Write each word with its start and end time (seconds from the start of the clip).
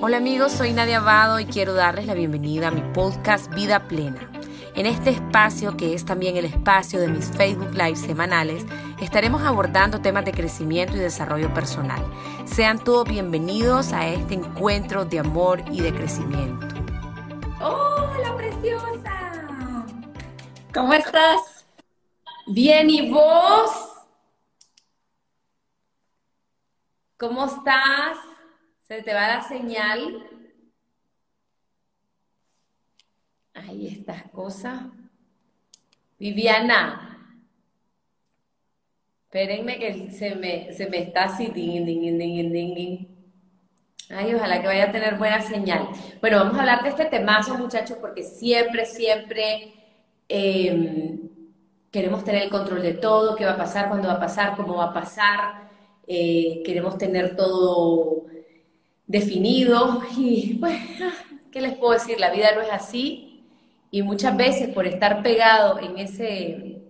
Hola 0.00 0.18
amigos, 0.18 0.52
soy 0.52 0.72
Nadia 0.72 0.98
Abado 0.98 1.40
y 1.40 1.44
quiero 1.44 1.74
darles 1.74 2.06
la 2.06 2.14
bienvenida 2.14 2.68
a 2.68 2.70
mi 2.70 2.82
podcast 2.92 3.52
Vida 3.52 3.88
Plena. 3.88 4.30
En 4.76 4.86
este 4.86 5.10
espacio, 5.10 5.76
que 5.76 5.92
es 5.92 6.04
también 6.04 6.36
el 6.36 6.44
espacio 6.44 7.00
de 7.00 7.08
mis 7.08 7.32
Facebook 7.32 7.72
Live 7.72 7.96
semanales, 7.96 8.64
estaremos 9.00 9.42
abordando 9.42 10.00
temas 10.00 10.24
de 10.24 10.30
crecimiento 10.30 10.96
y 10.96 11.00
desarrollo 11.00 11.52
personal. 11.52 12.00
Sean 12.44 12.78
todos 12.78 13.08
bienvenidos 13.08 13.92
a 13.92 14.06
este 14.06 14.34
encuentro 14.34 15.04
de 15.04 15.18
amor 15.18 15.64
y 15.72 15.80
de 15.80 15.92
crecimiento. 15.92 16.64
¡Hola, 17.60 18.36
preciosa! 18.36 19.84
¿Cómo 20.72 20.92
estás? 20.94 21.66
Bien, 22.46 22.88
¿y 22.88 23.10
vos? 23.10 23.72
¿Cómo 27.16 27.46
estás? 27.46 28.16
Se 28.88 29.02
te 29.02 29.12
va 29.12 29.28
la 29.28 29.42
señal. 29.42 30.26
Ahí 33.52 33.86
estas 33.86 34.22
cosas. 34.30 34.84
Viviana. 36.18 37.36
Espérenme 39.24 39.78
que 39.78 40.10
se 40.10 40.34
me, 40.36 40.72
se 40.72 40.88
me 40.88 41.02
está 41.02 41.24
así. 41.24 41.48
Ding, 41.48 41.84
ding, 41.84 42.18
ding, 42.18 42.50
ding, 42.50 43.08
Ay, 44.08 44.34
ojalá 44.34 44.62
que 44.62 44.68
vaya 44.68 44.84
a 44.84 44.92
tener 44.92 45.18
buena 45.18 45.42
señal. 45.42 45.90
Bueno, 46.22 46.38
vamos 46.38 46.56
a 46.56 46.60
hablar 46.60 46.82
de 46.82 46.88
este 46.88 47.04
temazo, 47.04 47.58
muchachos, 47.58 47.98
porque 48.00 48.22
siempre, 48.22 48.86
siempre 48.86 49.74
em, 50.30 51.28
queremos 51.90 52.24
tener 52.24 52.44
el 52.44 52.50
control 52.50 52.80
de 52.80 52.94
todo, 52.94 53.36
qué 53.36 53.44
va 53.44 53.52
a 53.52 53.58
pasar, 53.58 53.88
cuándo 53.88 54.08
va 54.08 54.14
a 54.14 54.20
pasar, 54.20 54.56
cómo 54.56 54.76
va 54.76 54.86
a 54.86 54.94
pasar. 54.94 55.68
Eh, 56.06 56.62
queremos 56.64 56.96
tener 56.96 57.36
todo 57.36 58.28
definido 59.08 60.02
y 60.16 60.54
pues, 60.60 60.78
¿qué 61.50 61.60
les 61.60 61.74
puedo 61.74 61.94
decir? 61.94 62.20
La 62.20 62.30
vida 62.30 62.54
no 62.54 62.60
es 62.60 62.70
así 62.70 63.42
y 63.90 64.02
muchas 64.02 64.36
veces 64.36 64.68
por 64.68 64.86
estar 64.86 65.22
pegado 65.22 65.80
en, 65.80 65.98
ese, 65.98 66.82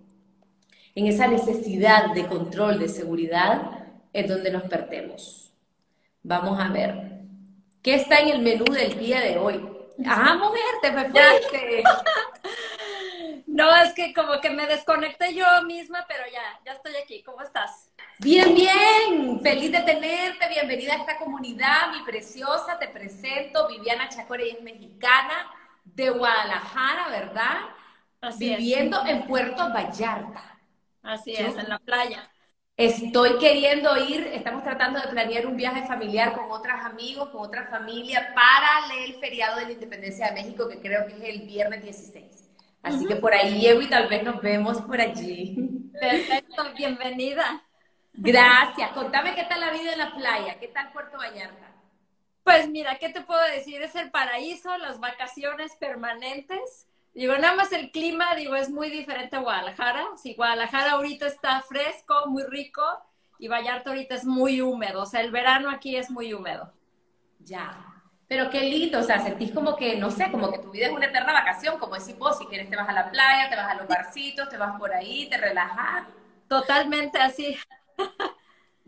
en 0.94 1.06
esa 1.06 1.28
necesidad 1.28 2.12
de 2.12 2.26
control, 2.26 2.78
de 2.78 2.88
seguridad, 2.88 3.86
es 4.12 4.28
donde 4.28 4.50
nos 4.50 4.64
perdemos. 4.64 5.54
Vamos 6.22 6.60
a 6.60 6.68
ver. 6.68 7.22
¿Qué 7.82 7.94
está 7.94 8.18
en 8.18 8.28
el 8.28 8.42
menú 8.42 8.64
del 8.64 8.98
día 8.98 9.20
de 9.20 9.38
hoy? 9.38 9.66
Ah, 10.04 10.36
mujer, 10.36 10.60
te 10.82 10.92
me 10.92 11.08
No, 13.46 13.74
es 13.76 13.94
que 13.94 14.12
como 14.12 14.40
que 14.40 14.50
me 14.50 14.66
desconecté 14.66 15.34
yo 15.34 15.46
misma, 15.66 16.04
pero 16.08 16.24
ya, 16.32 16.60
ya 16.64 16.72
estoy 16.72 16.96
aquí. 16.96 17.22
¿Cómo 17.22 17.42
estás? 17.42 17.87
Bien, 18.20 18.52
bien, 18.52 19.40
feliz 19.40 19.70
de 19.70 19.80
tenerte, 19.82 20.48
bienvenida 20.48 20.94
a 20.94 20.96
esta 20.96 21.18
comunidad, 21.18 21.92
mi 21.92 22.02
preciosa, 22.04 22.76
te 22.76 22.88
presento, 22.88 23.68
Viviana 23.68 24.08
Chacore, 24.08 24.50
es 24.50 24.60
mexicana 24.60 25.48
de 25.84 26.10
Guadalajara, 26.10 27.10
¿verdad? 27.10 27.58
Así 28.20 28.48
Viviendo 28.48 29.06
en 29.06 29.24
Puerto 29.28 29.72
Vallarta. 29.72 30.58
Así 31.00 31.32
es, 31.34 31.56
en 31.56 31.68
la 31.68 31.78
playa. 31.78 32.28
Estoy 32.76 33.38
queriendo 33.38 33.96
ir, 33.96 34.26
estamos 34.32 34.64
tratando 34.64 35.00
de 35.00 35.06
planear 35.06 35.46
un 35.46 35.56
viaje 35.56 35.86
familiar 35.86 36.32
con 36.32 36.50
otros 36.50 36.74
amigos, 36.80 37.28
con 37.28 37.42
otra 37.42 37.68
familia, 37.68 38.32
para 38.34 38.92
el 39.04 39.14
feriado 39.20 39.60
de 39.60 39.66
la 39.66 39.72
Independencia 39.72 40.26
de 40.26 40.32
México, 40.32 40.68
que 40.68 40.80
creo 40.80 41.06
que 41.06 41.12
es 41.12 41.22
el 41.22 41.46
viernes 41.46 41.84
16. 41.84 42.50
Así 42.82 43.06
que 43.06 43.14
por 43.14 43.32
ahí 43.32 43.60
llego 43.60 43.80
y 43.80 43.88
tal 43.88 44.08
vez 44.08 44.24
nos 44.24 44.42
vemos 44.42 44.80
por 44.80 45.00
allí. 45.00 45.56
Perfecto, 46.00 46.64
bienvenida. 46.76 47.67
Gracias. 48.20 48.90
Contame 48.92 49.34
qué 49.34 49.44
tal 49.44 49.60
la 49.60 49.70
vida 49.70 49.92
en 49.92 49.98
la 49.98 50.14
playa, 50.14 50.58
qué 50.58 50.68
tal 50.68 50.90
Puerto 50.92 51.18
Vallarta. 51.18 51.72
Pues 52.42 52.68
mira, 52.68 52.98
¿qué 52.98 53.10
te 53.10 53.20
puedo 53.20 53.40
decir? 53.54 53.80
Es 53.82 53.94
el 53.94 54.10
paraíso, 54.10 54.76
las 54.78 54.98
vacaciones 54.98 55.76
permanentes. 55.76 56.88
Digo, 57.14 57.36
nada 57.36 57.54
más 57.54 57.72
el 57.72 57.90
clima, 57.90 58.34
digo, 58.34 58.56
es 58.56 58.70
muy 58.70 58.90
diferente 58.90 59.36
a 59.36 59.40
Guadalajara. 59.40 60.04
Si 60.16 60.34
Guadalajara 60.34 60.92
ahorita 60.92 61.26
está 61.26 61.60
fresco, 61.62 62.26
muy 62.26 62.42
rico, 62.44 62.82
y 63.38 63.46
Vallarta 63.48 63.90
ahorita 63.90 64.16
es 64.16 64.24
muy 64.24 64.60
húmedo. 64.60 65.02
O 65.02 65.06
sea, 65.06 65.20
el 65.20 65.30
verano 65.30 65.70
aquí 65.70 65.96
es 65.96 66.10
muy 66.10 66.34
húmedo. 66.34 66.72
Ya. 67.40 67.84
Pero 68.26 68.50
qué 68.50 68.62
lindo, 68.62 68.98
o 68.98 69.02
sea, 69.02 69.20
sentís 69.20 69.52
como 69.52 69.76
que, 69.76 69.96
no 69.96 70.10
sé, 70.10 70.30
como 70.30 70.50
que 70.50 70.58
tu 70.58 70.70
vida 70.70 70.86
es 70.86 70.92
una 70.92 71.06
eterna 71.06 71.32
vacación, 71.32 71.78
como 71.78 71.94
decís 71.94 72.18
vos, 72.18 72.36
si 72.36 72.46
quieres 72.46 72.68
te 72.68 72.76
vas 72.76 72.88
a 72.88 72.92
la 72.92 73.10
playa, 73.10 73.48
te 73.48 73.56
vas 73.56 73.70
a 73.70 73.74
los 73.74 73.86
barcitos, 73.86 74.48
te 74.48 74.56
vas 74.56 74.76
por 74.78 74.92
ahí, 74.92 75.28
te 75.30 75.38
relajas. 75.38 76.06
Totalmente 76.48 77.18
así. 77.18 77.56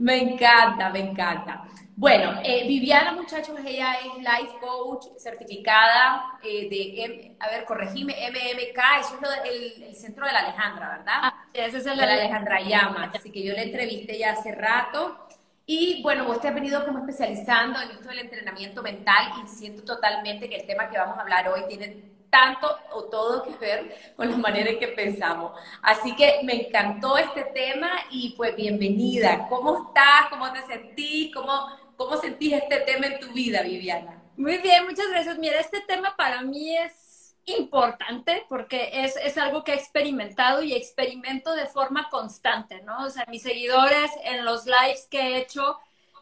Me 0.00 0.16
encanta, 0.16 0.88
me 0.88 1.00
encanta. 1.00 1.64
Bueno, 1.94 2.40
eh, 2.42 2.66
Viviana, 2.66 3.12
muchachos, 3.12 3.58
ella 3.62 3.96
es 3.96 4.16
Life 4.16 4.56
Coach 4.58 5.08
certificada 5.18 6.38
eh, 6.42 6.66
de, 6.70 7.36
a 7.38 7.50
ver, 7.50 7.66
corregime, 7.66 8.14
MMK, 8.30 8.78
eso 9.00 9.18
es 9.20 9.86
el, 9.88 9.94
centro 9.94 10.24
de 10.24 10.32
la 10.32 10.38
Alejandra, 10.38 10.96
¿verdad? 10.96 11.14
Ah, 11.14 11.44
ese 11.52 11.76
es 11.76 11.86
el 11.86 11.98
de 11.98 12.06
la 12.06 12.14
Alejandra 12.14 12.62
Llamas, 12.62 13.14
así 13.14 13.30
que 13.30 13.42
yo 13.42 13.52
la 13.52 13.60
entrevisté 13.60 14.18
ya 14.18 14.32
hace 14.32 14.54
rato. 14.54 15.28
Y 15.66 16.02
bueno, 16.02 16.24
vos 16.24 16.40
te 16.40 16.48
has 16.48 16.54
venido 16.54 16.82
como 16.86 17.00
especializando 17.00 17.78
en 17.82 17.90
esto 17.90 18.08
del 18.08 18.20
entrenamiento 18.20 18.82
mental 18.82 19.32
y 19.44 19.46
siento 19.46 19.84
totalmente 19.84 20.48
que 20.48 20.56
el 20.56 20.66
tema 20.66 20.88
que 20.88 20.96
vamos 20.96 21.18
a 21.18 21.20
hablar 21.20 21.50
hoy 21.50 21.64
tiene 21.68 22.09
tanto 22.30 22.68
o 22.92 23.04
todo 23.04 23.42
que 23.42 23.56
ver 23.56 24.14
con 24.16 24.30
la 24.30 24.36
manera 24.36 24.70
en 24.70 24.78
que 24.78 24.88
pensamos. 24.88 25.52
Así 25.82 26.14
que 26.14 26.40
me 26.44 26.66
encantó 26.66 27.18
este 27.18 27.42
tema 27.44 27.90
y 28.10 28.34
pues 28.36 28.56
bienvenida. 28.56 29.46
¿Cómo 29.48 29.88
estás? 29.88 30.28
¿Cómo 30.30 30.52
te 30.52 30.62
sentís? 30.62 31.34
¿Cómo, 31.34 31.66
cómo 31.96 32.16
sentís 32.16 32.54
este 32.54 32.80
tema 32.80 33.06
en 33.06 33.20
tu 33.20 33.32
vida, 33.32 33.62
Viviana? 33.62 34.22
Muy 34.36 34.58
bien, 34.58 34.86
muchas 34.86 35.08
gracias. 35.10 35.38
Mira, 35.38 35.58
este 35.58 35.80
tema 35.82 36.16
para 36.16 36.42
mí 36.42 36.76
es 36.76 37.36
importante 37.46 38.44
porque 38.48 38.90
es, 39.04 39.16
es 39.16 39.36
algo 39.38 39.64
que 39.64 39.72
he 39.72 39.76
experimentado 39.76 40.62
y 40.62 40.72
experimento 40.72 41.54
de 41.54 41.66
forma 41.66 42.08
constante, 42.10 42.82
¿no? 42.82 43.04
O 43.04 43.10
sea, 43.10 43.24
mis 43.28 43.42
seguidores 43.42 44.10
en 44.24 44.44
los 44.44 44.66
lives 44.66 45.08
que 45.10 45.20
he 45.20 45.38
hecho, 45.38 45.78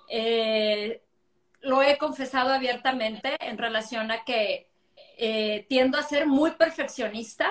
eh, 0.09 1.03
lo 1.61 1.83
he 1.83 1.99
confesado 1.99 2.53
abiertamente 2.53 3.37
en 3.41 3.59
relación 3.59 4.11
a 4.11 4.25
que 4.25 4.68
eh, 5.21 5.67
tiendo 5.69 5.99
a 5.99 6.05
ser 6.05 6.29
muy 6.29 6.53
perfeccionista. 6.53 7.51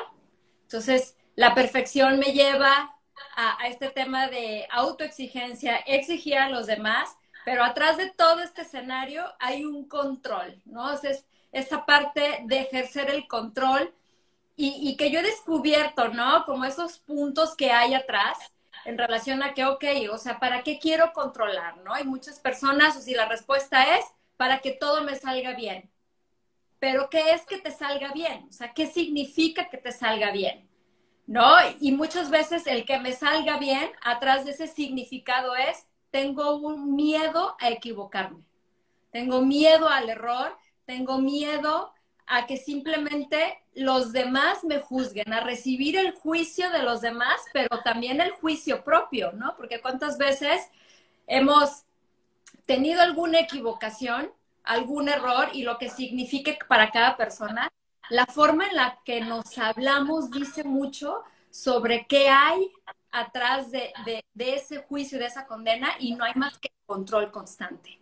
Entonces, 0.63 1.17
la 1.35 1.53
perfección 1.53 2.17
me 2.17 2.31
lleva 2.31 2.95
a, 3.35 3.67
este 3.67 3.89
tema 3.89 4.29
de 4.29 4.65
autoexigencia, 4.71 5.75
exigir 5.85 6.37
a 6.37 6.49
los 6.49 6.65
demás, 6.65 7.17
pero 7.43 7.65
atrás 7.65 7.97
de 7.97 8.09
todo 8.09 8.39
este 8.39 8.61
escenario 8.61 9.25
hay 9.39 9.65
un 9.65 9.85
control, 9.85 10.61
¿no? 10.63 10.93
es 10.93 11.25
esta 11.51 11.85
parte 11.85 12.39
de 12.45 12.61
ejercer 12.61 13.09
el 13.09 13.27
control 13.27 13.93
y, 14.55 14.95
que 14.95 15.11
yo 15.11 15.19
he 15.19 15.23
descubierto, 15.23 16.07
¿no? 16.07 16.43
Como 16.45 16.65
esos 16.65 16.97
puntos 16.97 17.55
que 17.55 17.71
hay 17.71 17.93
atrás 17.93 18.37
en 18.85 18.97
relación 18.97 19.43
a 19.43 19.53
que, 19.53 19.65
ok, 19.65 19.83
o 20.11 20.17
sea, 20.17 20.39
¿para 20.39 20.63
qué 20.63 20.79
quiero 20.79 21.13
controlar, 21.13 21.77
no? 21.77 21.93
Hay 21.93 22.05
muchas 22.05 22.39
personas, 22.39 22.97
o 22.97 23.01
si 23.01 23.13
la 23.13 23.27
respuesta 23.27 23.97
es, 23.97 24.05
para 24.35 24.59
que 24.59 24.71
todo 24.71 25.03
me 25.03 25.15
salga 25.15 25.53
bien 25.53 25.91
pero 26.79 27.09
¿qué 27.09 27.31
es 27.31 27.45
que 27.45 27.57
te 27.57 27.71
salga 27.71 28.11
bien? 28.13 28.47
O 28.49 28.51
sea, 28.51 28.73
¿qué 28.73 28.87
significa 28.87 29.69
que 29.69 29.77
te 29.77 29.91
salga 29.91 30.31
bien? 30.31 30.67
¿No? 31.25 31.55
Y 31.79 31.91
muchas 31.91 32.29
veces 32.29 32.67
el 32.67 32.85
que 32.85 32.99
me 32.99 33.11
salga 33.11 33.57
bien, 33.57 33.91
atrás 34.01 34.45
de 34.45 34.51
ese 34.51 34.67
significado 34.67 35.55
es, 35.55 35.85
tengo 36.11 36.55
un 36.55 36.95
miedo 36.95 37.57
a 37.59 37.69
equivocarme, 37.69 38.43
tengo 39.11 39.41
miedo 39.41 39.89
al 39.89 40.09
error, 40.09 40.57
tengo 40.85 41.17
miedo 41.19 41.93
a 42.27 42.45
que 42.45 42.57
simplemente 42.57 43.59
los 43.73 44.11
demás 44.11 44.63
me 44.63 44.79
juzguen, 44.79 45.33
a 45.33 45.41
recibir 45.41 45.97
el 45.97 46.13
juicio 46.13 46.69
de 46.71 46.83
los 46.83 47.01
demás, 47.01 47.41
pero 47.53 47.81
también 47.83 48.21
el 48.21 48.31
juicio 48.31 48.83
propio, 48.83 49.31
¿no? 49.33 49.55
Porque 49.55 49.81
cuántas 49.81 50.17
veces 50.17 50.69
hemos 51.25 51.83
tenido 52.65 53.01
alguna 53.01 53.39
equivocación 53.39 54.31
algún 54.67 55.09
error 55.09 55.49
y 55.53 55.63
lo 55.63 55.77
que 55.77 55.89
signifique 55.89 56.57
para 56.67 56.91
cada 56.91 57.17
persona. 57.17 57.71
La 58.09 58.25
forma 58.25 58.67
en 58.67 58.75
la 58.75 58.99
que 59.03 59.21
nos 59.21 59.57
hablamos 59.57 60.31
dice 60.31 60.63
mucho 60.63 61.23
sobre 61.49 62.05
qué 62.07 62.29
hay 62.29 62.71
atrás 63.11 63.71
de, 63.71 63.93
ese 64.37 64.83
juicio, 64.83 65.17
de 65.17 65.25
esa 65.25 65.47
condena, 65.47 65.89
y 65.99 66.15
no 66.15 66.23
hay 66.23 66.33
más 66.35 66.57
que 66.59 66.71
control 66.85 67.31
constante. 67.31 67.99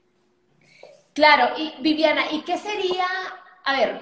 Claro, 1.13 1.57
y 1.57 1.73
Viviana, 1.81 2.31
¿y 2.31 2.41
qué 2.41 2.57
sería, 2.57 3.05
a 3.63 3.73
ver, 3.73 3.99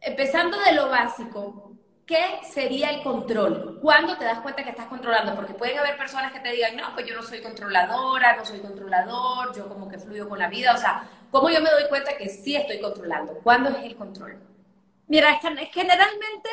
empezando 0.00 0.58
de 0.58 0.72
lo 0.72 0.88
básico, 0.88 1.72
¿qué 2.06 2.40
sería 2.50 2.90
el 2.90 3.02
control? 3.02 3.78
¿Cuándo 3.82 4.16
te 4.16 4.24
das 4.24 4.40
cuenta 4.40 4.64
que 4.64 4.70
estás 4.70 4.86
controlando? 4.86 5.34
Porque 5.34 5.52
pueden 5.52 5.78
haber 5.78 5.98
personas 5.98 6.32
que 6.32 6.40
te 6.40 6.52
digan, 6.52 6.74
no, 6.74 6.94
pues 6.94 7.06
yo 7.06 7.14
no 7.14 7.22
soy 7.22 7.42
controladora, 7.42 8.36
no 8.36 8.46
soy 8.46 8.60
controlador, 8.60 9.54
yo 9.54 9.68
como 9.68 9.88
que 9.88 9.98
fluyo 9.98 10.26
con 10.28 10.38
la 10.38 10.48
vida, 10.48 10.72
o 10.74 10.78
sea, 10.78 11.06
¿Cómo 11.30 11.50
yo 11.50 11.60
me 11.60 11.70
doy 11.70 11.88
cuenta 11.88 12.16
que 12.16 12.28
sí 12.28 12.56
estoy 12.56 12.80
controlando? 12.80 13.34
¿Cuándo 13.42 13.70
es 13.70 13.84
el 13.84 13.96
control? 13.96 14.38
Mira, 15.06 15.38
generalmente 15.72 16.50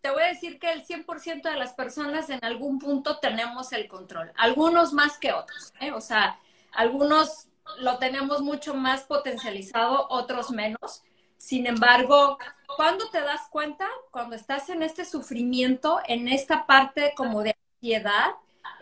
te 0.00 0.10
voy 0.10 0.22
a 0.22 0.28
decir 0.28 0.58
que 0.58 0.72
el 0.72 0.84
100% 0.84 1.42
de 1.42 1.56
las 1.56 1.72
personas 1.72 2.30
en 2.30 2.44
algún 2.44 2.78
punto 2.78 3.18
tenemos 3.18 3.72
el 3.72 3.88
control, 3.88 4.32
algunos 4.36 4.92
más 4.92 5.18
que 5.18 5.32
otros, 5.32 5.72
¿eh? 5.80 5.90
o 5.90 6.00
sea, 6.00 6.38
algunos 6.72 7.48
lo 7.80 7.98
tenemos 7.98 8.40
mucho 8.40 8.74
más 8.74 9.02
potencializado, 9.02 10.06
otros 10.08 10.50
menos. 10.50 11.02
Sin 11.36 11.66
embargo, 11.66 12.38
cuando 12.76 13.10
te 13.10 13.20
das 13.20 13.42
cuenta, 13.50 13.86
cuando 14.10 14.34
estás 14.34 14.70
en 14.70 14.82
este 14.82 15.04
sufrimiento, 15.04 16.00
en 16.06 16.28
esta 16.28 16.66
parte 16.66 17.12
como 17.16 17.42
de 17.42 17.54
ansiedad, 17.74 18.30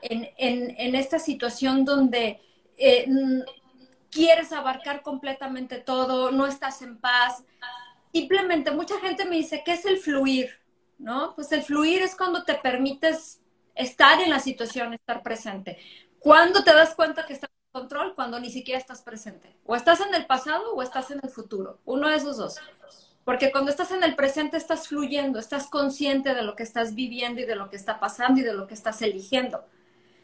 en, 0.03 0.29
en, 0.39 0.95
esta 0.95 1.19
situación 1.19 1.85
donde 1.85 2.41
eh, 2.77 3.07
quieres 4.17 4.51
abarcar 4.51 5.03
completamente 5.03 5.77
todo, 5.77 6.31
no 6.31 6.47
estás 6.47 6.81
en 6.81 6.97
paz, 6.99 7.45
simplemente 8.15 8.71
mucha 8.71 8.99
gente 8.99 9.27
me 9.27 9.37
dice, 9.37 9.63
¿qué 9.63 9.75
es 9.75 9.85
el 9.85 9.99
fluir? 9.99 10.59
¿No? 10.99 11.35
Pues 11.35 11.53
el 11.53 11.63
fluir 11.63 12.01
es 12.01 12.17
cuando 12.17 12.43
te 12.43 12.55
permites 12.55 13.43
estar 13.75 14.19
en 14.23 14.31
la 14.31 14.41
situación, 14.41 14.95
estar 14.95 15.23
presente. 15.23 15.79
¿Cuándo 16.19 16.65
te 16.65 16.73
das 16.73 16.95
cuenta 16.95 17.27
que 17.27 17.35
estás 17.35 17.51
en 17.51 17.81
control? 17.81 18.15
Cuando 18.15 18.41
ni 18.41 18.51
siquiera 18.51 18.81
estás 18.81 19.03
presente. 19.03 19.55
O 19.67 19.77
estás 19.77 20.01
en 20.01 20.15
el 20.15 20.25
pasado 20.25 20.75
o 20.75 20.81
estás 20.81 21.11
en 21.11 21.21
el 21.23 21.29
futuro. 21.29 21.81
Uno 21.85 22.09
de 22.09 22.17
esos 22.17 22.39
dos. 22.39 22.57
Porque 23.27 23.53
cuando 23.53 23.71
estás 23.71 23.91
en 23.91 24.03
el 24.03 24.17
presente 24.17 24.57
estás 24.57 24.89
fluyendo, 24.89 25.39
estás 25.39 25.67
consciente 25.67 26.35
de 26.35 26.41
lo 26.41 26.57
que 26.57 26.63
estás 26.63 26.95
viviendo 26.95 27.43
y 27.43 27.45
de 27.45 27.57
lo 27.57 27.69
que 27.69 27.77
está 27.77 28.01
pasando 28.01 28.41
y 28.41 28.45
de 28.45 28.55
lo 28.55 28.67
que 28.67 28.75
estás 28.75 29.03
eligiendo. 29.03 29.67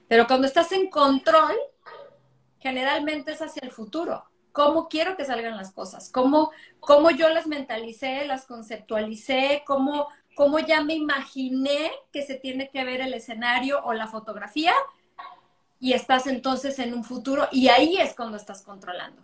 Pero 0.09 0.27
cuando 0.27 0.47
estás 0.47 0.73
en 0.73 0.89
control, 0.89 1.57
generalmente 2.63 3.33
es 3.33 3.43
hacia 3.43 3.63
el 3.63 3.71
futuro. 3.71 4.25
¿Cómo 4.53 4.89
quiero 4.89 5.17
que 5.17 5.25
salgan 5.25 5.57
las 5.57 5.73
cosas? 5.73 6.11
¿Cómo, 6.11 6.51
cómo 6.81 7.11
yo 7.11 7.29
las 7.31 7.47
mentalicé, 7.47 8.27
las 8.27 8.45
conceptualicé? 8.45 9.63
¿Cómo, 9.67 10.09
cómo 10.35 10.59
ya 10.59 10.83
me 10.83 10.95
imaginé 10.95 11.91
que 12.13 12.23
se 12.23 12.35
tiene 12.35 12.69
que 12.71 12.85
ver 12.85 13.01
el 13.01 13.15
escenario 13.15 13.83
o 13.85 13.93
la 13.93 14.07
fotografía 14.07 14.73
y 15.83 15.95
estás 15.95 16.29
entonces 16.29 16.79
en 16.79 16.95
un 16.95 17.03
futuro 17.03 17.49
y 17.51 17.67
ahí 17.67 17.97
es 17.97 18.15
cuando 18.15 18.37
estás 18.37 18.63
controlando. 18.63 19.21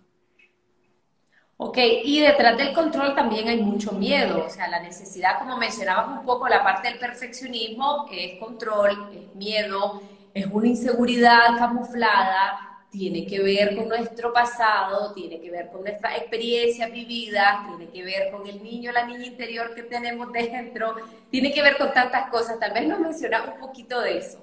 Ok, 1.56 1.79
y 2.05 2.20
detrás 2.20 2.56
del 2.56 2.73
control 2.73 3.14
también 3.14 3.49
hay 3.49 3.62
mucho 3.62 3.93
miedo, 3.93 4.44
o 4.44 4.50
sea, 4.50 4.69
la 4.69 4.81
necesidad, 4.81 5.38
como 5.38 5.56
mencionabas 5.56 6.19
un 6.19 6.25
poco, 6.25 6.49
la 6.49 6.62
parte 6.64 6.88
del 6.88 6.99
perfeccionismo 6.99 8.06
es 8.11 8.40
control, 8.40 9.11
es 9.12 9.35
miedo, 9.37 10.02
es 10.35 10.46
una 10.46 10.67
inseguridad 10.69 11.56
camuflada, 11.58 12.78
tiene 12.90 13.26
que 13.26 13.40
ver 13.40 13.76
con 13.76 13.88
nuestro 13.88 14.32
pasado, 14.32 15.12
tiene 15.12 15.40
que 15.40 15.50
ver 15.50 15.69
con 15.69 15.82
nuestras 15.82 16.17
experiencias 16.19 16.90
vividas, 16.90 17.67
tiene 17.67 17.90
que 17.90 18.02
ver 18.02 18.31
con 18.31 18.46
el 18.46 18.62
niño, 18.62 18.93
la 18.93 19.05
niña 19.06 19.26
interior 19.26 19.75
que 19.75 19.82
tenemos 19.82 20.32
dentro, 20.32 20.96
tiene 21.31 21.52
que 21.52 21.62
ver 21.62 21.76
con 21.76 21.93
tantas 21.93 22.31
cosas. 22.31 22.58
Tal 22.58 22.73
vez 22.73 22.87
nos 22.87 22.99
menciona 23.00 23.43
un 23.43 23.61
poquito 23.61 24.00
de 24.00 24.19
eso. 24.19 24.43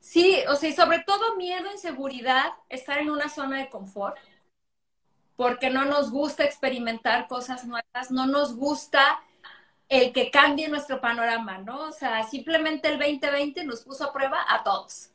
Sí, 0.00 0.40
o 0.48 0.56
sea, 0.56 0.68
y 0.68 0.72
sobre 0.72 1.00
todo 1.00 1.36
miedo, 1.36 1.70
inseguridad, 1.70 2.52
estar 2.68 2.98
en 2.98 3.10
una 3.10 3.28
zona 3.28 3.58
de 3.58 3.70
confort, 3.70 4.16
porque 5.36 5.70
no 5.70 5.84
nos 5.84 6.10
gusta 6.10 6.44
experimentar 6.44 7.26
cosas 7.28 7.64
nuevas, 7.64 8.10
no 8.10 8.26
nos 8.26 8.56
gusta 8.56 9.22
el 9.88 10.12
que 10.12 10.30
cambie 10.30 10.68
nuestro 10.68 11.00
panorama, 11.00 11.58
¿no? 11.58 11.88
O 11.88 11.92
sea, 11.92 12.24
simplemente 12.24 12.88
el 12.88 12.98
2020 12.98 13.64
nos 13.64 13.82
puso 13.82 14.04
a 14.04 14.12
prueba 14.12 14.44
a 14.48 14.62
todos 14.62 15.11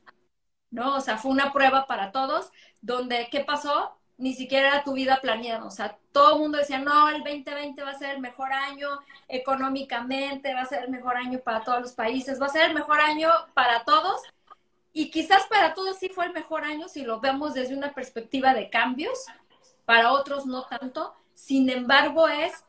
¿no? 0.71 0.95
O 0.95 1.01
sea, 1.01 1.17
fue 1.17 1.31
una 1.31 1.53
prueba 1.53 1.85
para 1.87 2.11
todos, 2.11 2.51
donde, 2.81 3.27
¿qué 3.31 3.41
pasó? 3.41 3.97
Ni 4.17 4.33
siquiera 4.33 4.69
era 4.69 4.83
tu 4.83 4.93
vida 4.93 5.19
planeada, 5.21 5.63
o 5.65 5.69
sea, 5.69 5.97
todo 6.11 6.33
el 6.33 6.39
mundo 6.39 6.57
decía, 6.57 6.79
no, 6.79 7.09
el 7.09 7.23
2020 7.23 7.83
va 7.83 7.91
a 7.91 7.97
ser 7.97 8.15
el 8.15 8.19
mejor 8.19 8.51
año 8.51 8.87
económicamente, 9.27 10.53
va 10.55 10.61
a 10.61 10.65
ser 10.65 10.83
el 10.85 10.89
mejor 10.89 11.17
año 11.17 11.39
para 11.39 11.61
todos 11.61 11.81
los 11.81 11.91
países, 11.93 12.41
va 12.41 12.47
a 12.47 12.49
ser 12.49 12.69
el 12.69 12.73
mejor 12.73 12.99
año 12.99 13.29
para 13.53 13.83
todos, 13.83 14.21
y 14.91 15.11
quizás 15.11 15.45
para 15.45 15.75
todos 15.75 15.97
sí 15.97 16.09
fue 16.09 16.25
el 16.25 16.33
mejor 16.33 16.63
año 16.63 16.87
si 16.87 17.03
lo 17.03 17.19
vemos 17.19 17.53
desde 17.53 17.75
una 17.75 17.93
perspectiva 17.93 18.55
de 18.55 18.71
cambios, 18.71 19.25
para 19.85 20.11
otros 20.11 20.47
no 20.47 20.63
tanto, 20.63 21.13
sin 21.33 21.69
embargo 21.69 22.27
es 22.27 22.65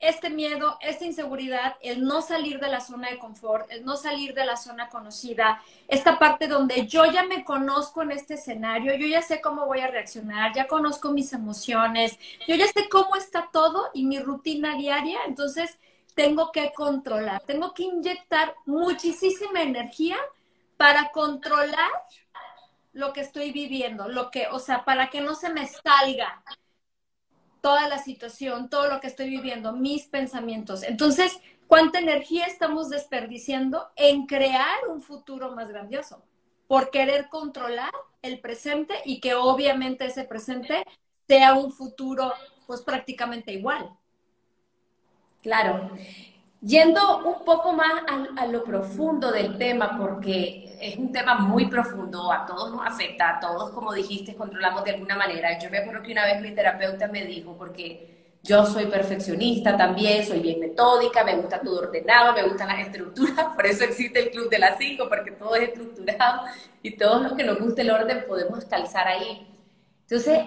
este 0.00 0.30
miedo, 0.30 0.78
esta 0.80 1.04
inseguridad, 1.04 1.76
el 1.80 2.04
no 2.04 2.22
salir 2.22 2.60
de 2.60 2.68
la 2.68 2.80
zona 2.80 3.10
de 3.10 3.18
confort, 3.18 3.70
el 3.70 3.84
no 3.84 3.96
salir 3.96 4.32
de 4.32 4.44
la 4.44 4.56
zona 4.56 4.88
conocida, 4.88 5.60
esta 5.88 6.18
parte 6.18 6.46
donde 6.46 6.86
yo 6.86 7.04
ya 7.06 7.24
me 7.24 7.44
conozco 7.44 8.02
en 8.02 8.12
este 8.12 8.34
escenario, 8.34 8.94
yo 8.94 9.06
ya 9.06 9.22
sé 9.22 9.40
cómo 9.40 9.66
voy 9.66 9.80
a 9.80 9.88
reaccionar, 9.88 10.54
ya 10.54 10.68
conozco 10.68 11.10
mis 11.10 11.32
emociones, 11.32 12.18
yo 12.46 12.54
ya 12.54 12.66
sé 12.68 12.88
cómo 12.88 13.16
está 13.16 13.48
todo 13.52 13.90
y 13.92 14.04
mi 14.04 14.20
rutina 14.20 14.76
diaria, 14.76 15.18
entonces 15.26 15.78
tengo 16.14 16.52
que 16.52 16.72
controlar, 16.72 17.42
tengo 17.42 17.74
que 17.74 17.84
inyectar 17.84 18.54
muchísima 18.66 19.62
energía 19.62 20.16
para 20.76 21.10
controlar 21.10 21.90
lo 22.92 23.12
que 23.12 23.20
estoy 23.20 23.52
viviendo, 23.52 24.08
lo 24.08 24.30
que, 24.30 24.46
o 24.48 24.58
sea, 24.58 24.84
para 24.84 25.10
que 25.10 25.20
no 25.20 25.34
se 25.34 25.50
me 25.50 25.66
salga 25.66 26.42
toda 27.60 27.88
la 27.88 27.98
situación, 27.98 28.68
todo 28.68 28.88
lo 28.88 29.00
que 29.00 29.06
estoy 29.06 29.30
viviendo, 29.30 29.72
mis 29.72 30.06
pensamientos. 30.06 30.82
Entonces, 30.82 31.38
¿cuánta 31.66 31.98
energía 31.98 32.46
estamos 32.46 32.90
desperdiciando 32.90 33.88
en 33.96 34.26
crear 34.26 34.88
un 34.88 35.02
futuro 35.02 35.54
más 35.54 35.68
grandioso? 35.68 36.22
Por 36.66 36.90
querer 36.90 37.28
controlar 37.28 37.92
el 38.22 38.40
presente 38.40 38.94
y 39.04 39.20
que 39.20 39.34
obviamente 39.34 40.06
ese 40.06 40.24
presente 40.24 40.84
sea 41.26 41.54
un 41.54 41.72
futuro 41.72 42.32
pues 42.66 42.82
prácticamente 42.82 43.52
igual. 43.52 43.90
Claro. 45.42 45.90
Yendo 46.60 47.18
un 47.18 47.44
poco 47.44 47.72
más 47.72 48.02
a, 48.36 48.46
lo 48.46 48.64
profundo 48.64 49.30
del 49.30 49.56
tema, 49.58 49.96
porque 49.96 50.76
es 50.80 50.96
un 50.96 51.12
tema 51.12 51.36
muy 51.36 51.66
profundo, 51.66 52.32
a 52.32 52.44
todos 52.46 52.72
nos 52.72 52.84
afecta, 52.84 53.36
a 53.36 53.40
todos, 53.40 53.70
como 53.70 53.92
dijiste, 53.92 54.34
controlamos 54.34 54.82
de 54.82 54.90
alguna 54.90 55.16
manera. 55.16 55.56
Yo 55.58 55.70
me 55.70 55.78
acuerdo 55.78 56.02
que 56.02 56.12
una 56.12 56.24
vez 56.24 56.40
mi 56.40 56.52
terapeuta 56.52 57.06
me 57.06 57.24
dijo, 57.24 57.56
porque 57.56 58.18
yo 58.42 58.66
soy 58.66 58.86
perfeccionista 58.86 59.76
también, 59.76 60.26
soy 60.26 60.40
bien 60.40 60.58
metódica, 60.58 61.22
me 61.22 61.36
gusta 61.36 61.60
todo 61.60 61.80
ordenado, 61.80 62.32
me 62.32 62.42
gustan 62.42 62.68
las 62.68 62.80
estructuras, 62.80 63.46
por 63.54 63.64
eso 63.64 63.84
existe 63.84 64.18
el 64.18 64.30
Club 64.30 64.50
de 64.50 64.58
las 64.58 64.78
Cinco, 64.78 65.08
porque 65.08 65.30
todo 65.32 65.54
es 65.54 65.68
estructurado 65.68 66.42
y 66.82 66.96
todos 66.96 67.22
los 67.22 67.32
que 67.34 67.44
nos 67.44 67.60
gusta 67.60 67.82
el 67.82 67.90
orden 67.90 68.24
podemos 68.26 68.64
calzar 68.64 69.06
ahí. 69.06 69.46
Entonces, 70.02 70.40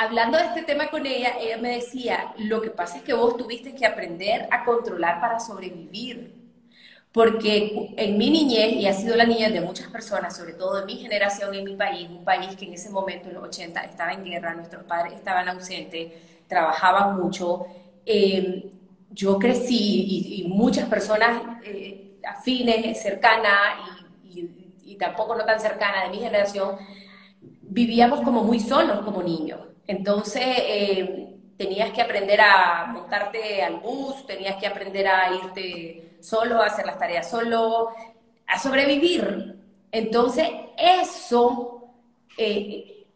hablando 0.00 0.38
de 0.38 0.44
este 0.44 0.62
tema 0.62 0.88
con 0.88 1.04
ella, 1.04 1.34
ella 1.38 1.58
me 1.58 1.76
decía, 1.76 2.32
lo 2.38 2.62
que 2.62 2.70
pasa 2.70 2.96
es 2.96 3.02
que 3.02 3.12
vos 3.12 3.36
tuviste 3.36 3.74
que 3.74 3.84
aprender 3.84 4.48
a 4.50 4.64
controlar 4.64 5.20
para 5.20 5.38
sobrevivir. 5.38 6.40
Porque 7.12 7.92
en 7.96 8.16
mi 8.16 8.30
niñez, 8.30 8.72
y 8.74 8.86
ha 8.86 8.94
sido 8.94 9.14
la 9.14 9.26
niñez 9.26 9.52
de 9.52 9.60
muchas 9.60 9.88
personas, 9.88 10.34
sobre 10.34 10.54
todo 10.54 10.78
en 10.78 10.86
mi 10.86 10.96
generación, 10.96 11.54
en 11.54 11.64
mi 11.64 11.76
país, 11.76 12.08
un 12.08 12.24
país 12.24 12.56
que 12.56 12.64
en 12.64 12.74
ese 12.74 12.88
momento, 12.88 13.28
en 13.28 13.34
los 13.34 13.44
80, 13.44 13.80
estaba 13.82 14.12
en 14.12 14.24
guerra, 14.24 14.54
nuestros 14.54 14.84
padres 14.84 15.14
estaban 15.14 15.48
ausentes, 15.48 16.12
trabajaban 16.46 17.20
mucho, 17.20 17.66
eh, 18.06 18.70
yo 19.10 19.38
crecí 19.38 20.44
y, 20.44 20.48
muchas 20.48 20.88
personas 20.88 21.42
eh, 21.64 22.16
afines, 22.24 23.02
cercanas 23.02 23.74
y, 24.24 24.48
y 24.84 24.96
tampoco 24.96 25.34
no 25.34 25.44
tan 25.44 25.60
cercanas 25.60 26.04
de 26.04 26.10
mi 26.10 26.18
generación, 26.18 26.76
vivíamos 27.62 28.20
como 28.22 28.44
muy 28.44 28.60
solos 28.60 29.00
como 29.00 29.22
niños. 29.22 29.69
Entonces, 29.90 30.44
eh, 30.46 31.34
tenías 31.56 31.90
que 31.90 32.00
aprender 32.00 32.40
a 32.40 32.86
montarte 32.86 33.60
al 33.60 33.80
bus, 33.80 34.24
tenías 34.24 34.54
que 34.54 34.68
aprender 34.68 35.08
a 35.08 35.34
irte 35.34 36.16
solo, 36.20 36.62
a 36.62 36.66
hacer 36.66 36.86
las 36.86 36.96
tareas 36.96 37.28
solo, 37.28 37.88
a 38.46 38.56
sobrevivir. 38.60 39.56
Entonces, 39.90 40.48
eso, 40.78 41.90
eh, 42.38 43.08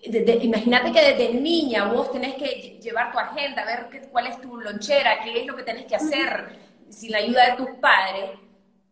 imagínate 0.43 0.91
que 0.91 1.15
desde 1.15 1.35
niña 1.35 1.85
vos 1.93 2.11
tenés 2.11 2.35
que 2.35 2.81
llevar 2.83 3.13
tu 3.13 3.21
agenda, 3.21 3.65
ver 3.65 4.09
cuál 4.11 4.27
es 4.27 4.41
tu 4.41 4.57
lonchera, 4.57 5.23
qué 5.23 5.43
es 5.43 5.47
lo 5.47 5.55
que 5.55 5.63
tenés 5.63 5.85
que 5.85 5.95
hacer 5.95 6.59
sin 6.89 7.13
la 7.13 7.19
ayuda 7.19 7.51
de 7.51 7.57
tus 7.57 7.71
padres. 7.81 8.31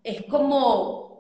Es 0.05 0.23
como 0.27 1.12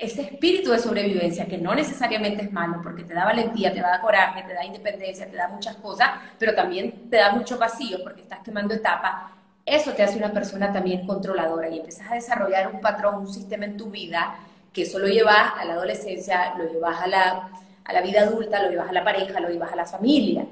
ese 0.00 0.22
espíritu 0.22 0.70
de 0.70 0.78
sobrevivencia, 0.78 1.46
que 1.46 1.58
no 1.58 1.74
necesariamente 1.74 2.42
es 2.42 2.52
malo, 2.52 2.80
porque 2.82 3.04
te 3.04 3.14
da 3.14 3.24
valentía, 3.24 3.72
te 3.72 3.80
da 3.80 4.00
coraje, 4.00 4.42
te 4.42 4.54
da 4.54 4.64
independencia, 4.64 5.30
te 5.30 5.36
da 5.36 5.48
muchas 5.48 5.76
cosas, 5.76 6.10
pero 6.38 6.54
también 6.54 7.08
te 7.10 7.16
da 7.18 7.32
mucho 7.32 7.58
vacío 7.58 7.98
porque 8.02 8.22
estás 8.22 8.40
quemando 8.40 8.74
etapas, 8.74 9.32
eso 9.64 9.92
te 9.92 10.02
hace 10.02 10.18
una 10.18 10.32
persona 10.32 10.72
también 10.72 11.06
controladora 11.06 11.68
y 11.68 11.78
empiezas 11.78 12.10
a 12.10 12.14
desarrollar 12.14 12.68
un 12.72 12.80
patrón, 12.80 13.16
un 13.16 13.32
sistema 13.32 13.64
en 13.64 13.76
tu 13.76 13.90
vida, 13.90 14.36
que 14.72 14.82
eso 14.82 14.98
lo 14.98 15.06
llevas 15.06 15.52
a 15.58 15.64
la 15.64 15.74
adolescencia, 15.74 16.54
lo 16.58 16.70
llevas 16.70 17.00
a 17.00 17.06
la, 17.06 17.50
a 17.84 17.92
la 17.92 18.00
vida 18.02 18.22
adulta, 18.22 18.62
lo 18.62 18.70
llevas 18.70 18.90
a 18.90 18.92
la 18.92 19.04
pareja, 19.04 19.40
lo 19.40 19.48
llevas 19.48 19.72
a 19.72 19.76
la 19.76 19.86
familia. 19.86 20.44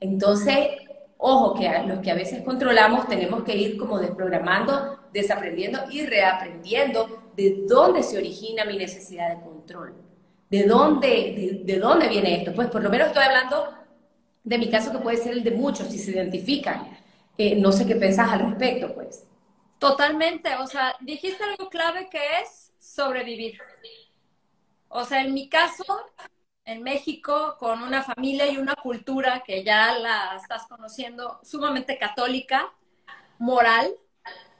Entonces, 0.00 0.68
ojo, 1.16 1.54
que 1.54 1.70
los 1.86 2.00
que 2.00 2.10
a 2.10 2.14
veces 2.14 2.42
controlamos 2.42 3.08
tenemos 3.08 3.42
que 3.44 3.56
ir 3.56 3.78
como 3.78 3.98
desprogramando, 3.98 4.98
desaprendiendo 5.12 5.80
y 5.90 6.04
reaprendiendo 6.04 7.27
de 7.38 7.62
dónde 7.68 8.02
se 8.02 8.18
origina 8.18 8.64
mi 8.64 8.76
necesidad 8.76 9.36
de 9.36 9.40
control. 9.44 9.94
¿De 10.50 10.64
dónde, 10.64 11.62
de, 11.64 11.78
dónde 11.78 12.08
viene 12.08 12.38
esto? 12.38 12.52
Pues 12.52 12.68
por 12.68 12.82
lo 12.82 12.90
menos 12.90 13.08
estoy 13.08 13.22
hablando 13.22 13.74
de 14.42 14.58
mi 14.58 14.68
caso 14.68 14.90
que 14.90 14.98
puede 14.98 15.18
ser 15.18 15.34
el 15.34 15.44
de 15.44 15.52
muchos, 15.52 15.86
si 15.86 15.98
se 15.98 16.10
identifican. 16.10 16.98
Eh, 17.36 17.54
no 17.54 17.70
sé 17.70 17.86
qué 17.86 17.94
pensás 17.94 18.32
al 18.32 18.40
respecto, 18.40 18.92
pues. 18.92 19.24
Totalmente, 19.78 20.56
o 20.56 20.66
sea, 20.66 20.96
dijiste 21.00 21.44
algo 21.44 21.68
clave 21.68 22.08
que 22.10 22.18
es 22.42 22.72
sobrevivir. 22.80 23.56
O 24.88 25.04
sea, 25.04 25.22
en 25.22 25.32
mi 25.32 25.48
caso, 25.48 25.84
en 26.64 26.82
México 26.82 27.56
con 27.60 27.82
una 27.84 28.02
familia 28.02 28.50
y 28.50 28.56
una 28.56 28.74
cultura 28.74 29.44
que 29.46 29.62
ya 29.62 29.96
la 29.96 30.36
estás 30.42 30.66
conociendo 30.66 31.38
sumamente 31.44 31.98
católica, 31.98 32.72
moral, 33.38 33.94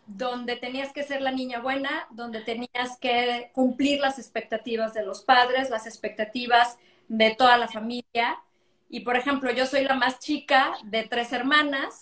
donde 0.08 0.56
tenías 0.56 0.92
que 0.92 1.04
ser 1.04 1.20
la 1.20 1.30
niña 1.30 1.60
buena, 1.60 2.06
donde 2.10 2.40
tenías 2.40 2.98
que 2.98 3.50
cumplir 3.52 4.00
las 4.00 4.18
expectativas 4.18 4.94
de 4.94 5.04
los 5.04 5.22
padres, 5.22 5.68
las 5.68 5.86
expectativas 5.86 6.78
de 7.08 7.34
toda 7.34 7.58
la 7.58 7.68
familia. 7.68 8.42
Y 8.88 9.00
por 9.00 9.16
ejemplo, 9.16 9.52
yo 9.52 9.66
soy 9.66 9.84
la 9.84 9.94
más 9.94 10.18
chica 10.18 10.78
de 10.84 11.04
tres 11.04 11.32
hermanas. 11.32 12.00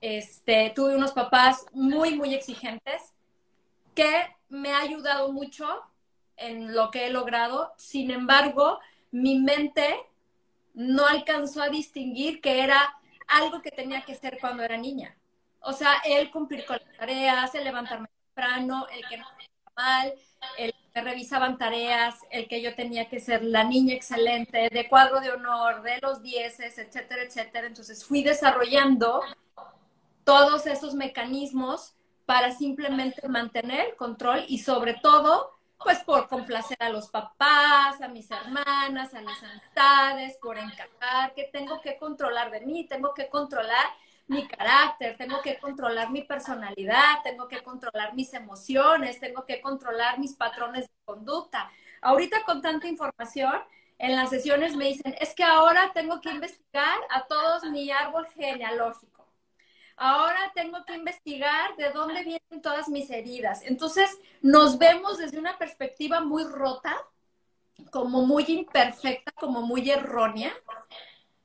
Este, 0.00 0.72
tuve 0.76 0.94
unos 0.94 1.10
papás 1.10 1.66
muy, 1.72 2.14
muy 2.14 2.34
exigentes 2.34 3.14
que 3.96 4.28
me 4.48 4.72
ha 4.72 4.78
ayudado 4.78 5.32
mucho 5.32 5.66
en 6.36 6.72
lo 6.72 6.92
que 6.92 7.06
he 7.06 7.10
logrado. 7.10 7.72
Sin 7.76 8.12
embargo, 8.12 8.78
mi 9.10 9.40
mente 9.40 9.96
no 10.72 11.04
alcanzó 11.04 11.62
a 11.62 11.68
distinguir 11.68 12.40
que 12.40 12.62
era 12.62 12.94
algo 13.26 13.60
que 13.60 13.72
tenía 13.72 14.02
que 14.02 14.14
ser 14.14 14.38
cuando 14.40 14.62
era 14.62 14.76
niña. 14.76 15.17
O 15.60 15.72
sea, 15.72 16.00
el 16.04 16.30
cumplir 16.30 16.64
con 16.64 16.78
las 16.84 16.96
tareas, 16.96 17.54
el 17.54 17.64
levantarme 17.64 18.08
temprano, 18.26 18.86
el 18.90 19.06
que 19.08 19.18
no 19.18 19.26
mal, 19.76 20.12
el 20.56 20.74
que 20.92 21.00
revisaban 21.00 21.58
tareas, 21.58 22.16
el 22.30 22.48
que 22.48 22.60
yo 22.60 22.74
tenía 22.74 23.08
que 23.08 23.20
ser 23.20 23.44
la 23.44 23.64
niña 23.64 23.94
excelente, 23.94 24.68
de 24.70 24.88
cuadro 24.88 25.20
de 25.20 25.30
honor, 25.30 25.82
de 25.82 25.98
los 26.02 26.22
dieces, 26.22 26.78
etcétera, 26.78 27.22
etcétera. 27.22 27.66
Entonces 27.66 28.04
fui 28.04 28.22
desarrollando 28.22 29.22
todos 30.24 30.66
esos 30.66 30.94
mecanismos 30.94 31.94
para 32.26 32.50
simplemente 32.50 33.26
mantener 33.28 33.90
el 33.90 33.96
control 33.96 34.44
y 34.48 34.58
sobre 34.58 34.94
todo 34.94 35.58
pues 35.82 36.00
por 36.00 36.28
complacer 36.28 36.76
a 36.80 36.90
los 36.90 37.08
papás, 37.08 38.00
a 38.02 38.08
mis 38.08 38.28
hermanas, 38.30 39.14
a 39.14 39.20
mis 39.20 39.42
amistades, 39.42 40.36
por 40.42 40.58
encajar, 40.58 41.32
que 41.34 41.44
tengo 41.52 41.80
que 41.80 41.96
controlar 41.96 42.50
de 42.50 42.60
mí, 42.62 42.84
tengo 42.88 43.14
que 43.14 43.28
controlar 43.28 43.86
mi 44.28 44.46
carácter, 44.46 45.16
tengo 45.16 45.40
que 45.42 45.58
controlar 45.58 46.10
mi 46.10 46.22
personalidad, 46.22 47.22
tengo 47.24 47.48
que 47.48 47.62
controlar 47.62 48.14
mis 48.14 48.32
emociones, 48.34 49.20
tengo 49.20 49.44
que 49.44 49.60
controlar 49.60 50.18
mis 50.18 50.34
patrones 50.34 50.86
de 50.86 50.94
conducta. 51.04 51.70
Ahorita 52.00 52.44
con 52.44 52.62
tanta 52.62 52.86
información, 52.86 53.54
en 53.98 54.14
las 54.14 54.30
sesiones 54.30 54.76
me 54.76 54.86
dicen, 54.86 55.14
es 55.20 55.34
que 55.34 55.44
ahora 55.44 55.92
tengo 55.92 56.20
que 56.20 56.30
investigar 56.30 56.98
a 57.10 57.26
todos 57.26 57.64
mi 57.64 57.90
árbol 57.90 58.26
genealógico 58.28 59.18
ahora 59.98 60.52
tengo 60.54 60.84
que 60.84 60.94
investigar 60.94 61.76
de 61.76 61.90
dónde 61.90 62.22
vienen 62.22 62.62
todas 62.62 62.88
mis 62.88 63.10
heridas. 63.10 63.62
Entonces, 63.64 64.18
nos 64.40 64.78
vemos 64.78 65.18
desde 65.18 65.38
una 65.38 65.58
perspectiva 65.58 66.20
muy 66.20 66.44
rota, 66.44 66.96
como 67.90 68.24
muy 68.24 68.44
imperfecta, 68.48 69.32
como 69.32 69.62
muy 69.62 69.90
errónea. 69.90 70.52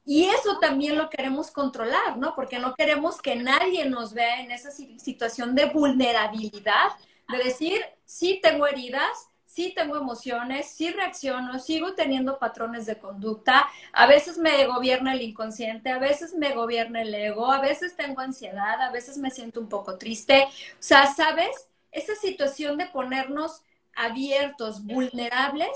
Y 0.05 0.25
eso 0.25 0.59
también 0.59 0.97
lo 0.97 1.09
queremos 1.09 1.51
controlar, 1.51 2.17
¿no? 2.17 2.35
Porque 2.35 2.59
no 2.59 2.75
queremos 2.75 3.21
que 3.21 3.35
nadie 3.35 3.85
nos 3.85 4.13
vea 4.13 4.41
en 4.41 4.51
esa 4.51 4.69
situación 4.71 5.55
de 5.55 5.65
vulnerabilidad, 5.65 6.91
de 7.29 7.37
decir, 7.37 7.81
sí 8.05 8.39
tengo 8.43 8.67
heridas, 8.67 9.29
sí 9.45 9.71
tengo 9.75 9.97
emociones, 9.97 10.67
sí 10.67 10.89
reacciono, 10.89 11.59
sigo 11.59 11.93
teniendo 11.93 12.39
patrones 12.39 12.85
de 12.85 12.97
conducta, 12.97 13.69
a 13.93 14.07
veces 14.07 14.37
me 14.37 14.65
gobierna 14.65 15.13
el 15.13 15.21
inconsciente, 15.21 15.91
a 15.91 15.99
veces 15.99 16.33
me 16.33 16.53
gobierna 16.53 17.03
el 17.03 17.13
ego, 17.13 17.51
a 17.51 17.61
veces 17.61 17.95
tengo 17.95 18.21
ansiedad, 18.21 18.81
a 18.81 18.91
veces 18.91 19.17
me 19.17 19.29
siento 19.29 19.59
un 19.59 19.69
poco 19.69 19.97
triste. 19.97 20.43
O 20.43 20.75
sea, 20.79 21.13
¿sabes? 21.13 21.69
Esa 21.91 22.15
situación 22.15 22.77
de 22.77 22.87
ponernos 22.87 23.61
abiertos, 23.95 24.83
vulnerables, 24.83 25.69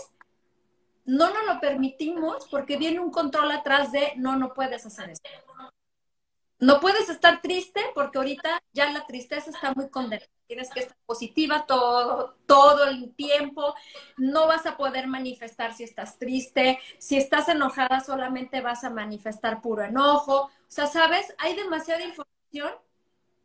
no 1.08 1.34
nos 1.34 1.46
lo 1.46 1.60
permitimos 1.60 2.48
porque 2.52 2.78
viene 2.78 3.00
un 3.00 3.12
control 3.12 3.50
atrás 3.52 3.92
de 3.92 4.14
no, 4.18 4.36
no 4.36 4.54
puedes 4.54 4.86
hacer 4.86 5.10
esto. 5.10 5.30
No 6.60 6.80
puedes 6.80 7.08
estar 7.10 7.42
triste 7.42 7.82
porque 7.94 8.18
ahorita 8.18 8.62
ya 8.74 8.92
la 8.92 9.06
tristeza 9.06 9.52
está 9.52 9.74
muy 9.74 9.90
condenada. 9.90 10.28
Tienes 10.48 10.70
que 10.70 10.82
estar 10.82 10.98
positiva 11.06 11.66
todo, 11.66 12.38
todo 12.46 12.86
el 12.86 13.14
tiempo, 13.16 13.76
no 14.18 14.48
vas 14.48 14.66
a 14.66 14.76
poder 14.76 15.08
manifestar 15.08 15.74
si 15.74 15.84
estás 15.84 16.18
triste, 16.18 16.80
si 17.00 17.18
estás 17.18 17.50
enojada 17.50 18.00
solamente 18.00 18.62
vas 18.62 18.84
a 18.84 18.90
manifestar 18.90 19.62
puro 19.62 19.84
enojo, 19.84 20.44
o 20.46 20.52
sea, 20.68 20.88
sabes, 20.88 21.36
hay 21.38 21.56
demasiada 21.56 22.04
información 22.04 22.72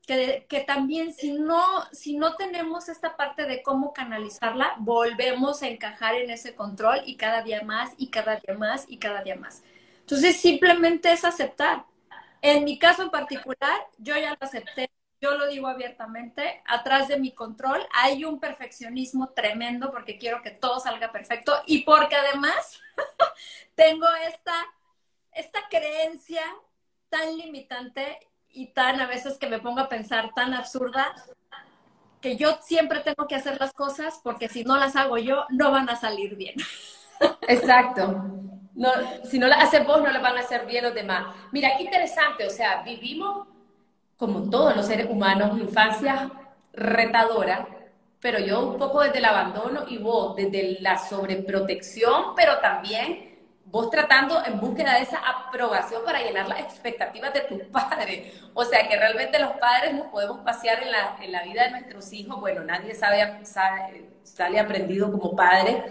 que, 0.06 0.46
que, 0.48 0.60
también 0.60 1.14
si 1.14 1.32
no, 1.32 1.62
si 1.92 2.16
no 2.16 2.36
tenemos 2.36 2.88
esta 2.88 3.16
parte 3.16 3.46
de 3.46 3.62
cómo 3.62 3.92
canalizarla, 3.92 4.74
volvemos 4.78 5.62
a 5.62 5.68
encajar 5.68 6.14
en 6.16 6.30
ese 6.30 6.54
control 6.54 7.02
y 7.06 7.16
cada 7.16 7.42
día 7.42 7.62
más 7.62 7.92
y 7.96 8.08
cada 8.08 8.36
día 8.36 8.56
más 8.56 8.84
y 8.88 8.98
cada 8.98 9.22
día 9.22 9.36
más. 9.36 9.62
Entonces 10.00 10.40
simplemente 10.40 11.12
es 11.12 11.24
aceptar. 11.24 11.86
En 12.40 12.64
mi 12.64 12.78
caso 12.78 13.02
en 13.02 13.10
particular, 13.10 13.86
yo 13.98 14.16
ya 14.16 14.30
lo 14.30 14.38
acepté 14.40 14.90
yo 15.22 15.36
lo 15.36 15.46
digo 15.46 15.68
abiertamente, 15.68 16.62
atrás 16.66 17.06
de 17.06 17.16
mi 17.16 17.30
control 17.30 17.86
hay 17.92 18.24
un 18.24 18.40
perfeccionismo 18.40 19.28
tremendo 19.28 19.92
porque 19.92 20.18
quiero 20.18 20.42
que 20.42 20.50
todo 20.50 20.80
salga 20.80 21.12
perfecto 21.12 21.62
y 21.64 21.84
porque 21.84 22.16
además 22.16 22.80
tengo 23.76 24.06
esta, 24.26 24.52
esta 25.30 25.60
creencia 25.70 26.42
tan 27.08 27.36
limitante 27.36 28.18
y 28.52 28.72
tan 28.72 29.00
a 29.00 29.06
veces 29.06 29.38
que 29.38 29.48
me 29.48 29.58
pongo 29.58 29.80
a 29.80 29.88
pensar 29.88 30.30
tan 30.34 30.54
absurda 30.54 31.14
que 32.20 32.36
yo 32.36 32.58
siempre 32.62 33.00
tengo 33.00 33.26
que 33.26 33.34
hacer 33.34 33.58
las 33.58 33.72
cosas 33.72 34.20
porque 34.22 34.48
si 34.48 34.64
no 34.64 34.76
las 34.76 34.94
hago 34.96 35.18
yo 35.18 35.46
no 35.50 35.70
van 35.70 35.88
a 35.88 35.96
salir 35.96 36.36
bien. 36.36 36.54
Exacto. 37.48 38.24
No, 38.74 38.90
si 39.24 39.38
no 39.38 39.48
las 39.48 39.64
haces 39.64 39.86
vos, 39.86 40.00
no 40.02 40.10
las 40.10 40.22
van 40.22 40.36
a 40.36 40.40
hacer 40.40 40.64
bien 40.66 40.84
los 40.84 40.94
demás. 40.94 41.34
Mira, 41.50 41.76
qué 41.76 41.84
interesante, 41.84 42.46
o 42.46 42.50
sea, 42.50 42.82
vivimos 42.82 43.46
como 44.16 44.48
todos 44.48 44.76
los 44.76 44.86
seres 44.86 45.08
humanos, 45.10 45.58
infancia 45.58 46.30
retadora, 46.72 47.68
pero 48.20 48.38
yo 48.38 48.60
un 48.60 48.78
poco 48.78 49.02
desde 49.02 49.18
el 49.18 49.24
abandono 49.24 49.84
y 49.88 49.98
vos 49.98 50.36
desde 50.36 50.80
la 50.80 50.96
sobreprotección, 50.96 52.34
pero 52.36 52.58
también 52.60 53.31
vos 53.72 53.90
tratando 53.90 54.40
en 54.44 54.60
búsqueda 54.60 54.94
de 54.94 55.02
esa 55.02 55.18
aprobación 55.18 56.02
para 56.04 56.22
llenar 56.22 56.46
las 56.46 56.60
expectativas 56.60 57.34
de 57.34 57.40
tus 57.40 57.62
padres. 57.72 58.32
O 58.54 58.64
sea 58.64 58.86
que 58.88 58.96
realmente 58.96 59.40
los 59.40 59.52
padres 59.52 59.94
nos 59.94 60.06
podemos 60.06 60.38
pasear 60.44 60.80
en 60.82 60.92
la, 60.92 61.16
en 61.20 61.32
la 61.32 61.42
vida 61.42 61.64
de 61.64 61.70
nuestros 61.72 62.12
hijos. 62.12 62.38
Bueno, 62.38 62.62
nadie 62.62 62.94
sabe, 62.94 63.40
sale 64.22 64.60
aprendido 64.60 65.10
como 65.10 65.34
padre, 65.34 65.84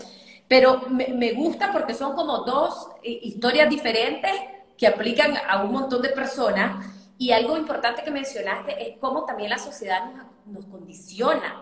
pero 0.48 0.84
me, 0.90 1.08
me 1.10 1.34
gusta 1.34 1.74
porque 1.74 1.94
son 1.94 2.16
como 2.16 2.40
dos 2.40 2.88
eh, 3.04 3.20
historias 3.24 3.70
diferentes 3.70 4.32
que 4.78 4.88
aplican 4.88 5.34
a 5.48 5.62
un 5.64 5.74
montón 5.74 6.02
de 6.02 6.10
personas 6.10 6.88
y 7.22 7.32
algo 7.34 7.56
importante 7.56 8.02
que 8.02 8.10
mencionaste 8.10 8.82
es 8.82 8.98
cómo 8.98 9.26
también 9.26 9.52
la 9.52 9.60
sociedad 9.60 10.12
nos, 10.48 10.66
condiciona. 10.66 11.62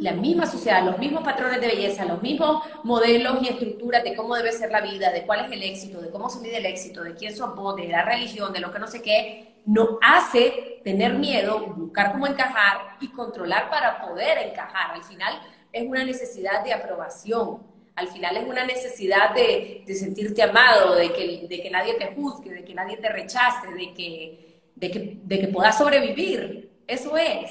La 0.00 0.12
misma 0.12 0.46
sociedad, 0.46 0.82
los 0.82 0.98
mismos 0.98 1.22
patrones 1.22 1.60
de 1.60 1.66
belleza, 1.66 2.04
los 2.04 2.22
mismos 2.22 2.64
modelos 2.84 3.42
y 3.42 3.48
estructuras 3.48 4.02
de 4.02 4.16
cómo 4.16 4.34
debe 4.34 4.50
ser 4.52 4.70
la 4.70 4.80
vida, 4.80 5.10
de 5.12 5.26
cuál 5.26 5.44
es 5.44 5.52
el 5.52 5.62
éxito, 5.62 6.00
de 6.00 6.10
cómo 6.10 6.30
se 6.30 6.40
mide 6.40 6.56
el 6.56 6.66
éxito, 6.66 7.02
de 7.02 7.14
quién 7.14 7.36
sos 7.36 7.54
vos, 7.54 7.76
de 7.76 7.88
la 7.88 8.02
religión, 8.02 8.52
de 8.52 8.60
lo 8.60 8.72
que 8.72 8.78
no 8.78 8.86
sé 8.86 9.02
qué, 9.02 9.60
nos 9.66 9.98
hace 10.02 10.80
tener 10.84 11.14
miedo, 11.14 11.74
buscar 11.76 12.12
cómo 12.12 12.26
encajar 12.26 12.96
y 13.00 13.08
controlar 13.08 13.68
para 13.68 14.00
poder 14.00 14.38
encajar. 14.38 14.92
Al 14.92 15.02
final 15.02 15.34
es 15.70 15.86
una 15.86 16.04
necesidad 16.04 16.64
de 16.64 16.72
aprobación, 16.72 17.62
al 17.94 18.08
final 18.08 18.38
es 18.38 18.48
una 18.48 18.64
necesidad 18.64 19.34
de, 19.34 19.84
sentirte 19.94 20.42
amado, 20.42 20.94
de 20.94 21.12
que, 21.12 21.46
de 21.48 21.62
que 21.62 21.70
nadie 21.70 21.94
te 21.94 22.14
juzgue, 22.14 22.50
de 22.50 22.64
que 22.64 22.74
nadie 22.74 22.96
te 22.96 23.08
rechace, 23.10 23.68
de 23.68 23.92
que 23.92 24.54
de 24.74 24.90
que, 24.90 25.18
de 25.22 25.38
que 25.40 25.72
sobrevivir. 25.72 26.70
Eso 26.86 27.16
es. 27.16 27.50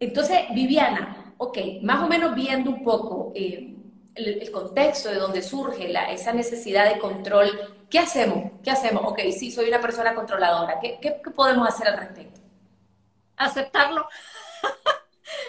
Entonces, 0.00 0.38
Viviana, 0.54 1.23
ok, 1.38 1.58
más 1.82 2.02
o 2.02 2.08
menos 2.08 2.34
viendo 2.34 2.70
un 2.70 2.82
poco 2.82 3.32
eh, 3.34 3.74
el, 4.14 4.50
contexto 4.50 5.08
de 5.08 5.16
donde 5.16 5.42
surge 5.42 5.88
la, 5.88 6.10
esa 6.10 6.32
necesidad 6.32 6.92
de 6.92 6.98
control, 6.98 7.86
¿qué 7.90 7.98
hacemos? 7.98 8.52
¿Qué 8.62 8.70
hacemos? 8.70 9.04
Ok, 9.06 9.20
sí, 9.36 9.50
soy 9.50 9.68
una 9.68 9.80
persona 9.80 10.14
controladora. 10.14 10.78
¿Qué, 10.80 10.98
qué, 11.00 11.12
podemos 11.34 11.68
hacer 11.68 11.88
al 11.88 11.98
respecto? 11.98 12.40
Aceptarlo. 13.36 14.06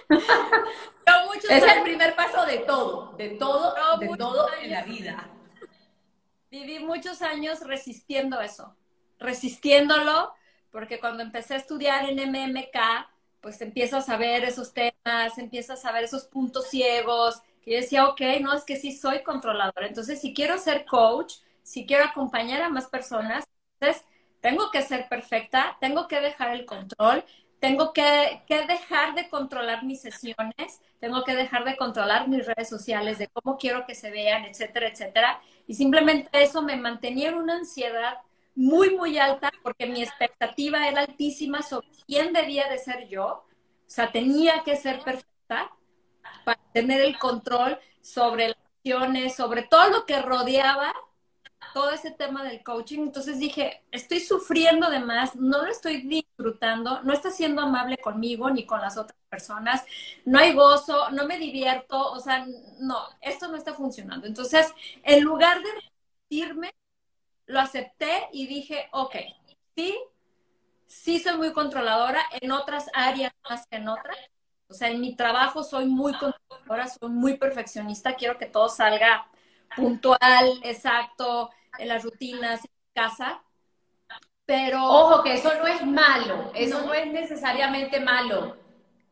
es 1.49 1.63
el 1.63 1.83
primer 1.83 2.15
paso 2.15 2.45
de 2.45 2.59
todo, 2.59 3.13
de 3.17 3.29
todo, 3.29 3.75
de 3.99 4.17
todo 4.17 4.47
en 4.61 4.71
la 4.71 4.83
vida. 4.83 5.29
Viví 6.49 6.79
muchos 6.79 7.21
años 7.21 7.59
resistiendo 7.61 8.41
eso, 8.41 8.75
resistiéndolo, 9.19 10.33
porque 10.71 10.99
cuando 10.99 11.23
empecé 11.23 11.55
a 11.55 11.57
estudiar 11.57 12.09
en 12.09 12.31
MMK, 12.31 12.77
pues 13.45 13.61
empiezas 13.61 14.09
a 14.09 14.17
ver 14.17 14.43
esos 14.43 14.73
temas, 14.73 15.37
empiezas 15.37 15.85
a 15.85 15.91
ver 15.91 16.05
esos 16.05 16.25
puntos 16.25 16.67
ciegos, 16.67 17.43
y 17.63 17.73
yo 17.73 17.77
decía, 17.77 18.07
ok, 18.07 18.19
no, 18.41 18.55
es 18.55 18.63
que 18.63 18.75
sí 18.75 18.91
soy 18.91 19.21
controladora. 19.21 19.85
Entonces, 19.85 20.19
si 20.19 20.33
quiero 20.33 20.57
ser 20.57 20.83
coach, 20.83 21.35
si 21.61 21.85
quiero 21.85 22.05
acompañar 22.05 22.63
a 22.63 22.69
más 22.69 22.87
personas, 22.87 23.45
entonces 23.79 24.03
tengo 24.41 24.71
que 24.71 24.81
ser 24.81 25.07
perfecta, 25.09 25.77
tengo 25.79 26.07
que 26.07 26.21
dejar 26.21 26.55
el 26.55 26.65
control, 26.65 27.23
tengo 27.59 27.93
que, 27.93 28.41
que, 28.47 28.65
dejar 28.65 29.13
de 29.13 29.29
controlar 29.29 29.83
mis 29.83 30.01
sesiones, 30.01 30.81
tengo 30.99 31.23
que 31.23 31.35
dejar 31.35 31.65
de 31.65 31.77
controlar 31.77 32.27
mis 32.27 32.47
redes 32.47 32.67
sociales, 32.67 33.19
de 33.19 33.27
cómo 33.27 33.59
quiero 33.59 33.85
que 33.85 33.93
se 33.93 34.09
vean, 34.09 34.45
etcétera, 34.45 34.87
etcétera. 34.87 35.39
Y 35.67 35.75
simplemente 35.75 36.29
eso 36.41 36.63
me 36.63 36.77
mantenía 36.77 37.29
en 37.29 37.35
una 37.35 37.57
ansiedad 37.57 38.17
muy, 38.55 38.95
muy 38.95 39.17
alta 39.17 39.51
porque 39.63 39.85
mi 39.85 40.01
expectativa 40.01 40.87
era 40.87 41.01
altísima 41.01 41.61
sobre 41.61 41.87
quién 42.07 42.33
debía 42.33 42.69
de 42.69 42.77
ser 42.77 43.07
yo. 43.07 43.25
O 43.27 43.45
sea, 43.87 44.11
tenía 44.11 44.63
que 44.63 44.75
ser 44.75 45.01
perfecta 45.03 45.71
para 46.45 46.59
tener 46.73 47.01
el 47.01 47.17
control 47.19 47.79
sobre 48.01 48.49
las 48.49 48.57
acciones, 48.57 49.35
sobre 49.35 49.63
todo 49.63 49.89
lo 49.89 50.05
que 50.05 50.21
rodeaba 50.21 50.93
todo 51.73 51.91
ese 51.91 52.11
tema 52.11 52.43
del 52.43 52.63
coaching. 52.63 52.99
Entonces 52.99 53.39
dije, 53.39 53.83
estoy 53.91 54.19
sufriendo 54.19 54.89
de 54.89 54.99
más, 54.99 55.35
no 55.35 55.63
lo 55.63 55.71
estoy 55.71 56.01
disfrutando, 56.03 57.01
no 57.03 57.13
está 57.13 57.31
siendo 57.31 57.61
amable 57.61 57.97
conmigo 57.97 58.49
ni 58.49 58.65
con 58.65 58.81
las 58.81 58.97
otras 58.97 59.17
personas, 59.29 59.83
no 60.25 60.39
hay 60.39 60.53
gozo, 60.53 61.11
no 61.11 61.25
me 61.27 61.37
divierto, 61.37 62.11
o 62.11 62.19
sea, 62.19 62.45
no, 62.79 62.97
esto 63.21 63.47
no 63.49 63.57
está 63.57 63.73
funcionando. 63.73 64.27
Entonces, 64.27 64.73
en 65.03 65.23
lugar 65.23 65.61
de 65.61 65.69
irme, 66.29 66.73
lo 67.45 67.59
acepté 67.59 68.27
y 68.31 68.47
dije, 68.47 68.87
ok, 68.91 69.15
sí, 69.75 69.97
sí 70.85 71.19
soy 71.19 71.37
muy 71.37 71.53
controladora 71.53 72.21
en 72.41 72.51
otras 72.51 72.87
áreas 72.93 73.33
más 73.49 73.67
que 73.67 73.77
en 73.77 73.87
otras. 73.87 74.17
O 74.67 74.73
sea, 74.73 74.89
en 74.89 74.99
mi 74.99 75.15
trabajo 75.15 75.63
soy 75.63 75.85
muy 75.85 76.13
controladora, 76.13 76.87
soy 76.87 77.09
muy 77.09 77.37
perfeccionista, 77.37 78.15
quiero 78.15 78.37
que 78.37 78.47
todo 78.47 78.67
salga 78.67 79.27
puntual, 79.75 80.59
exacto, 80.63 81.51
en 81.77 81.87
las 81.87 82.03
rutinas, 82.03 82.61
en 82.65 82.71
casa. 82.93 83.43
Pero. 84.45 84.83
Ojo, 84.83 85.23
que 85.23 85.33
eso 85.33 85.51
no 85.55 85.67
es 85.67 85.85
malo, 85.85 86.51
eso 86.55 86.81
no, 86.81 86.93
es 86.93 87.07
necesariamente 87.07 87.99
malo. 87.99 88.57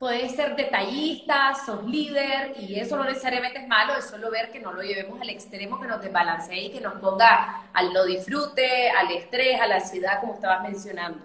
Puedes 0.04 0.36
ser 0.36 0.58
detallista, 0.58 1.56
sos 1.66 1.86
líder, 1.86 2.56
y 2.60 2.78
eso 2.78 2.98
no 2.98 3.06
necesariamente 3.06 3.60
es 3.60 3.68
malo, 3.70 3.96
es 3.96 4.04
solo 4.04 4.30
ver 4.30 4.52
que 4.52 4.60
no 4.60 4.74
lo 4.74 4.82
llevemos 4.82 5.22
al 5.22 5.30
extremo, 5.30 5.80
que 5.80 5.88
nos 5.88 6.02
desbalancee 6.02 6.66
y 6.66 6.72
que 6.74 6.82
nos 6.82 6.96
ponga 6.96 7.70
al 7.72 7.94
no 7.94 8.04
disfrute, 8.04 8.90
al 8.90 9.10
estrés, 9.12 9.62
a 9.62 9.66
la 9.66 9.76
ansiedad, 9.76 10.20
como 10.20 10.34
estabas 10.34 10.62
mencionando. 10.62 11.24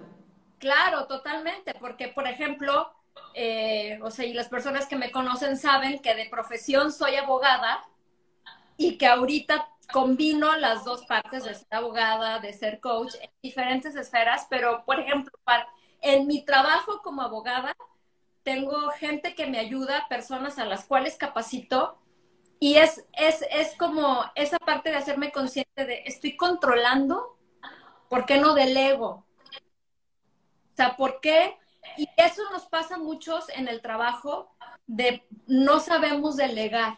Claro, 0.60 1.08
totalmente, 1.08 1.74
porque, 1.74 2.06
por 2.06 2.28
ejemplo, 2.28 2.92
eh, 3.34 3.98
o 4.00 4.12
sea, 4.12 4.26
y 4.26 4.32
las 4.32 4.48
personas 4.48 4.86
que 4.86 4.94
me 4.94 5.10
conocen 5.10 5.56
saben 5.56 5.98
que 5.98 6.14
de 6.14 6.28
profesión 6.30 6.92
soy 6.92 7.16
abogada, 7.16 7.84
y 8.76 8.96
que 8.96 9.08
ahorita 9.08 9.70
combino 9.92 10.56
las 10.56 10.84
dos 10.84 11.04
partes 11.06 11.42
de 11.42 11.56
ser 11.56 11.66
abogada, 11.72 12.38
de 12.38 12.52
ser 12.52 12.78
coach 12.78 13.16
en 13.20 13.30
diferentes 13.42 13.96
esferas, 13.96 14.46
pero 14.48 14.84
por 14.84 15.00
ejemplo, 15.00 15.36
para, 15.42 15.66
en 16.00 16.28
mi 16.28 16.44
trabajo 16.44 17.02
como 17.02 17.22
abogada, 17.22 17.74
tengo 18.48 18.88
gente 18.92 19.34
que 19.34 19.46
me 19.46 19.58
ayuda, 19.58 20.08
personas 20.08 20.58
a 20.58 20.64
las 20.64 20.86
cuales 20.86 21.18
capacito, 21.18 21.98
y 22.58 22.76
es, 22.76 23.04
es, 23.12 23.44
es 23.50 23.76
como 23.76 24.24
esa 24.36 24.58
parte 24.58 24.88
de 24.88 24.96
hacerme 24.96 25.32
consciente 25.32 25.84
de 25.84 26.02
estoy 26.06 26.34
controlando, 26.34 27.36
¿por 28.08 28.24
qué 28.24 28.38
no 28.38 28.54
delego? 28.54 29.26
O 30.72 30.76
sea, 30.76 30.96
¿por 30.96 31.20
qué? 31.20 31.58
Y 31.98 32.08
eso 32.16 32.40
nos 32.50 32.64
pasa 32.64 32.94
a 32.94 32.98
muchos 32.98 33.50
en 33.50 33.68
el 33.68 33.82
trabajo 33.82 34.50
de 34.86 35.26
no 35.46 35.78
sabemos 35.78 36.36
delegar. 36.36 36.96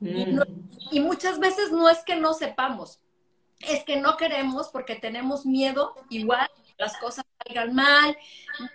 Mm. 0.00 0.40
Y, 0.90 0.98
muchas 0.98 1.38
veces 1.38 1.70
no 1.70 1.88
es 1.88 2.00
que 2.00 2.16
no 2.16 2.34
sepamos, 2.34 2.98
es 3.60 3.84
que 3.84 3.94
no 3.94 4.16
queremos 4.16 4.70
porque 4.70 4.96
tenemos 4.96 5.46
miedo 5.46 5.94
igual 6.10 6.50
las 6.78 6.96
cosas 6.96 7.24
salgan 7.46 7.74
mal, 7.74 8.16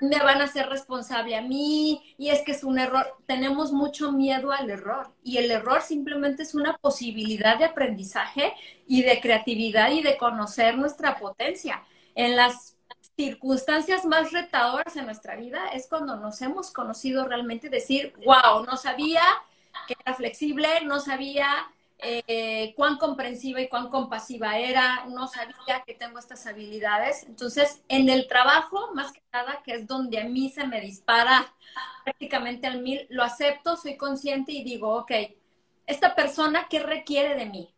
me 0.01 0.19
van 0.19 0.41
a 0.41 0.45
hacer 0.45 0.67
responsable 0.69 1.35
a 1.35 1.41
mí 1.41 2.15
y 2.17 2.29
es 2.29 2.41
que 2.41 2.51
es 2.51 2.63
un 2.63 2.79
error. 2.79 3.15
Tenemos 3.25 3.71
mucho 3.71 4.11
miedo 4.11 4.51
al 4.51 4.69
error 4.69 5.13
y 5.23 5.37
el 5.37 5.51
error 5.51 5.81
simplemente 5.81 6.43
es 6.43 6.55
una 6.55 6.77
posibilidad 6.77 7.57
de 7.57 7.65
aprendizaje 7.65 8.53
y 8.87 9.03
de 9.03 9.19
creatividad 9.19 9.91
y 9.91 10.01
de 10.01 10.17
conocer 10.17 10.77
nuestra 10.77 11.17
potencia. 11.17 11.83
En 12.15 12.35
las 12.35 12.77
circunstancias 13.15 14.05
más 14.05 14.31
retadoras 14.31 14.95
en 14.95 15.05
nuestra 15.05 15.35
vida 15.35 15.69
es 15.73 15.87
cuando 15.87 16.15
nos 16.17 16.41
hemos 16.41 16.71
conocido 16.71 17.25
realmente 17.27 17.69
decir, 17.69 18.13
wow, 18.25 18.63
no 18.65 18.77
sabía 18.77 19.21
que 19.87 19.95
era 20.03 20.15
flexible, 20.15 20.67
no 20.85 20.99
sabía 20.99 21.47
eh, 21.99 22.73
cuán 22.75 22.97
comprensiva 22.97 23.59
y 23.59 23.69
cuán 23.69 23.89
compasiva 23.89 24.57
era, 24.57 25.05
no 25.07 25.27
sabía 25.27 25.83
que 25.85 25.95
tengo 25.95 26.19
estas 26.19 26.45
habilidades. 26.45 27.23
Entonces, 27.23 27.81
en 27.87 28.09
el 28.09 28.27
trabajo, 28.27 28.93
más 28.93 29.11
que 29.11 29.21
nada, 29.33 29.61
que 29.63 29.73
es 29.73 29.87
donde 29.87 30.19
a 30.19 30.25
mí 30.25 30.49
se 30.49 30.67
me 30.67 30.79
dispara 30.79 31.53
prácticamente 32.03 32.67
al 32.67 32.81
mil, 32.81 33.07
lo 33.09 33.23
acepto, 33.23 33.75
soy 33.77 33.97
consciente 33.97 34.51
y 34.51 34.63
digo, 34.63 34.95
ok, 34.95 35.11
esta 35.87 36.13
persona, 36.15 36.67
¿qué 36.69 36.79
requiere 36.79 37.35
de 37.35 37.45
mí? 37.45 37.73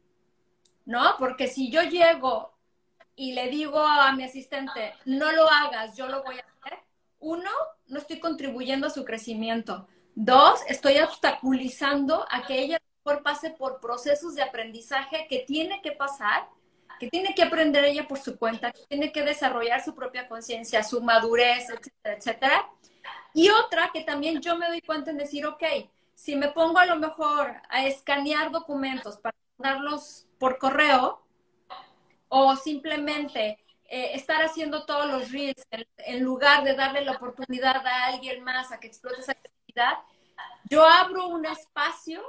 ¿No? 0.85 1.15
Porque 1.17 1.47
si 1.47 1.71
yo 1.71 1.83
llego 1.83 2.53
y 3.15 3.33
le 3.33 3.49
digo 3.49 3.79
a 3.79 4.11
mi 4.13 4.23
asistente, 4.23 4.95
no 5.05 5.31
lo 5.31 5.49
hagas, 5.49 5.95
yo 5.95 6.07
lo 6.07 6.23
voy 6.23 6.35
a 6.35 6.39
hacer, 6.39 6.79
uno, 7.19 7.49
no 7.87 7.99
estoy 7.99 8.19
contribuyendo 8.19 8.87
a 8.87 8.89
su 8.89 9.05
crecimiento. 9.05 9.87
Dos, 10.15 10.61
estoy 10.67 10.97
obstaculizando 10.99 12.25
a 12.29 12.45
que 12.45 12.59
ella 12.59 12.79
pase 13.23 13.51
por 13.51 13.79
procesos 13.79 14.35
de 14.35 14.43
aprendizaje 14.43 15.27
que 15.27 15.39
tiene 15.39 15.81
que 15.81 15.91
pasar, 15.91 16.47
que 16.99 17.09
tiene 17.09 17.33
que 17.33 17.43
aprender 17.43 17.85
ella 17.85 18.07
por 18.07 18.19
su 18.19 18.37
cuenta, 18.37 18.71
que 18.71 18.85
tiene 18.87 19.11
que 19.11 19.23
desarrollar 19.23 19.83
su 19.83 19.95
propia 19.95 20.27
conciencia, 20.27 20.83
su 20.83 21.01
madurez, 21.01 21.69
etcétera, 21.69 22.15
etcétera. 22.17 22.69
Y 23.33 23.49
otra 23.49 23.89
que 23.93 24.03
también 24.03 24.41
yo 24.41 24.57
me 24.57 24.67
doy 24.67 24.81
cuenta 24.81 25.11
en 25.11 25.17
decir, 25.17 25.45
ok, 25.45 25.63
si 26.13 26.35
me 26.35 26.49
pongo 26.49 26.79
a 26.79 26.85
lo 26.85 26.97
mejor 26.97 27.61
a 27.69 27.85
escanear 27.85 28.51
documentos 28.51 29.17
para 29.17 29.37
mandarlos 29.57 30.27
por 30.37 30.57
correo 30.57 31.25
o 32.27 32.55
simplemente 32.55 33.57
eh, 33.85 34.11
estar 34.13 34.43
haciendo 34.43 34.85
todos 34.85 35.07
los 35.07 35.31
reels 35.31 35.65
en, 35.71 35.87
en, 35.97 36.23
lugar 36.23 36.63
de 36.63 36.75
darle 36.75 37.03
la 37.03 37.13
oportunidad 37.13 37.85
a 37.87 38.05
alguien 38.07 38.43
más 38.43 38.71
a 38.71 38.79
que 38.79 38.87
explote 38.87 39.21
esa 39.21 39.33
yo 40.69 40.85
abro 40.85 41.27
un 41.27 41.45
espacio 41.45 42.21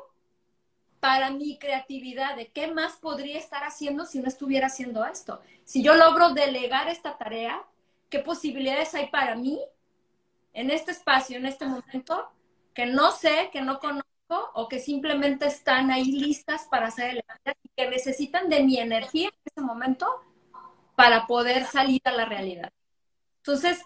para 1.01 1.31
mi 1.31 1.59
creatividad 1.59 2.37
de 2.37 2.49
qué 2.49 2.69
más 2.69 2.97
podría 2.97 3.39
estar 3.39 3.65
haciendo 3.65 4.05
si 4.05 4.21
no 4.21 4.29
estuviera 4.29 4.67
haciendo 4.67 5.05
esto. 5.05 5.41
Si 5.65 5.83
yo 5.83 5.95
logro 5.95 6.35
delegar 6.35 6.89
esta 6.89 7.17
tarea, 7.17 7.63
¿qué 8.11 8.19
posibilidades 8.19 8.95
hay 8.95 9.09
para 9.09 9.35
mí 9.35 9.59
en 10.53 10.71
este 10.71 10.93
espacio, 10.93 11.39
en 11.39 11.47
este 11.47 11.67
momento, 11.67 12.31
que 12.75 12.87
no 12.87 13.13
sé, 13.13 13.51
que 13.53 13.63
no 13.63 13.81
conozco 13.81 14.05
o 14.55 14.69
que 14.69 14.79
simplemente 14.79 15.47
están 15.47 15.91
ahí 15.91 16.13
listas 16.13 16.67
para 16.71 16.89
hacer 16.89 17.11
el 17.11 17.25
y 17.63 17.69
que 17.77 17.89
necesitan 17.89 18.49
de 18.49 18.63
mi 18.63 18.79
energía 18.79 19.29
en 19.29 19.41
ese 19.45 19.61
momento 19.61 20.07
para 20.97 21.27
poder 21.27 21.65
salir 21.65 22.03
a 22.05 22.13
la 22.13 22.27
realidad? 22.27 22.73
Entonces, 23.39 23.81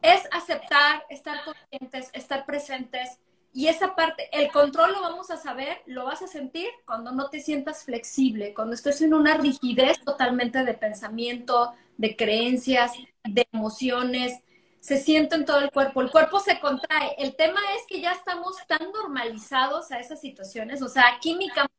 es 0.00 0.28
aceptar, 0.30 1.04
estar 1.08 1.42
conscientes, 1.44 2.10
estar 2.12 2.44
presentes. 2.44 3.18
Y 3.56 3.68
esa 3.68 3.94
parte, 3.94 4.28
el 4.32 4.50
control 4.50 4.92
lo 4.92 5.00
vamos 5.00 5.30
a 5.30 5.36
saber, 5.36 5.80
lo 5.86 6.04
vas 6.04 6.20
a 6.22 6.26
sentir 6.26 6.68
cuando 6.84 7.12
no 7.12 7.30
te 7.30 7.38
sientas 7.38 7.84
flexible, 7.84 8.52
cuando 8.52 8.74
estés 8.74 9.00
en 9.00 9.14
una 9.14 9.36
rigidez 9.36 10.00
totalmente 10.04 10.64
de 10.64 10.74
pensamiento, 10.74 11.72
de 11.96 12.16
creencias, 12.16 12.90
de 13.22 13.46
emociones, 13.52 14.40
se 14.80 14.98
siente 14.98 15.36
en 15.36 15.44
todo 15.44 15.60
el 15.60 15.70
cuerpo, 15.70 16.02
el 16.02 16.10
cuerpo 16.10 16.40
se 16.40 16.58
contrae. 16.58 17.14
El 17.16 17.36
tema 17.36 17.60
es 17.76 17.86
que 17.88 18.00
ya 18.00 18.10
estamos 18.10 18.56
tan 18.66 18.90
normalizados 18.92 19.92
a 19.92 20.00
esas 20.00 20.20
situaciones, 20.20 20.82
o 20.82 20.88
sea, 20.88 21.18
químicamente 21.20 21.70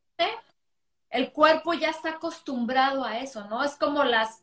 el 1.10 1.34
cuerpo 1.34 1.74
ya 1.74 1.90
está 1.90 2.12
acostumbrado 2.12 3.04
a 3.04 3.20
eso, 3.20 3.46
¿no? 3.50 3.62
Es 3.66 3.76
como 3.76 4.06
las 4.06 4.42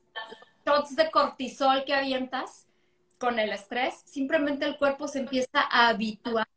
shots 0.66 0.97
de 0.97 1.11
cortisol 1.11 1.85
que 1.87 1.95
avientas 1.95 2.66
con 3.18 3.38
el 3.38 3.53
estrés, 3.53 4.03
simplemente 4.05 4.66
el 4.66 4.77
cuerpo 4.77 5.09
se 5.09 5.21
empieza 5.21 5.61
a 5.71 5.88
habituar. 5.88 6.51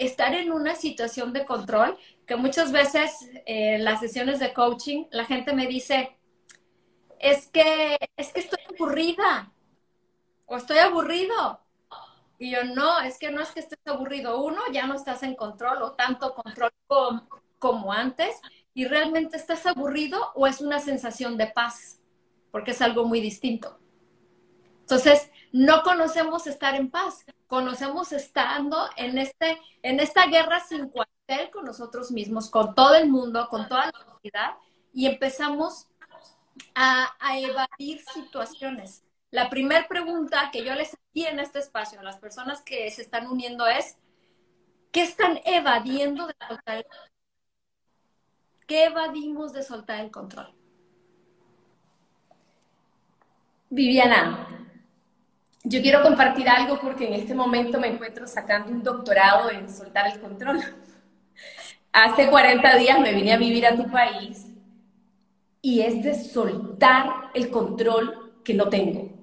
Estar 0.00 0.34
en 0.34 0.50
una 0.50 0.74
situación 0.74 1.34
de 1.34 1.44
control, 1.44 1.98
que 2.26 2.34
muchas 2.34 2.72
veces 2.72 3.12
eh, 3.44 3.78
las 3.78 4.00
sesiones 4.00 4.40
de 4.40 4.54
coaching, 4.54 5.04
la 5.10 5.26
gente 5.26 5.52
me 5.52 5.66
dice, 5.66 6.16
es 7.18 7.48
que, 7.48 7.98
es 8.16 8.32
que 8.32 8.40
estoy 8.40 8.60
aburrida 8.74 9.52
o 10.46 10.56
estoy 10.56 10.78
aburrido. 10.78 11.60
Y 12.38 12.50
yo, 12.52 12.64
no, 12.64 13.00
es 13.00 13.18
que 13.18 13.30
no 13.30 13.42
es 13.42 13.50
que 13.50 13.60
estés 13.60 13.78
aburrido. 13.84 14.42
Uno, 14.42 14.62
ya 14.72 14.86
no 14.86 14.94
estás 14.94 15.22
en 15.22 15.34
control 15.34 15.82
o 15.82 15.92
tanto 15.92 16.34
control 16.34 16.70
como, 16.86 17.28
como 17.58 17.92
antes. 17.92 18.40
Y 18.72 18.86
realmente 18.86 19.36
estás 19.36 19.66
aburrido 19.66 20.32
o 20.34 20.46
es 20.46 20.62
una 20.62 20.80
sensación 20.80 21.36
de 21.36 21.48
paz, 21.48 22.00
porque 22.50 22.70
es 22.70 22.80
algo 22.80 23.04
muy 23.04 23.20
distinto. 23.20 23.78
Entonces, 24.80 25.30
no 25.52 25.82
conocemos 25.82 26.46
estar 26.46 26.74
en 26.74 26.90
paz, 26.90 27.24
conocemos 27.46 28.12
estando 28.12 28.88
en, 28.96 29.18
este, 29.18 29.60
en 29.82 30.00
esta 30.00 30.26
guerra 30.26 30.60
sin 30.60 30.88
cuartel 30.88 31.50
con 31.50 31.64
nosotros 31.64 32.12
mismos, 32.12 32.50
con 32.50 32.74
todo 32.74 32.94
el 32.94 33.08
mundo, 33.08 33.48
con 33.48 33.68
toda 33.68 33.86
la 33.86 34.04
sociedad, 34.04 34.54
y 34.92 35.06
empezamos 35.06 35.88
a, 36.74 37.08
evadir 37.36 38.02
situaciones. 38.12 39.04
La 39.30 39.48
primera 39.50 39.86
pregunta 39.88 40.50
que 40.52 40.64
yo 40.64 40.74
les 40.74 40.94
hacía 40.94 41.30
en 41.30 41.38
este 41.38 41.60
espacio 41.60 42.00
a 42.00 42.02
las 42.02 42.18
personas 42.18 42.62
que 42.62 42.90
se 42.90 43.02
están 43.02 43.28
uniendo 43.28 43.66
es, 43.66 43.96
¿qué 44.92 45.02
están 45.02 45.40
evadiendo 45.44 46.26
de 46.26 46.34
soltar 46.46 46.76
el 46.76 46.84
control? 46.84 47.10
¿Qué 48.66 48.84
evadimos 48.84 49.52
de 49.52 49.62
soltar 49.62 50.00
el 50.00 50.10
control? 50.10 50.54
Viviana, 53.68 54.59
yo 55.64 55.82
quiero 55.82 56.02
compartir 56.02 56.48
algo 56.48 56.80
porque 56.80 57.06
en 57.06 57.14
este 57.14 57.34
momento 57.34 57.78
me 57.78 57.88
encuentro 57.88 58.26
sacando 58.26 58.70
un 58.72 58.82
doctorado 58.82 59.50
en 59.50 59.68
soltar 59.68 60.06
el 60.06 60.20
control. 60.20 60.60
Hace 61.92 62.28
40 62.28 62.76
días 62.76 63.00
me 63.00 63.14
vine 63.14 63.32
a 63.32 63.38
vivir 63.38 63.66
a 63.66 63.76
tu 63.76 63.90
país 63.90 64.46
y 65.60 65.80
es 65.80 66.02
de 66.02 66.14
soltar 66.14 67.30
el 67.34 67.50
control 67.50 68.32
que 68.44 68.54
no 68.54 68.68
tengo 68.68 69.20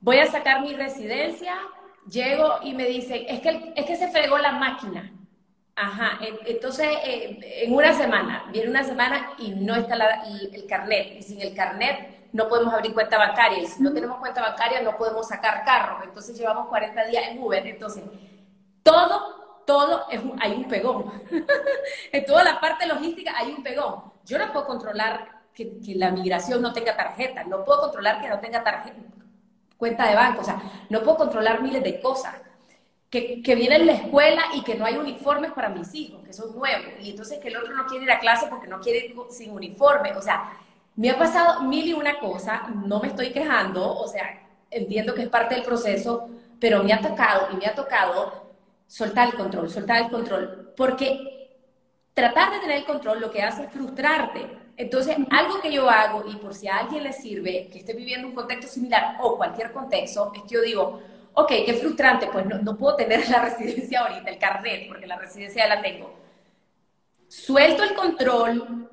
voy 0.00 0.18
a 0.18 0.26
sacar 0.26 0.62
mi 0.62 0.74
residencia, 0.74 1.54
llego 2.10 2.58
y 2.62 2.74
me 2.74 2.86
dicen, 2.86 3.24
es 3.28 3.40
que, 3.40 3.72
es 3.74 3.84
que 3.84 3.96
se 3.96 4.08
fregó 4.08 4.38
la 4.38 4.52
máquina. 4.52 5.12
Ajá, 5.76 6.18
entonces 6.46 6.88
eh, 7.04 7.38
en 7.62 7.72
una 7.72 7.92
semana, 7.92 8.46
viene 8.52 8.68
una 8.68 8.82
semana 8.82 9.34
y 9.38 9.50
no 9.50 9.76
está 9.76 9.94
el, 10.24 10.66
carnet. 10.66 11.18
Y 11.18 11.22
sin 11.22 11.40
el 11.40 11.54
carnet 11.54 12.17
no 12.32 12.48
podemos 12.48 12.74
abrir 12.74 12.94
cuenta 12.94 13.18
bancaria. 13.18 13.58
Y 13.58 13.66
si 13.66 13.82
no 13.82 13.92
tenemos 13.92 14.18
cuenta 14.18 14.42
bancaria 14.42 14.82
no 14.82 14.96
podemos 14.96 15.28
sacar 15.28 15.64
carro. 15.64 16.00
Entonces 16.04 16.36
llevamos 16.38 16.68
40 16.68 17.04
días 17.06 17.24
en 17.28 17.42
Uber. 17.42 17.66
Entonces, 17.66 18.04
todo, 18.82 19.62
todo, 19.66 20.08
es 20.10 20.20
hay 20.40 20.52
un 20.52 20.64
pegón. 20.64 21.12
en 22.12 22.24
toda 22.24 22.44
la 22.44 22.60
parte 22.60 22.86
logística 22.86 23.32
hay 23.36 23.52
un 23.52 23.62
pegón. 23.62 24.02
Yo 24.24 24.38
no 24.38 24.52
puedo 24.52 24.66
controlar 24.66 25.42
que, 25.54 25.80
que 25.80 25.94
la 25.94 26.10
migración 26.10 26.60
no 26.62 26.72
tenga 26.72 26.96
tarjeta. 26.96 27.44
No 27.44 27.64
puedo 27.64 27.80
controlar 27.80 28.20
que 28.20 28.28
no 28.28 28.40
tenga 28.40 28.62
tarjeta 28.62 28.96
cuenta 29.78 30.08
de 30.08 30.14
banco, 30.14 30.42
o 30.42 30.44
sea, 30.44 30.60
no 30.90 31.00
puedo 31.02 31.16
controlar 31.16 31.62
miles 31.62 31.82
de 31.82 32.00
cosas. 32.00 32.34
Que, 33.08 33.40
que 33.40 33.54
viene 33.54 33.76
en 33.76 33.86
la 33.86 33.92
escuela 33.92 34.42
y 34.52 34.62
que 34.62 34.74
no 34.74 34.84
hay 34.84 34.98
uniformes 34.98 35.52
para 35.52 35.70
mis 35.70 35.94
hijos, 35.94 36.22
que 36.26 36.34
son 36.34 36.54
nuevos, 36.54 36.92
y 37.00 37.08
entonces 37.08 37.38
que 37.38 37.48
el 37.48 37.56
otro 37.56 37.74
no 37.74 37.86
quiere 37.86 38.04
ir 38.04 38.10
a 38.10 38.18
clase 38.18 38.48
porque 38.50 38.66
no 38.66 38.80
quiere 38.80 39.06
ir 39.06 39.16
sin 39.30 39.50
uniforme, 39.50 40.12
o 40.14 40.20
sea, 40.20 40.52
me 40.98 41.10
ha 41.10 41.18
pasado 41.18 41.62
mil 41.62 41.86
y 41.86 41.92
una 41.94 42.18
cosas, 42.18 42.68
no 42.84 43.00
me 43.00 43.08
estoy 43.08 43.30
quejando, 43.30 43.96
o 43.96 44.06
sea, 44.06 44.46
entiendo 44.70 45.14
que 45.14 45.22
es 45.22 45.28
parte 45.28 45.54
del 45.54 45.64
proceso, 45.64 46.28
pero 46.60 46.82
me 46.82 46.92
ha 46.92 47.00
tocado 47.00 47.48
y 47.52 47.56
me 47.56 47.66
ha 47.66 47.74
tocado 47.74 48.50
soltar 48.86 49.28
el 49.28 49.34
control, 49.34 49.70
soltar 49.70 50.02
el 50.02 50.10
control, 50.10 50.74
porque 50.76 51.56
tratar 52.12 52.52
de 52.52 52.58
tener 52.58 52.78
el 52.78 52.84
control 52.84 53.20
lo 53.20 53.30
que 53.30 53.42
hace 53.42 53.64
es 53.64 53.70
frustrarte, 53.70 54.58
entonces, 54.78 55.16
algo 55.30 55.60
que 55.60 55.72
yo 55.72 55.90
hago, 55.90 56.24
y 56.28 56.36
por 56.36 56.54
si 56.54 56.68
a 56.68 56.78
alguien 56.78 57.02
le 57.02 57.12
sirve, 57.12 57.68
que 57.68 57.80
esté 57.80 57.94
viviendo 57.94 58.28
un 58.28 58.34
contexto 58.34 58.68
similar 58.68 59.16
o 59.20 59.36
cualquier 59.36 59.72
contexto, 59.72 60.32
es 60.32 60.40
que 60.40 60.48
yo 60.48 60.62
digo, 60.62 61.00
ok, 61.34 61.48
qué 61.66 61.74
frustrante, 61.74 62.28
pues 62.28 62.46
no, 62.46 62.76
puedo 62.76 62.94
tener 62.94 63.28
la 63.28 63.40
residencia 63.44 64.00
ahorita, 64.00 64.30
el 64.30 64.38
carnet, 64.38 64.86
porque 64.88 65.08
la 65.08 65.18
residencia 65.18 65.64
ya 65.66 65.74
la 65.74 65.82
tengo. 65.82 66.14
Suelto 67.26 67.82
el 67.82 67.94
control, 67.94 68.88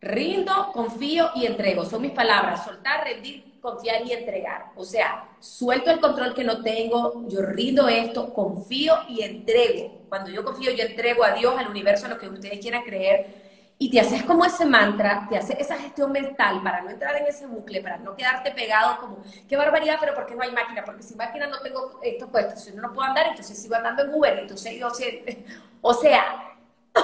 rindo, 0.00 0.70
confío 0.72 1.30
y 1.34 1.46
entrego. 1.46 1.84
Son 1.84 2.02
mis 2.02 2.12
palabras, 2.12 2.64
soltar, 2.64 3.04
rendir, 3.04 3.60
confiar 3.60 4.06
y 4.06 4.12
entregar. 4.12 4.72
O 4.76 4.84
sea, 4.84 5.28
suelto 5.38 5.90
el 5.90 6.00
control 6.00 6.34
que 6.34 6.44
no 6.44 6.62
tengo, 6.62 7.28
yo 7.28 7.42
rindo 7.42 7.88
esto, 7.88 8.32
confío 8.32 8.94
y 9.08 9.22
entrego. 9.22 10.02
Cuando 10.08 10.30
yo 10.30 10.44
confío, 10.44 10.72
yo 10.72 10.84
entrego 10.84 11.24
a 11.24 11.32
Dios, 11.32 11.54
al 11.58 11.68
universo, 11.68 12.06
a 12.06 12.10
lo 12.10 12.18
que 12.18 12.28
ustedes 12.28 12.58
quieran 12.60 12.82
creer 12.82 13.50
y 13.82 13.90
te 13.90 13.98
haces 13.98 14.24
como 14.24 14.44
ese 14.44 14.66
mantra, 14.66 15.26
te 15.30 15.38
haces 15.38 15.56
esa 15.58 15.78
gestión 15.78 16.12
mental 16.12 16.62
para 16.62 16.82
no 16.82 16.90
entrar 16.90 17.16
en 17.16 17.26
ese 17.26 17.46
bucle, 17.46 17.80
para 17.80 17.96
no 17.96 18.14
quedarte 18.14 18.50
pegado 18.50 18.98
como, 19.00 19.22
qué 19.48 19.56
barbaridad, 19.56 19.96
pero 19.98 20.14
¿por 20.14 20.26
qué 20.26 20.34
no 20.34 20.42
hay 20.42 20.52
máquina? 20.52 20.84
Porque 20.84 21.02
si 21.02 21.14
máquina 21.14 21.46
no 21.46 21.60
tengo 21.60 21.98
esto 22.02 22.28
puesto, 22.28 22.60
si 22.60 22.72
no, 22.72 22.82
no 22.82 22.92
puedo 22.92 23.08
andar, 23.08 23.28
entonces 23.28 23.56
sigo 23.56 23.76
andando 23.76 24.02
en 24.02 24.12
Uber, 24.12 24.38
entonces 24.38 24.78
yo 24.78 24.88
o 25.80 25.94
sea, 25.94 26.49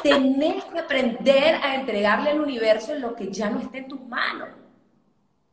tenés 0.03 0.65
que 0.65 0.79
aprender 0.79 1.57
a 1.63 1.75
entregarle 1.75 2.31
al 2.31 2.41
universo 2.41 2.95
lo 2.95 3.15
que 3.15 3.31
ya 3.31 3.51
no 3.51 3.61
está 3.61 3.79
en 3.79 3.89
tus 3.89 4.01
manos. 4.03 4.49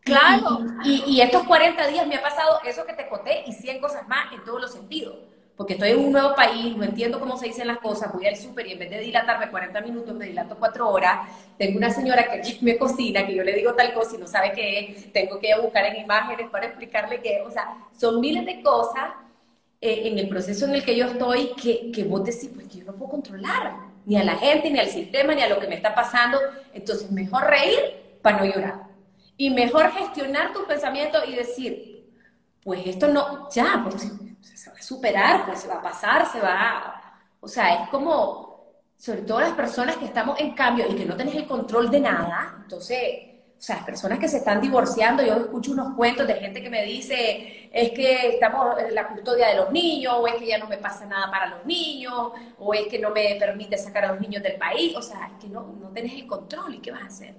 Claro. 0.02 0.60
Y, 0.84 1.04
y, 1.08 1.22
estos 1.22 1.44
40 1.44 1.88
días 1.88 2.06
me 2.06 2.16
ha 2.16 2.22
pasado 2.22 2.60
eso 2.66 2.86
que 2.86 2.94
te 2.94 3.08
conté 3.08 3.44
y 3.48 3.54
100 3.54 3.80
cosas 3.80 4.06
más 4.08 4.34
en 4.34 4.44
todos 4.44 4.60
los 4.60 4.74
sentidos 4.74 5.16
porque 5.56 5.74
estoy 5.74 5.92
en 5.92 6.00
un 6.00 6.12
nuevo 6.12 6.34
país, 6.36 6.76
no 6.76 6.84
entiendo 6.84 7.20
cómo 7.20 7.38
se 7.38 7.46
dicen 7.46 7.68
las 7.68 7.78
cosas, 7.78 8.12
voy 8.12 8.26
al 8.26 8.36
súper 8.36 8.66
y 8.68 8.72
en 8.72 8.80
vez 8.80 8.90
de 8.90 9.00
dilatarme 9.00 9.52
40 9.52 9.82
minutos, 9.82 10.16
me 10.16 10.26
dilato 10.26 10.56
4 10.58 10.90
horas. 10.90 11.30
Tengo 11.58 11.78
una 11.78 11.92
señora 11.92 12.26
que 12.30 12.58
me 12.62 12.78
cocina, 12.78 13.26
que 13.26 13.36
yo 13.36 13.44
le 13.44 13.54
digo 13.54 13.74
tal 13.74 13.94
cosa 13.94 14.16
y 14.16 14.20
no 14.20 14.28
sabe 14.28 14.52
qué 14.54 14.80
es, 14.80 15.14
tengo 15.14 15.40
que 15.40 15.56
buscar 15.62 15.86
en 15.86 16.02
imágenes 16.02 16.50
para 16.50 16.66
explicarle 16.66 17.22
qué 17.22 17.38
es. 17.38 17.48
O 17.48 17.52
sea, 17.52 17.78
son 17.96 18.20
miles 18.20 18.46
de 18.46 18.64
cosas 18.64 19.14
eh, 19.80 20.08
en 20.08 20.18
el 20.18 20.28
proceso 20.28 20.66
en 20.66 20.74
el 20.74 20.84
que 20.84 20.96
yo 20.96 21.06
estoy 21.06 21.52
que, 21.54 21.92
que 21.92 22.04
vos 22.04 22.24
decís, 22.24 22.50
pues 22.54 22.68
que 22.68 22.80
yo 22.80 22.86
no 22.86 22.94
puedo 22.94 23.12
controlar, 23.12 23.76
ni 24.06 24.18
a 24.18 24.24
la 24.24 24.36
gente, 24.36 24.70
ni 24.70 24.80
al 24.80 24.88
sistema, 24.88 25.34
ni 25.34 25.42
a 25.42 25.50
lo 25.50 25.60
que 25.60 25.68
me 25.68 25.76
está 25.76 25.94
pasando. 25.94 26.40
Entonces, 26.74 27.12
mejor 27.12 27.46
reír 27.46 27.80
para 28.22 28.38
no 28.38 28.46
llorar. 28.46 28.84
Y 29.38 29.50
mejor 29.50 29.92
gestionar 29.92 30.54
tus 30.54 30.64
pensamientos 30.64 31.24
y 31.28 31.36
decir, 31.36 32.10
pues 32.64 32.86
esto 32.86 33.08
no, 33.08 33.50
ya, 33.52 33.86
pues 33.88 34.02
se 34.42 34.70
va 34.70 34.78
a 34.78 34.82
superar, 34.82 35.46
pues 35.46 35.62
se 35.62 35.68
va 35.68 35.76
a 35.76 35.82
pasar, 35.82 36.26
se 36.32 36.40
va 36.40 36.54
a... 36.54 37.20
O 37.40 37.48
sea, 37.48 37.84
es 37.84 37.90
como, 37.90 38.74
sobre 38.96 39.22
todo 39.22 39.42
las 39.42 39.54
personas 39.54 39.98
que 39.98 40.06
estamos 40.06 40.40
en 40.40 40.54
cambio 40.54 40.86
y 40.90 40.96
que 40.96 41.06
no 41.06 41.16
tenés 41.16 41.36
el 41.36 41.48
control 41.48 41.90
de 41.90 42.00
nada, 42.00 42.58
entonces... 42.62 43.33
O 43.64 43.66
sea, 43.66 43.78
las 43.78 43.86
personas 43.86 44.20
que 44.20 44.28
se 44.28 44.40
están 44.40 44.60
divorciando, 44.60 45.24
yo 45.24 45.38
escucho 45.38 45.72
unos 45.72 45.96
cuentos 45.96 46.28
de 46.28 46.34
gente 46.34 46.62
que 46.62 46.70
me 46.70 46.84
dice, 46.84 47.70
es 47.72 47.92
que 47.92 48.34
estamos 48.34 48.78
en 48.78 48.94
la 48.94 49.08
custodia 49.08 49.48
de 49.48 49.56
los 49.56 49.72
niños, 49.72 50.16
o 50.18 50.28
es 50.28 50.36
que 50.36 50.48
ya 50.48 50.58
no 50.58 50.68
me 50.68 50.76
pasa 50.80 51.06
nada 51.06 51.32
para 51.32 51.46
los 51.46 51.66
niños, 51.66 52.34
o 52.60 52.74
es 52.74 52.88
que 52.88 53.00
no 53.00 53.12
me 53.12 53.38
permite 53.40 53.78
sacar 53.78 54.04
a 54.04 54.08
los 54.12 54.20
niños 54.20 54.44
del 54.44 54.58
país. 54.58 54.94
O 54.98 55.02
sea, 55.02 55.32
es 55.32 55.42
que 55.42 55.48
no, 55.48 55.62
no 55.80 55.92
tenés 55.92 56.12
el 56.12 56.28
control. 56.28 56.76
¿Y 56.76 56.80
qué 56.80 56.92
vas 56.92 57.04
a 57.04 57.06
hacer? 57.06 57.36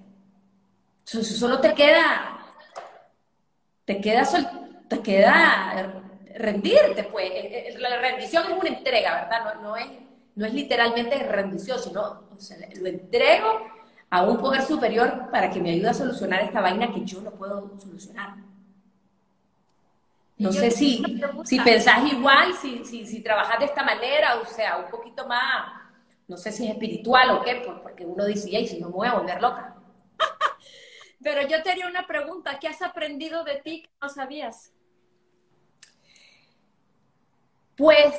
Solo 1.04 1.60
te 1.60 1.74
queda, 1.74 2.38
te 3.84 4.00
queda, 4.00 4.26
te 4.88 5.00
queda 5.00 6.02
rendirte, 6.36 7.04
pues. 7.04 7.30
Eh, 7.32 7.68
eh, 7.68 7.78
la 7.78 7.98
rendición 7.98 8.44
es 8.50 8.58
una 8.58 8.70
entrega, 8.70 9.28
¿verdad? 9.28 9.56
No, 9.56 9.62
no, 9.62 9.76
es, 9.76 9.88
no 10.36 10.46
es 10.46 10.54
literalmente 10.54 11.18
rendición, 11.18 11.78
sino 11.78 12.22
lo 12.80 12.88
entrego 12.88 13.73
a 14.14 14.22
un 14.22 14.38
poder 14.38 14.62
superior 14.62 15.28
para 15.32 15.50
que 15.50 15.60
me 15.60 15.72
ayude 15.72 15.88
a 15.88 15.94
solucionar 15.94 16.40
esta 16.40 16.60
vaina 16.60 16.92
que 16.92 17.04
yo 17.04 17.20
no 17.20 17.32
puedo 17.32 17.76
solucionar. 17.80 18.36
No 20.38 20.52
sé 20.52 20.70
si, 20.70 21.02
si 21.44 21.58
pensás 21.58 22.12
igual, 22.12 22.54
si, 22.54 22.84
si, 22.84 23.04
si 23.04 23.20
trabajas 23.24 23.58
de 23.58 23.64
esta 23.64 23.82
manera, 23.82 24.36
o 24.36 24.46
sea, 24.46 24.78
un 24.78 24.88
poquito 24.88 25.26
más, 25.26 25.82
no 26.28 26.36
sé 26.36 26.52
si 26.52 26.64
es 26.64 26.70
espiritual 26.70 27.30
o 27.30 27.42
qué, 27.42 27.60
porque 27.82 28.06
uno 28.06 28.24
dice, 28.24 28.56
ay, 28.56 28.68
si 28.68 28.78
no 28.78 28.86
me 28.86 28.94
voy 28.94 29.08
a 29.08 29.14
volver 29.14 29.42
loca. 29.42 29.74
Pero 31.20 31.48
yo 31.48 31.60
te 31.64 31.72
haría 31.72 31.88
una 31.88 32.06
pregunta, 32.06 32.60
¿qué 32.60 32.68
has 32.68 32.82
aprendido 32.82 33.42
de 33.42 33.56
ti 33.62 33.82
que 33.82 33.90
no 34.00 34.08
sabías? 34.08 34.72
Pues, 37.76 38.14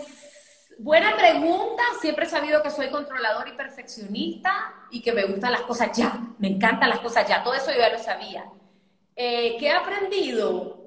buena 0.79 1.15
pregunta. 1.15 1.83
Siempre 2.01 2.25
he 2.25 2.29
sabido 2.29 2.61
que 2.61 2.69
soy 2.69 2.89
controlador 2.89 3.47
y 3.47 3.53
perfeccionista 3.53 4.73
y 4.91 5.01
que 5.01 5.11
me 5.13 5.25
gustan 5.25 5.51
las 5.51 5.61
cosas 5.61 5.95
ya. 5.97 6.19
Me 6.39 6.47
encantan 6.47 6.89
las 6.89 6.99
cosas 6.99 7.27
ya. 7.27 7.43
Todo 7.43 7.53
eso 7.53 7.71
yo 7.71 7.79
ya 7.79 7.89
lo 7.89 7.99
sabía. 7.99 8.45
Eh, 9.15 9.55
¿Qué 9.59 9.67
he 9.67 9.71
aprendido? 9.71 10.81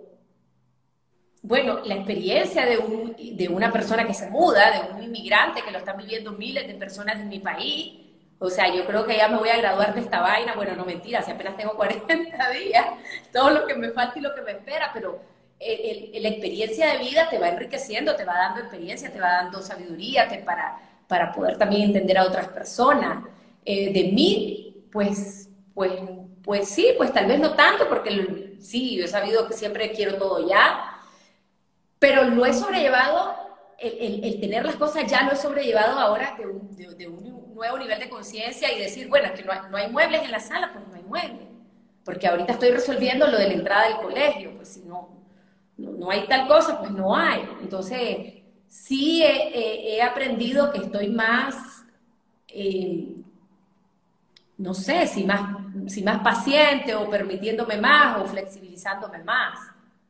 Bueno, 1.42 1.80
la 1.84 1.94
experiencia 1.94 2.66
de, 2.66 2.78
un, 2.78 3.16
de 3.16 3.48
una 3.48 3.72
persona 3.72 4.06
que 4.06 4.12
se 4.12 4.28
muda, 4.28 4.70
de 4.70 4.92
un 4.92 5.02
inmigrante 5.02 5.62
que 5.62 5.70
lo 5.70 5.78
están 5.78 5.96
viviendo 5.96 6.32
miles 6.32 6.66
de 6.66 6.74
personas 6.74 7.16
en 7.16 7.28
mi 7.28 7.38
país. 7.38 8.00
O 8.40 8.50
sea, 8.50 8.72
yo 8.72 8.84
creo 8.86 9.04
que 9.04 9.16
ya 9.16 9.28
me 9.28 9.38
voy 9.38 9.48
a 9.48 9.56
graduar 9.56 9.94
de 9.94 10.00
esta 10.00 10.20
vaina. 10.20 10.54
Bueno, 10.54 10.76
no 10.76 10.84
mentira, 10.84 11.22
si 11.22 11.30
apenas 11.30 11.56
tengo 11.56 11.74
40 11.74 12.50
días, 12.50 12.86
todo 13.32 13.50
lo 13.50 13.66
que 13.66 13.74
me 13.74 13.90
falta 13.90 14.18
y 14.18 14.22
lo 14.22 14.34
que 14.34 14.42
me 14.42 14.52
espera, 14.52 14.90
pero 14.92 15.20
la 15.60 16.28
experiencia 16.28 16.92
de 16.92 16.98
vida 16.98 17.28
te 17.28 17.38
va 17.38 17.48
enriqueciendo, 17.48 18.14
te 18.14 18.24
va 18.24 18.34
dando 18.34 18.60
experiencia, 18.60 19.12
te 19.12 19.20
va 19.20 19.42
dando 19.42 19.60
sabiduría 19.60 20.28
te, 20.28 20.38
para, 20.38 20.78
para 21.08 21.32
poder 21.32 21.58
también 21.58 21.82
entender 21.82 22.18
a 22.18 22.24
otras 22.24 22.48
personas. 22.48 23.24
Eh, 23.64 23.92
de 23.92 24.12
mí, 24.12 24.84
pues, 24.92 25.48
pues, 25.74 25.92
pues 26.42 26.68
sí, 26.68 26.94
pues 26.96 27.12
tal 27.12 27.26
vez 27.26 27.40
no 27.40 27.54
tanto, 27.54 27.88
porque 27.88 28.56
sí, 28.60 28.96
yo 28.96 29.04
he 29.04 29.08
sabido 29.08 29.46
que 29.48 29.54
siempre 29.54 29.90
quiero 29.90 30.16
todo 30.16 30.48
ya, 30.48 31.02
pero 31.98 32.24
lo 32.24 32.46
he 32.46 32.54
sobrellevado, 32.54 33.34
el, 33.78 34.24
el, 34.24 34.40
tener 34.40 34.64
las 34.64 34.76
cosas 34.76 35.06
ya 35.06 35.22
lo 35.22 35.32
he 35.32 35.36
sobrellevado 35.36 35.98
ahora 35.98 36.34
de 36.38 36.46
un, 36.46 36.74
de, 36.76 37.08
un 37.08 37.54
nuevo 37.54 37.78
nivel 37.78 37.98
de 37.98 38.08
conciencia 38.08 38.72
y 38.72 38.80
decir, 38.80 39.08
bueno, 39.08 39.28
que 39.34 39.42
no 39.42 39.52
hay, 39.52 39.58
no 39.70 39.76
hay 39.76 39.88
muebles 39.90 40.22
en 40.22 40.30
la 40.30 40.40
sala, 40.40 40.72
pues 40.72 40.86
no 40.86 40.94
hay 40.94 41.02
muebles, 41.02 41.48
porque 42.04 42.28
ahorita 42.28 42.54
estoy 42.54 42.70
resolviendo 42.70 43.26
lo 43.26 43.36
de 43.36 43.48
la 43.48 43.54
entrada 43.54 43.88
del 43.88 43.98
colegio, 43.98 44.56
pues 44.56 44.68
si 44.68 44.80
no, 44.80 45.17
no, 45.78 46.10
hay 46.10 46.26
tal 46.26 46.46
cosa, 46.46 46.78
pues 46.78 46.90
no 46.90 47.16
hay. 47.16 47.48
Entonces, 47.62 48.34
sí 48.66 49.22
he, 49.22 50.02
aprendido 50.02 50.72
que 50.72 50.78
estoy 50.78 51.08
más, 51.08 51.84
eh, 52.48 53.14
no 54.58 54.74
sé, 54.74 55.06
si 55.06 55.24
más, 55.24 55.56
si 55.86 56.02
más 56.02 56.20
paciente 56.20 56.94
o 56.94 57.08
permitiéndome 57.08 57.76
más 57.76 58.20
o 58.20 58.26
flexibilizándome 58.26 59.22
más. 59.22 59.58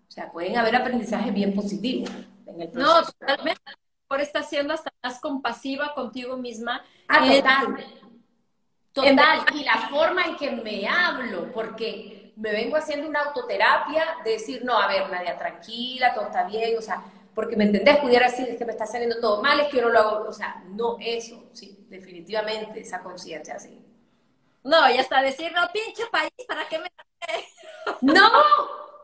O 0.09 0.11
sea, 0.11 0.33
pueden 0.33 0.57
haber 0.57 0.75
aprendizajes 0.75 1.33
bien 1.33 1.55
positivos 1.55 2.11
en 2.47 2.63
el 2.63 2.69
proceso. 2.71 3.01
No, 3.01 3.07
totalmente. 3.07 3.61
Por 4.09 4.23
estar 4.23 4.43
siendo 4.43 4.73
hasta 4.73 4.91
más 5.03 5.21
compasiva 5.21 5.93
contigo 5.95 6.39
misma. 6.39 6.83
Ah, 7.09 7.21
total. 7.21 7.85
Total. 8.95 9.45
Y 9.55 9.65
la 9.65 9.89
forma 9.91 10.25
en 10.25 10.37
que 10.37 10.51
me 10.51 10.89
hablo, 10.89 11.53
porque 11.53 12.28
me 12.39 12.53
vengo 12.53 12.77
haciendo 12.77 13.09
una 13.09 13.21
autoterapia 13.25 14.05
de 14.25 14.31
decir, 14.33 14.65
no, 14.65 14.79
a 14.79 14.87
ver, 14.87 15.11
Nadia, 15.11 15.37
tranquila, 15.37 16.15
todo 16.15 16.27
está 16.27 16.45
bien, 16.45 16.79
o 16.79 16.81
sea, 16.81 17.03
porque 17.35 17.57
me 17.57 17.65
entendés, 17.65 17.99
pudiera 17.99 18.31
decir, 18.31 18.49
es 18.49 18.57
que 18.57 18.65
me 18.65 18.73
está 18.73 18.87
saliendo 18.87 19.21
todo 19.21 19.43
mal, 19.43 19.59
es 19.59 19.69
que 19.69 19.79
yo 19.79 19.83
no 19.83 19.89
lo 19.89 19.99
hago, 19.99 20.29
o 20.29 20.33
sea, 20.33 20.63
no 20.69 20.97
eso, 21.01 21.49
sí, 21.53 21.85
definitivamente, 21.89 22.81
esa 22.81 23.03
conciencia, 23.03 23.57
así. 23.57 23.85
No, 24.63 24.89
y 24.89 24.99
hasta 24.99 25.21
decir, 25.21 25.53
no, 25.53 25.69
pinche 25.73 26.05
país, 26.13 26.31
¿para 26.47 26.69
qué 26.69 26.79
me... 26.79 26.89
no, 28.03 28.31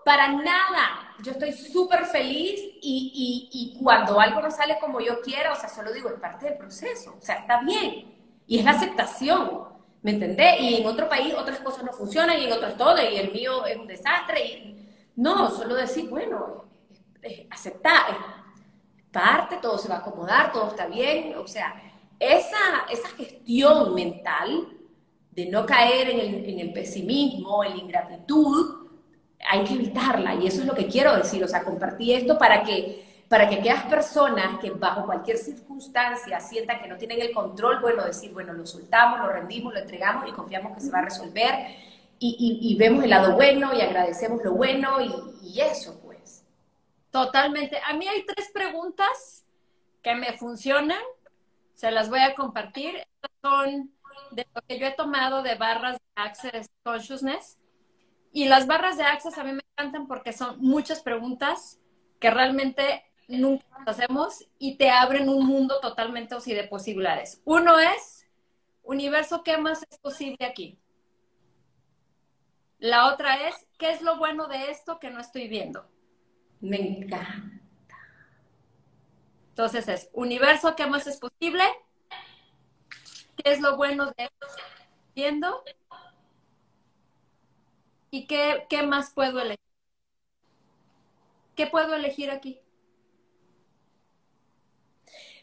para 0.05 0.29
nada. 0.29 1.14
Yo 1.23 1.33
estoy 1.33 1.53
súper 1.53 2.05
feliz 2.07 2.61
y, 2.83 3.49
y, 3.53 3.79
cuando 3.83 4.20
algo 4.20 4.40
no 4.40 4.51
sale 4.51 4.79
como 4.79 5.01
yo 5.01 5.20
quiero, 5.23 5.53
o 5.53 5.57
sea, 5.57 5.68
solo 5.68 5.92
digo, 5.92 6.09
es 6.09 6.20
parte 6.20 6.47
del 6.47 6.57
proceso, 6.57 7.16
o 7.18 7.25
sea, 7.25 7.37
está 7.37 7.62
bien. 7.62 8.14
Y 8.47 8.59
es 8.59 8.64
la 8.64 8.73
aceptación, 8.73 9.74
¿me 10.05 10.12
entendés? 10.12 10.61
Y 10.61 10.75
en 10.77 10.87
otro 10.87 11.09
país 11.09 11.35
otras 11.35 11.59
cosas 11.61 11.83
no 11.83 11.93
funcionan 11.93 12.38
y 12.38 12.45
en 12.45 12.53
otros 12.53 12.77
todo, 12.77 12.97
y 12.99 13.17
el 13.17 13.33
mío 13.33 13.64
es 13.64 13.77
un 13.77 13.87
desastre. 13.87 14.45
Y... 14.45 14.88
No, 15.17 15.51
solo 15.51 15.75
decir, 15.75 16.11
bueno, 16.11 16.67
aceptar, 17.51 18.05
parte, 19.11 19.57
todo 19.62 19.79
se 19.79 19.88
va 19.88 19.97
a 19.97 19.99
acomodar, 19.99 20.53
todo 20.53 20.69
está 20.69 20.87
bien, 20.87 21.35
o 21.38 21.47
sea, 21.47 21.75
esa, 22.21 22.85
esa 22.90 23.09
gestión 23.17 23.95
mental 23.95 24.69
de 25.31 25.47
no 25.47 25.64
caer 25.64 26.11
en 26.11 26.21
el, 26.21 26.51
en 26.51 26.61
el 26.61 26.73
pesimismo, 26.75 27.64
en 27.64 27.71
la 27.71 27.77
ingratitud, 27.79 28.88
hay 29.49 29.64
que 29.64 29.75
evitarla 29.75 30.35
y 30.35 30.47
eso 30.47 30.61
es 30.61 30.67
lo 30.67 30.75
que 30.75 30.87
quiero 30.87 31.17
decir, 31.17 31.43
o 31.43 31.49
sea, 31.49 31.64
compartí 31.64 32.12
esto 32.12 32.38
para 32.38 32.62
que 32.62 33.04
para 33.29 33.49
que 33.49 33.57
aquellas 33.57 33.85
personas 33.85 34.59
que 34.61 34.71
bajo 34.71 35.07
cualquier 35.07 35.39
circunstancia 35.39 36.41
sientan 36.41 36.81
que 36.81 36.89
no 36.89 36.97
tienen 36.97 37.21
el 37.21 37.33
control, 37.33 37.81
bueno, 37.81 38.05
decir, 38.05 38.33
bueno, 38.33 38.53
lo 38.53 38.67
soltamos, 38.67 39.21
lo 39.21 39.29
rendimos, 39.29 39.73
lo 39.73 39.81
entregamos 39.81 40.29
y 40.29 40.33
confiamos 40.33 40.75
que 40.75 40.81
se 40.81 40.91
va 40.91 40.99
a 40.99 41.03
resolver 41.03 41.55
y, 42.19 42.77
vemos 42.79 43.05
el 43.05 43.11
lado 43.11 43.35
bueno 43.35 43.75
y 43.75 43.81
agradecemos 43.81 44.43
lo 44.43 44.53
bueno 44.53 45.01
y, 45.43 45.61
eso, 45.61 46.01
pues. 46.01 46.45
Totalmente. 47.11 47.81
A 47.87 47.93
mí 47.95 48.09
hay 48.09 48.25
tres 48.25 48.51
preguntas 48.53 49.45
que 50.03 50.15
me 50.15 50.33
funcionan, 50.37 51.01
se 51.75 51.91
las 51.91 52.09
voy 52.09 52.21
a 52.21 52.35
compartir. 52.35 53.07
Son 53.43 53.93
de 54.33 54.47
lo 54.55 54.63
que 54.63 54.79
yo 54.79 54.87
he 54.87 54.93
tomado 54.93 55.43
de 55.43 55.55
barras 55.55 55.99
de 55.99 56.23
Access 56.23 56.71
Consciousness. 56.83 57.59
Y 58.33 58.47
las 58.47 58.67
barras 58.67 58.97
de 58.97 59.05
Access 59.05 59.39
a 59.39 59.45
mí 59.45 59.53
me 59.53 59.63
encantan 59.73 60.07
porque 60.09 60.33
son 60.33 60.61
muchas 60.61 61.03
preguntas 61.03 61.79
que 62.19 62.31
realmente 62.31 63.05
nunca 63.29 63.67
hacemos 63.87 64.47
y 64.59 64.77
te 64.77 64.91
abren 64.91 65.29
un 65.29 65.47
mundo 65.47 65.81
totalmente 65.81 66.35
así 66.35 66.55
de 66.55 66.65
posibilidades. 66.65 67.41
Uno 67.45 67.79
es, 67.79 68.27
universo, 68.83 69.43
¿qué 69.43 69.59
más 69.59 69.85
es 69.91 69.99
posible 69.99 70.45
aquí? 70.45 70.79
La 72.79 73.13
otra 73.13 73.49
es, 73.49 73.67
¿qué 73.79 73.91
es 73.91 74.03
lo 74.03 74.19
bueno 74.19 74.47
de 74.47 74.71
esto 74.71 74.99
que 74.99 75.11
no 75.11 75.21
estoy 75.21 75.49
viendo? 75.49 75.89
Me 76.61 76.77
encanta. 76.77 77.55
Entonces 79.51 79.89
es, 79.89 80.11
universo, 80.13 80.75
¿qué 80.77 80.87
más 80.87 81.07
es 81.07 81.19
posible? 81.19 81.63
¿Qué 83.37 83.53
es 83.53 83.61
lo 83.61 83.77
bueno 83.77 84.07
de 84.07 84.25
esto 84.25 84.35
que 84.41 84.63
estoy 84.63 85.13
viendo? 85.15 85.65
¿Y 88.11 88.27
qué, 88.27 88.67
qué 88.69 88.83
más 88.83 89.13
puedo 89.13 89.41
elegir? 89.41 89.59
¿Qué 91.55 91.67
puedo 91.67 91.95
elegir 91.95 92.31
aquí? 92.31 92.61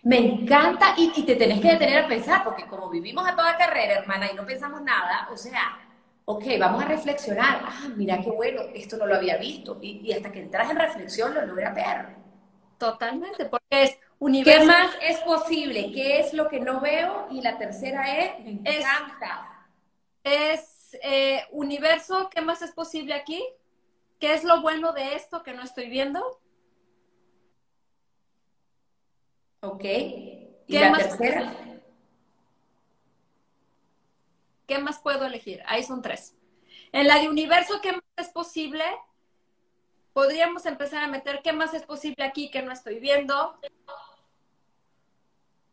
Me 0.04 0.18
encanta 0.18 0.96
y, 0.98 1.10
te 1.24 1.36
tenés 1.36 1.62
que 1.62 1.74
detener 1.74 2.06
a 2.06 2.08
pensar, 2.08 2.44
porque 2.44 2.66
como 2.66 2.90
vivimos 2.90 3.28
a 3.28 3.36
toda 3.36 3.56
carrera, 3.56 4.00
hermana, 4.00 4.32
y 4.32 4.36
no 4.36 4.46
pensamos 4.46 4.82
nada, 4.82 5.30
o 5.32 5.38
sea, 5.38 5.80
ok, 6.26 6.44
vamos 6.60 6.84
a 6.84 6.88
reflexionar. 6.88 7.62
Ah, 7.64 7.88
mira 7.96 8.20
qué 8.20 8.32
bueno, 8.32 8.62
esto 8.74 8.98
no 8.98 9.06
lo 9.06 9.16
había 9.16 9.38
visto. 9.38 9.78
Y, 9.82 10.12
hasta 10.12 10.32
que 10.32 10.40
entras 10.40 10.72
en 10.72 10.78
reflexión 10.78 11.34
lo 11.36 11.46
logra 11.46 11.72
ver. 11.72 12.16
Totalmente, 12.80 13.46
porque 13.46 13.84
es 13.84 14.00
universo. 14.18 14.60
¿Qué 14.60 14.66
más 14.66 14.92
es 15.02 15.20
posible? 15.20 15.92
¿Qué 15.92 16.20
es 16.20 16.34
lo 16.34 16.50
que 16.50 16.60
no 16.60 16.80
veo? 16.82 17.28
Y 17.30 17.42
la 17.42 17.60
tercera 17.60 18.18
es, 18.18 18.40
me 18.44 18.52
encanta. 18.52 19.68
Es, 20.24 20.98
eh, 21.04 21.46
universo, 21.52 22.28
¿qué 22.34 22.42
más 22.42 22.64
es 22.64 22.72
posible 22.72 23.14
aquí? 23.14 23.44
¿Qué 24.20 24.34
es 24.34 24.44
lo 24.44 24.62
bueno 24.62 24.94
de 24.94 25.16
esto 25.16 25.44
que 25.44 25.54
no 25.54 25.62
estoy 25.62 25.90
viendo? 25.90 26.41
Ok. 29.62 29.84
¿Y 29.84 30.48
¿Qué 30.68 30.80
la 30.80 30.92
más 30.92 31.10
tercera? 31.10 31.54
¿Qué 34.68 34.80
más 34.80 35.00
puedo 35.00 35.26
elegir? 35.26 35.62
Ahí 35.68 35.84
son 35.84 36.02
tres. 36.02 36.36
En 36.92 37.08
la 37.08 37.20
de 37.20 37.30
universo, 37.30 37.80
¿qué 37.82 37.94
más 37.94 38.04
es 38.18 38.30
posible? 38.30 38.84
Podríamos 40.14 40.66
empezar 40.66 41.04
a 41.04 41.08
meter 41.08 41.42
qué 41.44 41.54
más 41.54 41.74
es 41.74 41.84
posible 41.84 42.24
aquí 42.24 42.50
que 42.50 42.62
no 42.62 42.72
estoy 42.72 43.00
viendo. 43.00 43.58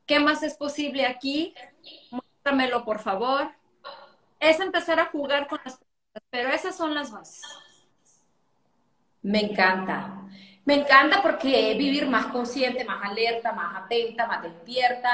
¿Qué 0.06 0.20
más 0.20 0.42
es 0.42 0.54
posible 0.54 1.06
aquí? 1.06 1.54
Muéstramelo, 2.10 2.84
por 2.84 2.98
favor. 3.00 3.52
Es 4.40 4.60
empezar 4.60 5.00
a 5.00 5.06
jugar 5.06 5.48
con 5.48 5.60
las 5.64 5.76
preguntas, 5.76 6.22
pero 6.30 6.48
esas 6.50 6.76
son 6.76 6.94
las 6.94 7.10
bases. 7.10 7.42
Me 9.22 9.40
encanta. 9.40 10.28
Me 10.68 10.74
encanta 10.74 11.22
porque 11.22 11.74
vivir 11.78 12.06
más 12.08 12.26
consciente, 12.26 12.84
más 12.84 13.02
alerta, 13.02 13.52
más 13.52 13.84
atenta, 13.84 14.26
más 14.26 14.42
despierta 14.42 15.08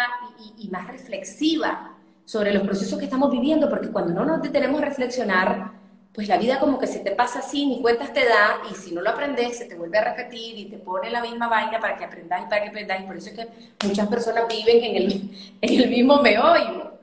y, 0.58 0.68
más 0.68 0.88
reflexiva 0.88 1.94
sobre 2.24 2.52
los 2.52 2.64
procesos 2.64 2.98
que 2.98 3.04
estamos 3.04 3.30
viviendo, 3.30 3.70
porque 3.70 3.92
cuando 3.92 4.12
no 4.12 4.24
nos 4.24 4.42
detenemos 4.42 4.82
a 4.82 4.86
reflexionar, 4.86 5.70
pues 6.12 6.26
la 6.26 6.38
vida 6.38 6.58
como 6.58 6.76
que 6.76 6.88
se 6.88 6.98
te 6.98 7.12
pasa 7.12 7.38
así, 7.38 7.66
ni 7.66 7.80
cuentas 7.80 8.12
te 8.12 8.24
da, 8.24 8.62
y 8.68 8.74
si 8.74 8.92
no 8.92 9.00
lo 9.00 9.10
aprendes, 9.10 9.56
se 9.56 9.66
te 9.66 9.76
vuelve 9.76 9.96
a 9.96 10.02
repetir 10.02 10.58
y 10.58 10.64
te 10.64 10.78
pone 10.78 11.08
la 11.08 11.22
misma 11.22 11.46
vaina 11.46 11.78
para 11.78 11.96
que 11.96 12.04
aprendas 12.04 12.42
y 12.42 12.48
para 12.48 12.60
que 12.60 12.70
aprendas, 12.70 13.00
y 13.00 13.04
por 13.04 13.16
eso 13.16 13.30
es 13.30 13.36
que 13.36 13.86
muchas 13.86 14.08
personas 14.08 14.48
viven 14.48 14.82
en 14.82 14.96
el, 14.96 15.30
en 15.60 15.82
el 15.82 15.88
mismo 15.88 16.20
meollo. 16.20 16.93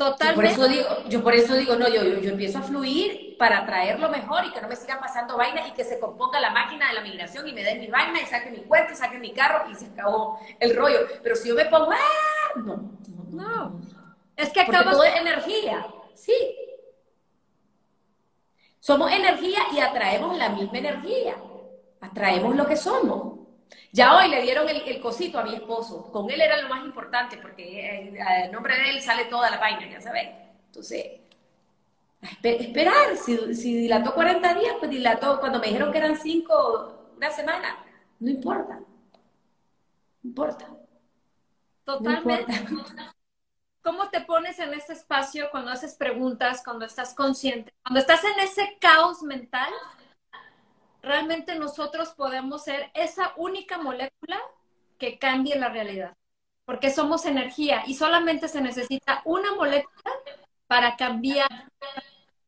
Totalmente. 0.00 0.54
Yo 0.54 0.56
por 0.56 0.66
eso 0.66 0.68
digo, 0.68 1.08
yo 1.10 1.22
por 1.22 1.34
eso 1.34 1.54
digo 1.56 1.76
no, 1.76 1.86
yo, 1.86 2.02
yo, 2.02 2.30
empiezo 2.30 2.56
a 2.56 2.62
fluir 2.62 3.36
para 3.36 3.66
traer 3.66 4.00
lo 4.00 4.08
mejor 4.08 4.46
y 4.46 4.50
que 4.50 4.62
no 4.62 4.66
me 4.66 4.74
sigan 4.74 4.98
pasando 4.98 5.36
vainas 5.36 5.68
y 5.68 5.72
que 5.72 5.84
se 5.84 6.00
componga 6.00 6.40
la 6.40 6.48
máquina 6.48 6.88
de 6.88 6.94
la 6.94 7.02
migración 7.02 7.46
y 7.46 7.52
me 7.52 7.62
den 7.62 7.80
mi 7.80 7.88
vaina 7.88 8.18
y 8.18 8.24
saque 8.24 8.50
mi 8.50 8.62
cuenta 8.62 8.94
y 8.94 8.96
saque 8.96 9.18
mi 9.18 9.34
carro 9.34 9.70
y 9.70 9.74
se 9.74 9.88
acabó 9.88 10.40
el 10.58 10.74
rollo. 10.74 11.00
Pero 11.22 11.36
si 11.36 11.50
yo 11.50 11.54
me 11.54 11.66
pongo, 11.66 11.92
¡ah! 11.92 12.52
No, 12.56 12.98
no, 13.28 13.78
Es 14.36 14.48
que 14.48 14.62
acabas... 14.62 14.94
todo 14.94 15.04
es 15.04 15.16
energía, 15.16 15.86
sí. 16.14 16.56
Somos 18.78 19.12
energía 19.12 19.58
y 19.70 19.80
atraemos 19.80 20.34
la 20.38 20.48
misma 20.48 20.78
energía. 20.78 21.36
Atraemos 22.00 22.56
lo 22.56 22.66
que 22.66 22.76
somos. 22.78 23.39
Ya 23.92 24.16
hoy 24.16 24.28
le 24.28 24.42
dieron 24.42 24.68
el, 24.68 25.00
cosito 25.00 25.38
a 25.38 25.44
mi 25.44 25.54
esposo. 25.54 26.10
Con 26.12 26.30
él 26.30 26.40
era 26.40 26.60
lo 26.62 26.68
más 26.68 26.84
importante 26.84 27.36
porque 27.38 28.14
el 28.44 28.52
nombre 28.52 28.76
de 28.76 28.90
él 28.90 29.02
sale 29.02 29.24
toda 29.26 29.50
la 29.50 29.58
vaina, 29.58 29.88
ya 29.90 30.00
sabes. 30.00 30.28
Entonces, 30.66 31.20
esperar. 32.42 33.16
Si, 33.16 33.54
si, 33.54 33.74
dilató 33.74 34.14
40 34.14 34.54
días, 34.54 34.74
pues 34.78 34.90
dilató. 34.90 35.40
Cuando 35.40 35.58
me 35.58 35.66
dijeron 35.66 35.90
que 35.92 35.98
eran 35.98 36.16
5, 36.16 37.14
una 37.16 37.30
semana, 37.30 37.84
no 38.20 38.30
importa. 38.30 38.80
No 40.22 40.28
importa. 40.28 40.68
Totalmente. 41.84 42.52
¿Cómo 43.82 44.10
te 44.10 44.20
pones 44.20 44.58
en 44.58 44.74
ese 44.74 44.92
espacio 44.92 45.48
cuando 45.50 45.70
haces 45.70 45.94
preguntas, 45.94 46.62
cuando 46.62 46.84
estás 46.84 47.14
consciente, 47.14 47.72
cuando 47.82 48.00
estás 48.00 48.22
en 48.24 48.38
ese 48.40 48.76
caos 48.78 49.22
mental? 49.22 49.72
Realmente 51.02 51.54
nosotros 51.54 52.10
podemos 52.10 52.64
ser 52.64 52.90
esa 52.94 53.32
única 53.36 53.78
molécula 53.78 54.40
que 54.98 55.18
cambie 55.18 55.58
la 55.58 55.68
realidad, 55.68 56.16
porque 56.64 56.90
somos 56.90 57.24
energía 57.24 57.82
y 57.86 57.94
solamente 57.94 58.48
se 58.48 58.60
necesita 58.60 59.22
una 59.24 59.54
molécula 59.54 60.12
para 60.66 60.96
cambiar. 60.96 61.48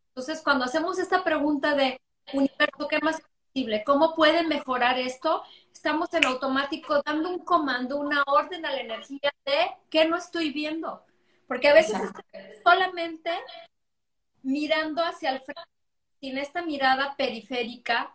Entonces, 0.08 0.42
cuando 0.42 0.64
hacemos 0.64 0.98
esta 0.98 1.24
pregunta 1.24 1.74
de 1.74 2.00
universo, 2.32 2.88
¿qué 2.88 2.98
más 3.00 3.18
es 3.18 3.26
posible? 3.52 3.82
¿Cómo 3.84 4.14
puede 4.14 4.46
mejorar 4.46 4.98
esto? 4.98 5.42
Estamos 5.72 6.12
en 6.14 6.26
automático 6.26 7.02
dando 7.04 7.30
un 7.30 7.44
comando, 7.44 7.98
una 7.98 8.22
orden 8.26 8.64
a 8.66 8.72
la 8.72 8.80
energía 8.80 9.32
de 9.44 9.70
¿qué 9.90 10.04
no 10.04 10.16
estoy 10.16 10.52
viendo? 10.52 11.04
Porque 11.48 11.68
a 11.68 11.74
veces 11.74 12.00
solamente 12.62 13.30
mirando 14.42 15.02
hacia 15.02 15.30
el 15.30 15.40
frente, 15.40 15.62
sin 16.20 16.38
esta 16.38 16.62
mirada 16.62 17.16
periférica, 17.16 18.14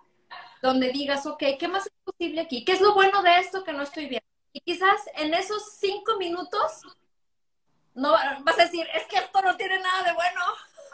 donde 0.62 0.92
digas, 0.92 1.26
ok, 1.26 1.44
¿qué 1.60 1.68
más 1.68 1.86
es 1.86 1.94
posible 2.04 2.42
aquí? 2.42 2.66
¿Qué 2.66 2.74
es 2.74 2.82
lo 2.82 2.94
bueno 2.94 3.22
de 3.22 3.38
esto 3.40 3.64
que 3.64 3.74
no 3.74 3.84
estoy 3.84 4.08
viendo? 4.08 4.26
Y 4.54 4.62
quizás 4.62 5.00
en 5.16 5.34
esos 5.34 5.78
cinco 5.78 6.18
minutos 6.18 6.82
no 7.94 8.12
vas 8.12 8.60
a 8.60 8.64
decir, 8.64 8.88
es 8.94 9.06
que 9.08 9.18
esto 9.18 9.42
no 9.42 9.56
tiene 9.58 9.80
nada 9.80 10.04
de 10.04 10.14
bueno, 10.14 10.42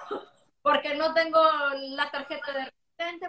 porque 0.61 0.95
no 0.95 1.13
tengo 1.13 1.41
la 1.73 2.09
tarjeta 2.11 2.51
de 2.53 2.71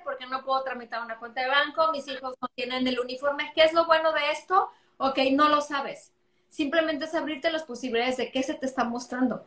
porque 0.05 0.27
no 0.27 0.44
puedo 0.44 0.62
tramitar 0.62 1.03
una 1.03 1.18
cuenta 1.18 1.40
de 1.40 1.49
banco, 1.49 1.90
mis 1.92 2.07
hijos 2.09 2.35
no 2.40 2.49
tienen 2.55 2.87
el 2.87 3.01
uniforme. 3.01 3.53
¿Qué 3.55 3.64
es 3.64 3.73
lo 3.73 3.87
bueno 3.87 4.12
de 4.12 4.31
esto? 4.31 4.70
Ok, 4.99 5.18
no 5.33 5.49
lo 5.49 5.61
sabes. 5.61 6.12
Simplemente 6.49 7.07
es 7.07 7.14
abrirte 7.14 7.51
las 7.51 7.64
posibilidades 7.64 8.16
de 8.16 8.31
qué 8.31 8.42
se 8.42 8.55
te 8.55 8.66
está 8.66 8.85
mostrando. 8.85 9.47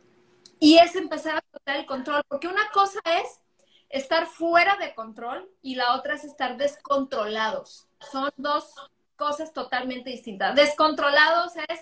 Y 0.59 0.77
es 0.79 0.95
empezar 0.95 1.37
a 1.37 1.59
tener 1.59 1.81
el 1.81 1.85
control, 1.85 2.23
porque 2.27 2.47
una 2.47 2.69
cosa 2.71 2.99
es 3.05 3.41
estar 3.89 4.27
fuera 4.27 4.77
de 4.77 4.93
control 4.93 5.49
y 5.61 5.75
la 5.75 5.95
otra 5.95 6.15
es 6.15 6.23
estar 6.23 6.57
descontrolados. 6.57 7.87
Son 8.11 8.31
dos 8.37 8.73
cosas 9.15 9.53
totalmente 9.53 10.09
distintas. 10.09 10.55
Descontrolados 10.55 11.55
es 11.55 11.79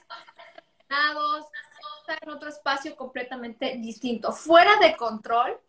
estar 1.99 2.19
en 2.21 2.29
otro 2.29 2.49
espacio 2.49 2.95
completamente 2.95 3.77
distinto. 3.77 4.31
Fuera 4.31 4.77
de 4.77 4.95
control 4.95 5.59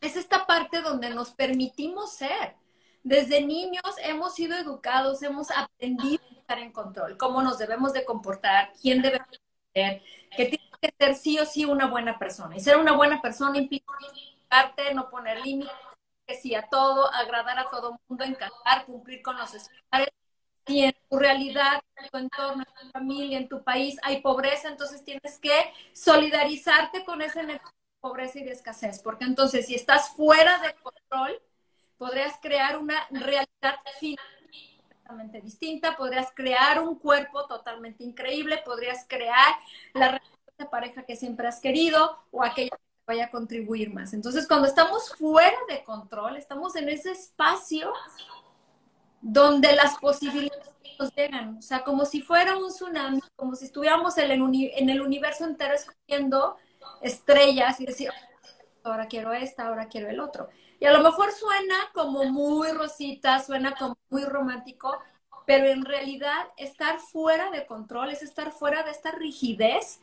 es 0.00 0.16
esta 0.16 0.46
parte 0.46 0.82
donde 0.82 1.10
nos 1.10 1.30
permitimos 1.30 2.12
ser. 2.12 2.56
Desde 3.02 3.42
niños 3.42 3.82
hemos 4.02 4.34
sido 4.34 4.56
educados, 4.56 5.22
hemos 5.22 5.50
aprendido 5.50 6.22
a 6.30 6.40
estar 6.40 6.58
en 6.58 6.72
control, 6.72 7.18
cómo 7.18 7.42
nos 7.42 7.58
debemos 7.58 7.92
de 7.92 8.04
comportar, 8.04 8.72
quién 8.80 9.02
debemos 9.02 9.28
ser, 9.74 10.02
que 10.34 10.46
tiene 10.46 10.70
que 10.80 10.94
ser 10.98 11.14
sí 11.14 11.38
o 11.38 11.44
sí 11.44 11.64
una 11.66 11.86
buena 11.86 12.18
persona. 12.18 12.56
Y 12.56 12.60
ser 12.60 12.78
una 12.78 12.92
buena 12.92 13.20
persona 13.20 13.58
implica 13.58 13.92
no 14.94 15.10
poner 15.10 15.40
límites, 15.40 15.72
que 16.26 16.34
sí 16.34 16.54
a 16.54 16.68
todo, 16.68 17.12
agradar 17.12 17.58
a 17.58 17.68
todo 17.68 17.98
mundo, 18.08 18.24
encantar, 18.24 18.86
cumplir 18.86 19.22
con 19.22 19.36
los 19.36 19.54
estándares. 19.54 20.14
Si 20.66 20.82
en 20.82 20.94
tu 21.10 21.18
realidad, 21.18 21.82
en 21.96 22.08
tu 22.08 22.18
entorno, 22.18 22.64
en 22.66 22.86
tu 22.86 22.90
familia, 22.90 23.38
en 23.38 23.48
tu 23.48 23.62
país 23.62 23.98
hay 24.02 24.22
pobreza, 24.22 24.68
entonces 24.68 25.04
tienes 25.04 25.38
que 25.38 25.72
solidarizarte 25.92 27.04
con 27.04 27.20
ese 27.20 27.60
pobreza 28.00 28.38
y 28.38 28.44
de 28.44 28.52
escasez, 28.52 29.02
porque 29.02 29.24
entonces 29.24 29.66
si 29.66 29.74
estás 29.74 30.10
fuera 30.10 30.58
de 30.58 30.74
control, 30.74 31.40
podrías 31.96 32.38
crear 32.40 32.78
una 32.78 33.06
realidad 33.10 33.46
completamente 35.04 35.40
distinta, 35.40 35.96
podrías 35.96 36.32
crear 36.34 36.80
un 36.80 36.98
cuerpo 36.98 37.46
totalmente 37.46 38.04
increíble, 38.04 38.62
podrías 38.64 39.06
crear 39.08 39.54
la 39.94 40.08
relación 40.08 40.54
de 40.58 40.66
pareja 40.66 41.04
que 41.04 41.16
siempre 41.16 41.48
has 41.48 41.60
querido 41.60 42.18
o 42.30 42.42
aquella 42.42 42.70
que 42.70 42.83
vaya 43.06 43.26
a 43.26 43.30
contribuir 43.30 43.92
más. 43.92 44.14
Entonces, 44.14 44.46
cuando 44.46 44.66
estamos 44.66 45.14
fuera 45.16 45.56
de 45.68 45.84
control, 45.84 46.36
estamos 46.36 46.76
en 46.76 46.88
ese 46.88 47.10
espacio 47.12 47.92
donde 49.20 49.74
las 49.74 49.98
posibilidades 49.98 50.74
nos 50.98 51.14
llegan, 51.14 51.56
o 51.58 51.62
sea, 51.62 51.82
como 51.82 52.04
si 52.04 52.20
fuera 52.20 52.56
un 52.56 52.68
tsunami, 52.68 53.20
como 53.36 53.56
si 53.56 53.64
estuviéramos 53.64 54.16
en 54.18 54.30
el, 54.30 55.00
universo 55.00 55.44
entero 55.44 55.74
escogiendo 55.74 56.56
estrellas 57.00 57.80
y 57.80 57.86
decir, 57.86 58.10
ahora 58.84 59.06
quiero 59.06 59.32
esta, 59.32 59.66
ahora 59.66 59.88
quiero 59.88 60.08
el 60.08 60.20
otro. 60.20 60.48
Y 60.78 60.86
a 60.86 60.92
lo 60.92 61.02
mejor 61.02 61.32
suena 61.32 61.74
como 61.94 62.24
muy 62.24 62.70
rosita, 62.72 63.42
suena 63.42 63.74
como 63.74 63.96
muy 64.10 64.24
romántico, 64.24 64.98
pero 65.46 65.66
en 65.66 65.84
realidad 65.84 66.48
estar 66.56 67.00
fuera 67.00 67.50
de 67.50 67.66
control 67.66 68.10
es 68.10 68.22
estar 68.22 68.52
fuera 68.52 68.82
de 68.82 68.90
esta 68.90 69.10
rigidez 69.10 70.00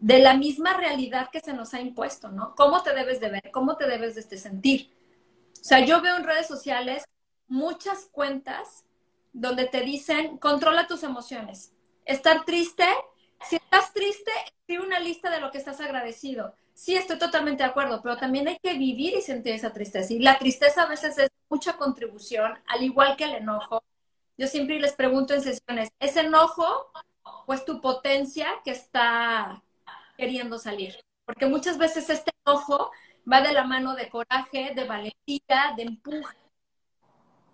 de 0.00 0.18
la 0.18 0.34
misma 0.34 0.74
realidad 0.76 1.28
que 1.30 1.40
se 1.40 1.52
nos 1.52 1.74
ha 1.74 1.80
impuesto, 1.80 2.30
¿no? 2.30 2.54
¿Cómo 2.56 2.82
te 2.82 2.94
debes 2.94 3.20
de 3.20 3.30
ver? 3.30 3.50
¿Cómo 3.52 3.76
te 3.76 3.86
debes 3.86 4.14
de 4.14 4.22
este 4.22 4.38
sentir? 4.38 4.90
O 5.60 5.64
sea, 5.64 5.84
yo 5.84 6.00
veo 6.00 6.16
en 6.16 6.24
redes 6.24 6.46
sociales 6.46 7.04
muchas 7.46 8.06
cuentas 8.10 8.84
donde 9.32 9.66
te 9.66 9.82
dicen, 9.82 10.38
controla 10.38 10.86
tus 10.86 11.02
emociones. 11.02 11.72
Estar 12.04 12.44
triste 12.44 12.84
si 13.48 13.56
estás 13.56 13.92
triste, 13.92 14.30
escribe 14.44 14.84
una 14.84 14.98
lista 14.98 15.30
de 15.30 15.40
lo 15.40 15.50
que 15.50 15.58
estás 15.58 15.80
agradecido. 15.80 16.54
Sí, 16.74 16.96
estoy 16.96 17.18
totalmente 17.18 17.62
de 17.62 17.68
acuerdo, 17.68 18.00
pero 18.02 18.16
también 18.16 18.48
hay 18.48 18.58
que 18.62 18.74
vivir 18.74 19.14
y 19.14 19.22
sentir 19.22 19.54
esa 19.54 19.72
tristeza. 19.72 20.12
Y 20.12 20.18
la 20.18 20.38
tristeza 20.38 20.82
a 20.82 20.86
veces 20.86 21.18
es 21.18 21.30
mucha 21.48 21.76
contribución, 21.76 22.58
al 22.66 22.82
igual 22.82 23.16
que 23.16 23.24
el 23.24 23.34
enojo. 23.34 23.82
Yo 24.36 24.46
siempre 24.46 24.78
les 24.78 24.92
pregunto 24.92 25.34
en 25.34 25.42
sesiones, 25.42 25.90
¿es 25.98 26.16
enojo 26.16 26.90
o 27.46 27.52
es 27.52 27.64
tu 27.64 27.80
potencia 27.80 28.48
que 28.64 28.70
está 28.70 29.62
queriendo 30.20 30.58
salir? 30.58 30.94
Porque 31.24 31.46
muchas 31.46 31.78
veces 31.78 32.10
este 32.10 32.30
enojo 32.44 32.90
va 33.30 33.40
de 33.40 33.52
la 33.52 33.64
mano 33.64 33.94
de 33.94 34.08
coraje, 34.08 34.72
de 34.74 34.84
valentía, 34.84 35.74
de 35.76 35.82
empuje. 35.84 36.36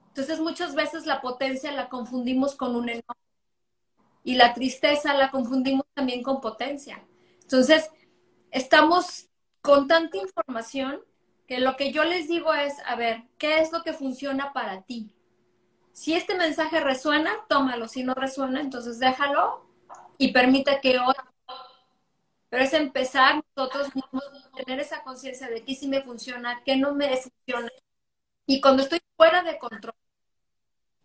Entonces 0.09 0.41
muchas 0.41 0.75
veces 0.75 1.07
la 1.07 1.21
potencia 1.21 1.71
la 1.73 1.89
confundimos 1.89 2.57
con 2.57 2.75
un 2.75 2.89
enojo 2.89 3.17
y 4.25 4.35
la 4.35 4.55
tristeza 4.55 5.15
la 5.15 5.31
confundimos 5.31 5.87
también 5.95 6.23
con 6.23 6.41
potencia. 6.41 7.07
Entonces, 7.43 7.91
estamos 8.51 9.29
con 9.61 9.87
tanta 9.87 10.17
información 10.17 11.01
que 11.47 11.61
lo 11.61 11.77
que 11.77 11.93
yo 11.93 12.03
les 12.03 12.27
digo 12.27 12.53
es, 12.53 12.75
a 12.87 12.97
ver, 12.97 13.23
¿qué 13.39 13.61
es 13.61 13.71
lo 13.71 13.85
que 13.85 13.93
funciona 13.93 14.53
para 14.53 14.83
ti? 14.83 15.15
Si 15.93 16.15
este 16.15 16.35
mensaje 16.35 16.81
resuena, 16.81 17.33
tómalo. 17.49 17.87
Si 17.87 18.03
no 18.03 18.15
resuena, 18.15 18.61
entonces 18.61 18.99
déjalo 18.99 19.65
y 20.19 20.33
permite 20.33 20.81
que 20.83 20.99
otro. 20.99 21.36
Pero 22.49 22.63
es 22.63 22.73
empezar 22.73 23.43
nosotros 23.57 23.95
mismos 23.95 24.25
a 24.25 24.57
tener 24.57 24.81
esa 24.81 25.03
conciencia 25.03 25.49
de 25.49 25.65
qué 25.65 25.75
sí 25.75 25.89
me 25.89 26.03
funciona, 26.03 26.63
qué 26.65 26.77
no 26.77 26.95
me 26.95 27.17
funciona. 27.17 27.69
Y 28.47 28.61
cuando 28.61 28.83
estoy 28.83 29.01
fuera 29.17 29.43
de 29.43 29.59
control, 29.59 29.95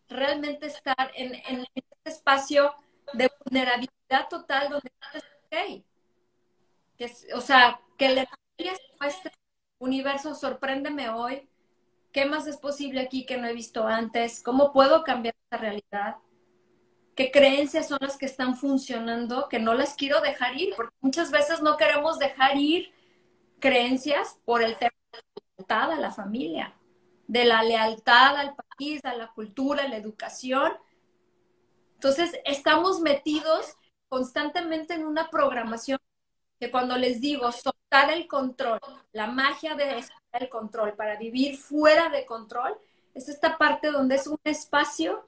realmente 0.07 0.67
estar 0.67 1.11
en, 1.15 1.33
en 1.33 1.65
este 1.73 1.95
espacio 2.05 2.75
de 3.13 3.29
vulnerabilidad 3.43 4.27
total 4.29 4.69
donde 4.69 4.91
estás 4.93 5.23
ok. 5.45 5.83
Que, 6.97 7.11
o 7.33 7.41
sea, 7.41 7.81
que 7.97 8.09
le 8.09 8.27
este 8.57 9.31
universo, 9.79 10.35
sorpréndeme 10.35 11.09
hoy. 11.09 11.49
¿Qué 12.11 12.25
más 12.25 12.45
es 12.45 12.57
posible 12.57 13.01
aquí 13.01 13.25
que 13.25 13.37
no 13.37 13.47
he 13.47 13.53
visto 13.53 13.87
antes? 13.87 14.43
¿Cómo 14.43 14.73
puedo 14.73 15.03
cambiar 15.03 15.35
esta 15.43 15.57
realidad? 15.57 16.17
¿Qué 17.21 17.31
creencias 17.31 17.87
son 17.87 17.99
las 18.01 18.17
que 18.17 18.25
están 18.25 18.55
funcionando 18.57 19.47
que 19.47 19.59
no 19.59 19.75
las 19.75 19.93
quiero 19.93 20.21
dejar 20.21 20.57
ir? 20.57 20.73
Porque 20.75 20.95
muchas 21.01 21.29
veces 21.29 21.61
no 21.61 21.77
queremos 21.77 22.17
dejar 22.17 22.57
ir 22.57 22.91
creencias 23.59 24.39
por 24.43 24.63
el 24.63 24.75
tema 24.75 24.91
de 25.11 25.19
la 25.19 25.43
lealtad 25.57 25.91
a 25.91 25.99
la 25.99 26.11
familia, 26.11 26.73
de 27.27 27.45
la 27.45 27.61
lealtad 27.61 28.37
al 28.37 28.55
país, 28.55 29.05
a 29.05 29.13
la 29.13 29.31
cultura, 29.33 29.83
a 29.83 29.87
la 29.87 29.97
educación, 29.97 30.71
entonces, 32.01 32.31
estamos 32.45 32.99
metidos 32.99 33.77
constantemente 34.09 34.95
en 34.95 35.05
una 35.05 35.29
programación 35.29 35.99
que 36.59 36.71
cuando 36.71 36.97
les 36.97 37.21
digo 37.21 37.51
soltar 37.51 38.11
el 38.11 38.27
control, 38.27 38.79
la 39.11 39.27
magia 39.27 39.75
de 39.75 40.01
soltar 40.01 40.41
el 40.41 40.49
control 40.49 40.93
para 40.95 41.15
vivir 41.17 41.57
fuera 41.59 42.09
de 42.09 42.25
control, 42.25 42.75
es 43.13 43.29
esta 43.29 43.59
parte 43.59 43.91
donde 43.91 44.15
es 44.15 44.25
un 44.25 44.39
espacio 44.43 45.23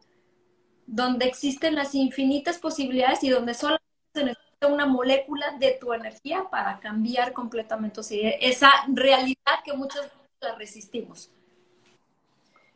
donde 0.87 1.25
existen 1.25 1.75
las 1.75 1.95
infinitas 1.95 2.57
posibilidades 2.57 3.23
y 3.23 3.29
donde 3.29 3.53
solamente 3.53 3.85
se 4.13 4.23
necesita 4.23 4.67
una 4.67 4.85
molécula 4.85 5.57
de 5.59 5.77
tu 5.79 5.93
energía 5.93 6.45
para 6.49 6.79
cambiar 6.79 7.33
completamente 7.33 8.01
esa 8.47 8.71
realidad 8.87 9.63
que 9.63 9.73
muchas 9.73 10.03
veces 10.03 10.19
la 10.41 10.55
resistimos. 10.55 11.29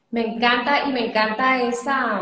Me 0.09 0.25
encanta 0.25 0.85
y 0.87 0.93
me 0.93 1.07
encanta 1.07 1.61
esa, 1.61 2.21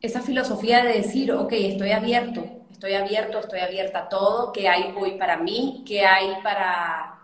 esa 0.00 0.20
filosofía 0.20 0.84
de 0.84 0.94
decir, 0.94 1.32
ok, 1.32 1.52
estoy 1.52 1.92
abierto, 1.92 2.44
estoy 2.70 2.94
abierto, 2.94 3.38
estoy 3.38 3.60
abierta 3.60 4.00
a 4.00 4.08
todo, 4.08 4.52
que 4.52 4.68
hay 4.68 4.92
hoy 4.96 5.12
para 5.12 5.36
mí, 5.36 5.84
que 5.86 6.04
hay 6.04 6.34
para, 6.42 7.20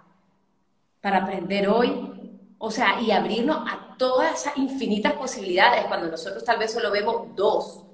para 1.00 1.18
aprender 1.18 1.68
hoy. 1.68 2.19
O 2.62 2.70
sea, 2.70 3.00
y 3.00 3.10
abrirnos 3.10 3.66
a 3.66 3.96
todas 3.96 4.42
esas 4.42 4.58
infinitas 4.58 5.14
posibilidades 5.14 5.86
cuando 5.86 6.08
nosotros 6.08 6.44
tal 6.44 6.58
vez 6.58 6.70
solo 6.70 6.90
vemos 6.90 7.34
dos. 7.34 7.86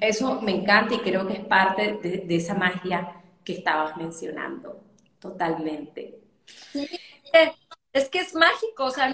Eso 0.00 0.40
me 0.40 0.52
encanta 0.52 0.94
y 0.94 0.98
creo 1.00 1.26
que 1.26 1.34
es 1.34 1.44
parte 1.44 1.94
de, 1.94 2.36
esa 2.36 2.54
magia 2.54 3.20
que 3.44 3.54
estabas 3.54 3.96
mencionando, 3.96 4.80
totalmente. 5.18 6.20
Es 7.92 8.08
que 8.08 8.20
es 8.20 8.32
mágico, 8.36 8.84
o 8.84 8.90
sea, 8.92 9.12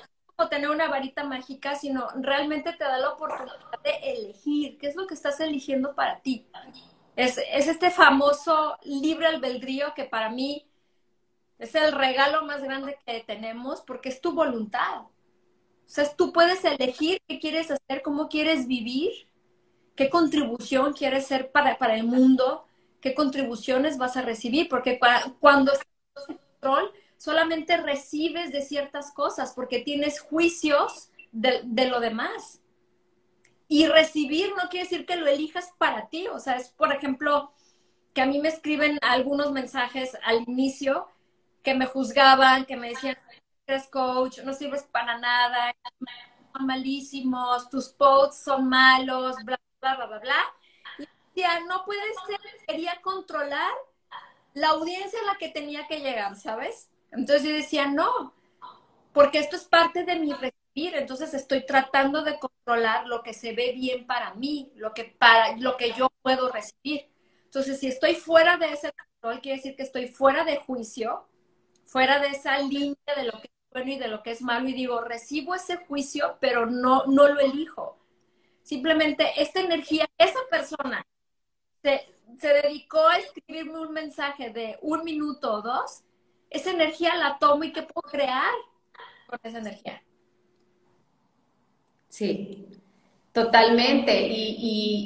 tener 0.51 0.69
una 0.69 0.89
varita 0.89 1.25
mágica, 1.25 1.75
sino 1.75 2.07
realmente 2.17 2.75
te 2.75 2.85
da 2.85 2.99
la 2.99 3.13
oportunidad 3.13 3.81
de 3.83 4.13
elegir 4.13 4.77
qué 4.77 4.89
es 4.89 4.95
lo 4.95 5.07
que 5.07 5.15
estás 5.15 5.41
eligiendo 5.41 5.95
para 5.95 6.21
ti. 6.21 6.47
Es, 7.17 7.41
es 7.51 7.67
este 7.67 7.91
famoso 7.91 8.77
libre 8.85 9.27
albedrío 9.27 9.95
que 9.95 10.05
para 10.05 10.29
mí 10.29 10.68
es 11.59 11.75
el 11.75 11.93
regalo 11.93 12.45
más 12.45 12.63
grande 12.63 12.99
que 13.05 13.25
tenemos 13.27 13.81
porque 13.83 14.09
es 14.09 14.21
tu 14.21 14.33
voluntad. 14.33 15.03
O 15.03 15.91
sea, 15.91 16.15
tú 16.15 16.33
puedes 16.33 16.65
elegir 16.65 17.21
qué 17.27 17.39
quieres 17.41 17.71
hacer, 17.71 18.03
cómo 18.03 18.29
quieres 18.29 18.67
vivir, 18.67 19.11
qué 19.97 20.11
contribución 20.11 20.93
quieres 20.93 21.27
ser 21.27 21.51
para, 21.51 21.79
para 21.79 21.97
el 21.97 22.05
mundo, 22.05 22.67
qué 23.01 23.15
contribuciones 23.15 23.99
vas 23.99 24.17
a 24.17 24.23
recibir, 24.23 24.69
porque 24.69 25.01
cuando 25.41 25.73
estás 25.73 26.29
en 26.29 26.37
control, 26.37 26.93
solamente 27.17 27.77
recibes 27.77 28.53
de 28.53 28.63
ciertas 28.63 29.13
cosas 29.13 29.53
porque 29.55 29.81
tienes 29.81 30.21
juicios 30.21 31.11
de, 31.33 31.87
lo 31.87 32.01
demás. 32.01 32.61
Y 33.69 33.87
recibir 33.87 34.51
no 34.57 34.69
quiere 34.71 34.85
decir 34.89 35.05
que 35.05 35.17
lo 35.17 35.27
elijas 35.27 35.71
para 35.79 36.09
ti. 36.09 36.27
O 36.29 36.39
sea, 36.39 36.57
es, 36.57 36.71
por 36.71 36.93
ejemplo, 36.93 37.53
que 38.15 38.23
a 38.23 38.27
mí 38.27 38.41
me 38.41 38.49
escriben 38.49 38.99
algunos 39.03 39.53
mensajes 39.53 40.17
al 40.25 40.43
inicio 40.47 41.09
que 41.63 41.75
me 41.75 41.87
juzgaban, 41.87 42.65
que 42.65 42.77
me 42.77 42.91
decían, 42.91 43.17
eres 43.67 43.87
coach, 43.89 44.39
no 44.41 44.55
sirves 44.55 44.83
para 44.85 45.19
nada, 45.19 45.75
malísimos, 46.61 47.69
tus 47.71 47.89
posts 47.89 48.45
son 48.45 48.69
malos, 48.69 49.37
bla, 49.45 49.61
bla, 49.81 49.97
bla, 49.97 50.07
bla, 50.07 50.19
bla. 50.19 50.55
Y 50.99 51.07
decía, 51.35 51.61
no 51.69 51.85
puede 51.85 52.03
ser, 52.27 52.39
quería 52.67 53.01
controlar 53.03 53.73
la 54.55 54.69
audiencia 54.69 55.21
a 55.21 55.33
la 55.33 55.39
que 55.39 55.49
tenía 55.49 55.87
que 55.87 56.01
llegar, 56.01 56.37
¿sabes? 56.37 56.91
Entonces 57.13 57.45
yo 57.45 57.55
decía, 57.55 57.87
no, 57.87 58.35
porque 59.13 59.39
esto 59.39 59.57
es 59.57 59.65
parte 59.65 60.05
de 60.05 60.17
mi 60.17 60.33
recibir, 60.33 60.95
entonces 60.95 61.35
estoy 61.35 61.65
tratando 61.65 62.23
de 62.23 62.39
controlar 62.39 63.07
lo 63.07 63.23
que 63.23 63.35
se 63.35 63.53
ve 63.53 63.73
bien 63.73 64.07
para 64.07 64.35
mí, 64.35 64.73
lo 64.77 64.95
que, 64.95 65.05
para, 65.05 65.57
lo 65.57 65.77
que 65.77 65.93
yo 65.93 66.09
puedo 66.23 66.51
recibir. 66.51 67.09
Entonces, 67.45 67.81
si 67.81 67.89
estoy 67.89 68.15
fuera 68.15 68.59
de 68.59 68.73
ese 68.73 68.93
control, 68.93 69.41
quiere 69.41 69.57
decir 69.57 69.75
que 69.75 69.83
estoy 69.83 70.09
fuera 70.09 70.45
de 70.45 70.57
juicio, 70.57 71.27
fuera 71.89 72.21
de 72.21 72.29
esa 72.29 72.59
línea 72.59 72.97
de 73.17 73.25
lo 73.25 73.33
que 73.33 73.49
es 73.49 73.71
bueno 73.73 73.91
y 73.91 73.99
de 73.99 74.09
lo 74.09 74.23
que 74.23 74.31
es 74.31 74.43
malo, 74.43 74.69
y 74.69 74.75
digo, 74.75 75.01
recibo 75.01 75.55
ese 75.55 75.79
juicio, 75.79 76.37
pero 76.39 76.67
no, 76.67 77.07
no 77.07 77.29
lo 77.29 77.41
elijo. 77.41 77.99
Simplemente 78.63 79.33
esta 79.41 79.61
energía, 79.61 80.07
esa 80.19 80.39
persona 80.51 81.07
se, 81.83 82.07
se 82.39 82.49
dedicó 82.49 83.01
a 83.07 83.17
escribirme 83.17 83.81
un 83.81 83.93
mensaje 83.93 84.51
de 84.51 84.79
un 84.83 85.03
minuto 85.03 85.55
o 85.55 85.63
dos, 85.63 86.03
esa 86.51 86.71
energía 86.71 87.17
la 87.17 87.39
tomo 87.39 87.65
y 87.65 87.73
qué 87.73 87.83
puedo 87.83 88.09
crear 88.11 88.53
con 89.27 89.39
esa 89.43 89.59
energía. 89.59 90.03
Sí, 92.09 92.69
totalmente. 93.33 94.29
Y, 94.29 94.57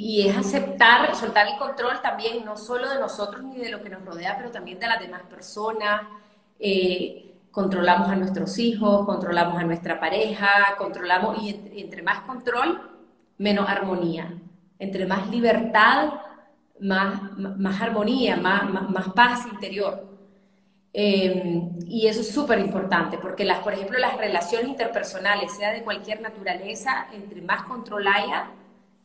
y, 0.03 0.27
es 0.27 0.35
aceptar, 0.35 1.15
soltar 1.15 1.47
el 1.47 1.57
control 1.57 2.01
también, 2.01 2.43
no 2.43 2.57
solo 2.57 2.89
de 2.89 2.99
nosotros 2.99 3.43
ni 3.43 3.57
de 3.57 3.69
lo 3.69 3.81
que 3.81 3.89
nos 3.89 4.03
rodea, 4.03 4.35
pero 4.37 4.51
también 4.51 4.79
de 4.79 4.87
las 4.87 4.99
demás 4.99 5.23
personas. 5.23 6.01
Eh, 6.65 7.41
controlamos 7.51 8.07
a 8.07 8.15
nuestros 8.15 8.57
hijos, 8.57 9.05
controlamos 9.05 9.59
a 9.59 9.65
nuestra 9.65 9.99
pareja, 9.99 10.47
controlamos, 10.77 11.43
y 11.43 11.49
entre, 11.75 12.01
más 12.01 12.21
control, 12.21 12.79
menos 13.37 13.67
armonía. 13.69 14.41
Entre 14.79 15.05
más 15.05 15.29
libertad, 15.29 16.13
más, 16.79 17.37
más 17.37 17.81
armonía, 17.81 18.37
más, 18.37 18.63
más 18.89 19.09
paz 19.09 19.45
interior. 19.51 20.07
Em, 20.93 21.71
y 21.85 22.07
eso 22.07 22.21
es 22.21 22.31
súper 22.31 22.59
importante, 22.59 23.17
porque 23.17 23.43
las, 23.43 23.59
por 23.59 23.73
ejemplo, 23.73 23.99
las 23.99 24.15
relaciones 24.17 24.69
interpersonales, 24.69 25.51
sea 25.51 25.73
de 25.73 25.83
cualquier 25.83 26.21
naturaleza, 26.21 27.07
entre 27.11 27.41
más 27.41 27.63
control 27.63 28.07
haya, 28.07 28.51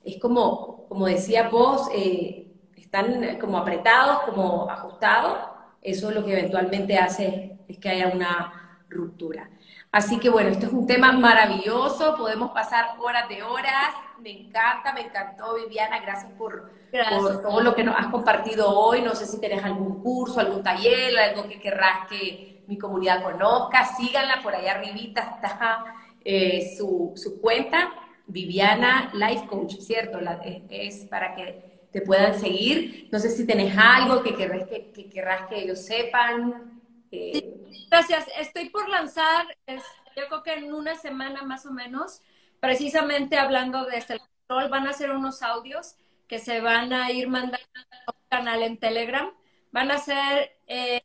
es 0.04 0.18
como, 0.20 0.86
como 0.88 1.06
decía 1.06 1.48
vos, 1.48 1.88
eh, 1.92 2.52
están 2.76 3.38
como 3.40 3.58
apretados, 3.58 4.20
como 4.20 4.70
ajustados, 4.70 5.57
eso 5.82 6.08
es 6.08 6.14
lo 6.14 6.24
que 6.24 6.32
eventualmente 6.32 6.98
hace 6.98 7.58
es 7.68 7.78
que 7.78 7.88
haya 7.88 8.08
una 8.08 8.80
ruptura. 8.88 9.48
Así 9.90 10.18
que 10.18 10.28
bueno, 10.28 10.50
esto 10.50 10.66
es 10.66 10.72
un 10.72 10.86
tema 10.86 11.12
maravilloso, 11.12 12.14
podemos 12.16 12.50
pasar 12.50 12.96
horas 13.00 13.28
de 13.28 13.42
horas, 13.42 13.94
me 14.20 14.30
encanta, 14.30 14.92
me 14.92 15.02
encantó 15.02 15.54
Viviana, 15.54 16.00
gracias 16.00 16.30
por, 16.32 16.70
por 16.90 17.42
todo 17.42 17.60
lo 17.62 17.74
que 17.74 17.84
nos 17.84 17.96
has 17.96 18.08
compartido 18.08 18.68
hoy, 18.68 19.00
no 19.00 19.14
sé 19.14 19.26
si 19.26 19.40
tenés 19.40 19.64
algún 19.64 20.02
curso, 20.02 20.40
algún 20.40 20.62
taller, 20.62 21.18
algo 21.18 21.48
que 21.48 21.58
querrás 21.58 22.06
que 22.08 22.64
mi 22.66 22.76
comunidad 22.76 23.22
conozca, 23.22 23.86
síganla, 23.96 24.42
por 24.42 24.54
ahí 24.54 24.66
arribita 24.66 25.38
está 25.42 25.84
eh, 26.22 26.74
su, 26.76 27.12
su, 27.16 27.40
cuenta, 27.40 27.90
Viviana 28.26 29.10
Life 29.14 29.46
Coach, 29.46 29.76
¿cierto? 29.78 30.20
La, 30.20 30.38
es, 30.42 31.06
para 31.06 31.34
que 31.34 31.67
te 31.92 32.02
puedan 32.02 32.38
seguir, 32.38 33.08
no 33.10 33.18
sé 33.18 33.30
si 33.30 33.46
tenés 33.46 33.76
algo 33.76 34.22
que 34.22 34.34
querrás 34.34 34.68
que, 34.68 34.90
que, 34.92 35.08
querrás 35.08 35.48
que 35.48 35.62
ellos 35.62 35.80
sepan. 35.84 36.80
Eh, 37.10 37.58
Gracias. 37.90 38.26
Estoy 38.38 38.68
por 38.68 38.88
lanzar, 38.88 39.46
yo 39.66 40.26
creo 40.28 40.42
que 40.42 40.54
en 40.54 40.72
una 40.72 40.94
semana 40.96 41.42
más 41.42 41.64
o 41.66 41.72
menos, 41.72 42.22
precisamente 42.60 43.38
hablando 43.38 43.84
de 43.86 43.96
este 43.98 44.18
control, 44.18 44.70
van 44.70 44.86
a 44.86 44.92
ser 44.92 45.10
unos 45.10 45.42
audios 45.42 45.96
que 46.26 46.38
se 46.38 46.60
van 46.60 46.92
a 46.92 47.10
ir 47.10 47.28
mandando 47.28 47.66
a 48.06 48.12
un 48.12 48.28
canal 48.28 48.62
en 48.62 48.78
Telegram. 48.78 49.32
Van 49.72 49.90
a 49.90 49.98
ser 49.98 50.58
eh, 50.66 51.02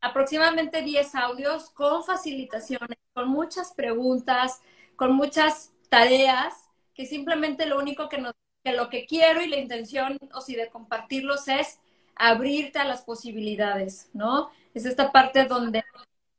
aproximadamente 0.00 0.82
10 0.82 1.14
audios 1.16 1.70
con 1.70 2.04
facilitaciones, 2.04 2.98
con 3.12 3.28
muchas 3.28 3.72
preguntas, 3.72 4.60
con 4.96 5.14
muchas 5.14 5.72
tareas, 5.88 6.68
que 6.94 7.06
simplemente 7.06 7.66
lo 7.66 7.78
único 7.78 8.08
que, 8.08 8.18
nos, 8.18 8.34
que 8.64 8.72
lo 8.72 8.88
que 8.88 9.06
quiero 9.06 9.42
y 9.42 9.48
la 9.48 9.58
intención, 9.58 10.18
o 10.32 10.40
si 10.40 10.56
de 10.56 10.70
compartirlos 10.70 11.46
es 11.48 11.78
abrirte 12.16 12.78
a 12.78 12.84
las 12.84 13.02
posibilidades, 13.02 14.08
¿no? 14.14 14.50
Es 14.72 14.86
esta 14.86 15.12
parte 15.12 15.44
donde 15.44 15.84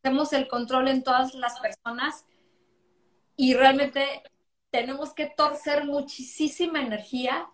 tenemos 0.01 0.33
el 0.33 0.47
control 0.47 0.87
en 0.87 1.03
todas 1.03 1.35
las 1.35 1.59
personas 1.59 2.25
y 3.35 3.53
realmente 3.53 4.23
tenemos 4.71 5.13
que 5.13 5.27
torcer 5.27 5.85
muchísima 5.85 6.81
energía 6.81 7.49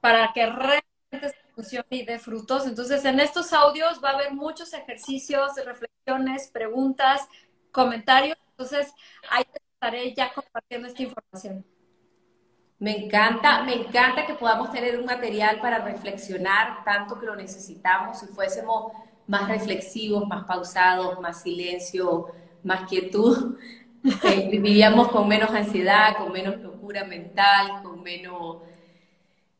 para 0.00 0.32
que 0.32 0.46
realmente 0.46 1.34
funcione 1.54 1.86
y 1.90 2.04
dé 2.04 2.18
frutos. 2.18 2.66
Entonces, 2.66 3.04
en 3.04 3.18
estos 3.18 3.52
audios 3.52 4.00
va 4.02 4.10
a 4.10 4.14
haber 4.14 4.32
muchos 4.32 4.72
ejercicios, 4.72 5.52
reflexiones, 5.64 6.48
preguntas, 6.48 7.26
comentarios. 7.72 8.38
Entonces, 8.50 8.92
ahí 9.30 9.44
estaré 9.72 10.14
ya 10.14 10.32
compartiendo 10.32 10.88
esta 10.88 11.02
información. 11.02 11.75
Me 12.78 13.04
encanta, 13.04 13.62
me 13.62 13.74
encanta 13.74 14.26
que 14.26 14.34
podamos 14.34 14.70
tener 14.70 14.98
un 14.98 15.06
material 15.06 15.60
para 15.60 15.78
reflexionar 15.78 16.84
tanto 16.84 17.18
que 17.18 17.24
lo 17.24 17.34
necesitamos. 17.34 18.18
Si 18.18 18.26
fuésemos 18.26 18.92
más 19.26 19.48
reflexivos, 19.48 20.26
más 20.28 20.44
pausados, 20.44 21.18
más 21.20 21.42
silencio, 21.42 22.26
más 22.62 22.86
quietud, 22.88 23.58
eh, 24.04 24.48
viviríamos 24.50 25.08
con 25.08 25.26
menos 25.26 25.50
ansiedad, 25.50 26.16
con 26.18 26.32
menos 26.32 26.60
locura 26.60 27.04
mental, 27.04 27.82
con 27.82 28.02
menos, 28.02 28.58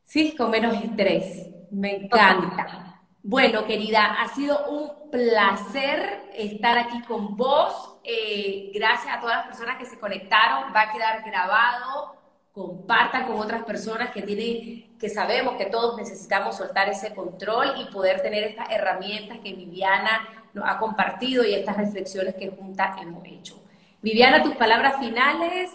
sí, 0.04 0.34
con 0.36 0.50
menos 0.50 0.76
estrés. 0.82 1.48
Me 1.70 1.96
encanta. 1.96 3.00
Bueno, 3.22 3.64
querida, 3.64 4.20
ha 4.20 4.28
sido 4.28 4.66
un 4.68 5.10
placer 5.10 6.30
estar 6.34 6.76
aquí 6.78 7.00
con 7.02 7.34
vos. 7.36 7.98
Eh, 8.04 8.70
gracias 8.74 9.16
a 9.16 9.20
todas 9.20 9.38
las 9.38 9.46
personas 9.46 9.78
que 9.78 9.86
se 9.86 9.98
conectaron. 9.98 10.72
Va 10.74 10.82
a 10.82 10.92
quedar 10.92 11.24
grabado 11.24 12.15
compartan 12.56 13.26
con 13.26 13.36
otras 13.36 13.64
personas 13.64 14.12
que 14.12 14.22
tienen, 14.22 14.96
que 14.98 15.10
sabemos 15.10 15.58
que 15.58 15.66
todos 15.66 15.94
necesitamos 15.98 16.56
soltar 16.56 16.88
ese 16.88 17.14
control 17.14 17.74
y 17.76 17.92
poder 17.92 18.22
tener 18.22 18.44
estas 18.44 18.70
herramientas 18.70 19.40
que 19.40 19.52
Viviana 19.52 20.26
nos 20.54 20.66
ha 20.66 20.78
compartido 20.78 21.44
y 21.44 21.52
estas 21.52 21.76
reflexiones 21.76 22.34
que 22.34 22.48
juntas 22.48 22.96
hemos 23.02 23.22
hecho. 23.26 23.62
Viviana, 24.00 24.42
tus 24.42 24.56
palabras 24.56 24.98
finales. 24.98 25.70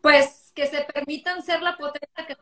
Pues 0.00 0.52
que 0.54 0.68
se 0.68 0.80
permitan 0.84 1.42
ser 1.42 1.60
la 1.60 1.76
potencia 1.76 2.26
que 2.26 2.34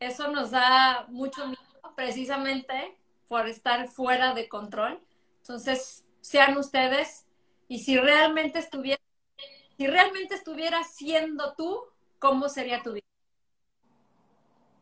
eso 0.00 0.26
nos 0.32 0.50
da 0.50 1.06
mucho 1.08 1.46
miedo, 1.46 1.94
precisamente 1.94 2.98
por 3.28 3.46
estar 3.46 3.86
fuera 3.86 4.34
de 4.34 4.48
control. 4.48 5.00
Entonces, 5.42 6.04
sean 6.20 6.56
ustedes 6.56 7.26
y 7.68 7.78
si 7.78 7.96
realmente 7.96 8.58
estuviera 8.58 9.00
si 9.76 9.86
realmente 9.86 10.34
estuvieras 10.34 10.94
siendo 10.94 11.54
tú, 11.54 11.91
¿cómo 12.22 12.48
sería 12.48 12.80
tu 12.80 12.92
vida? 12.92 13.04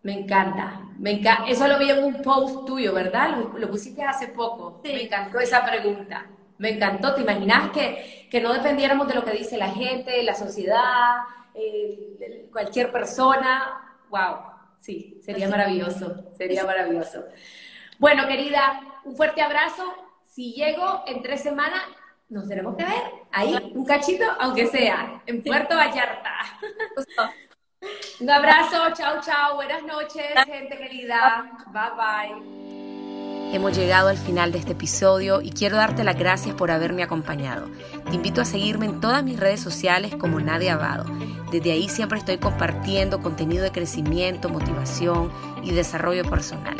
Me 0.02 0.12
encanta, 0.12 0.82
me 0.98 1.12
encanta. 1.12 1.48
Eso 1.48 1.66
lo 1.66 1.78
vi 1.78 1.90
en 1.90 2.04
un 2.04 2.22
post 2.22 2.66
tuyo, 2.66 2.92
¿verdad? 2.92 3.36
Lo, 3.54 3.70
pusiste 3.70 4.02
hace 4.02 4.28
poco. 4.28 4.80
Me 4.84 5.04
encantó 5.04 5.40
esa 5.40 5.64
pregunta. 5.64 6.26
Me 6.58 6.70
encantó. 6.70 7.14
¿Te 7.14 7.22
imaginas 7.22 7.70
que, 7.70 8.28
que, 8.30 8.40
no 8.40 8.52
dependiéramos 8.52 9.08
de 9.08 9.14
lo 9.14 9.24
que 9.24 9.32
dice 9.32 9.56
la 9.56 9.70
gente, 9.70 10.22
la 10.22 10.34
sociedad, 10.34 11.20
cualquier 12.52 12.92
persona? 12.92 13.96
¡Wow! 14.10 14.36
Sí, 14.78 15.20
sería 15.22 15.48
maravilloso. 15.48 16.32
Sería 16.36 16.64
maravilloso. 16.64 17.24
Bueno, 17.98 18.26
querida, 18.26 18.80
un 19.04 19.16
fuerte 19.16 19.42
abrazo. 19.42 19.84
Si 20.24 20.52
llego 20.52 21.04
en 21.06 21.22
tres 21.22 21.42
semanas, 21.42 21.82
nos 22.30 22.48
tenemos 22.48 22.76
que 22.76 22.84
ver 22.84 23.02
ahí, 23.32 23.72
un 23.74 23.84
cachito, 23.84 24.24
aunque 24.38 24.66
sea, 24.68 25.20
en 25.26 25.42
Puerto 25.42 25.76
Vallarta. 25.76 26.30
un 28.20 28.30
abrazo, 28.30 28.94
chao, 28.94 29.20
chao, 29.20 29.56
buenas 29.56 29.82
noches, 29.82 30.32
gente 30.46 30.78
querida. 30.78 31.50
Bye, 31.72 31.90
bye. 31.96 32.60
Hemos 33.52 33.76
llegado 33.76 34.08
al 34.08 34.16
final 34.16 34.52
de 34.52 34.58
este 34.58 34.72
episodio 34.72 35.40
y 35.40 35.50
quiero 35.50 35.76
darte 35.76 36.04
las 36.04 36.16
gracias 36.16 36.54
por 36.54 36.70
haberme 36.70 37.02
acompañado. 37.02 37.68
Te 38.08 38.14
invito 38.14 38.40
a 38.40 38.44
seguirme 38.44 38.86
en 38.86 39.00
todas 39.00 39.24
mis 39.24 39.40
redes 39.40 39.60
sociales 39.60 40.14
como 40.14 40.38
Nadia 40.38 40.74
Abado. 40.74 41.06
Desde 41.50 41.72
ahí 41.72 41.88
siempre 41.88 42.20
estoy 42.20 42.38
compartiendo 42.38 43.20
contenido 43.20 43.64
de 43.64 43.72
crecimiento, 43.72 44.50
motivación 44.50 45.32
y 45.64 45.72
desarrollo 45.72 46.24
personal. 46.30 46.76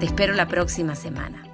Te 0.00 0.06
espero 0.06 0.32
la 0.32 0.48
próxima 0.48 0.94
semana. 0.94 1.53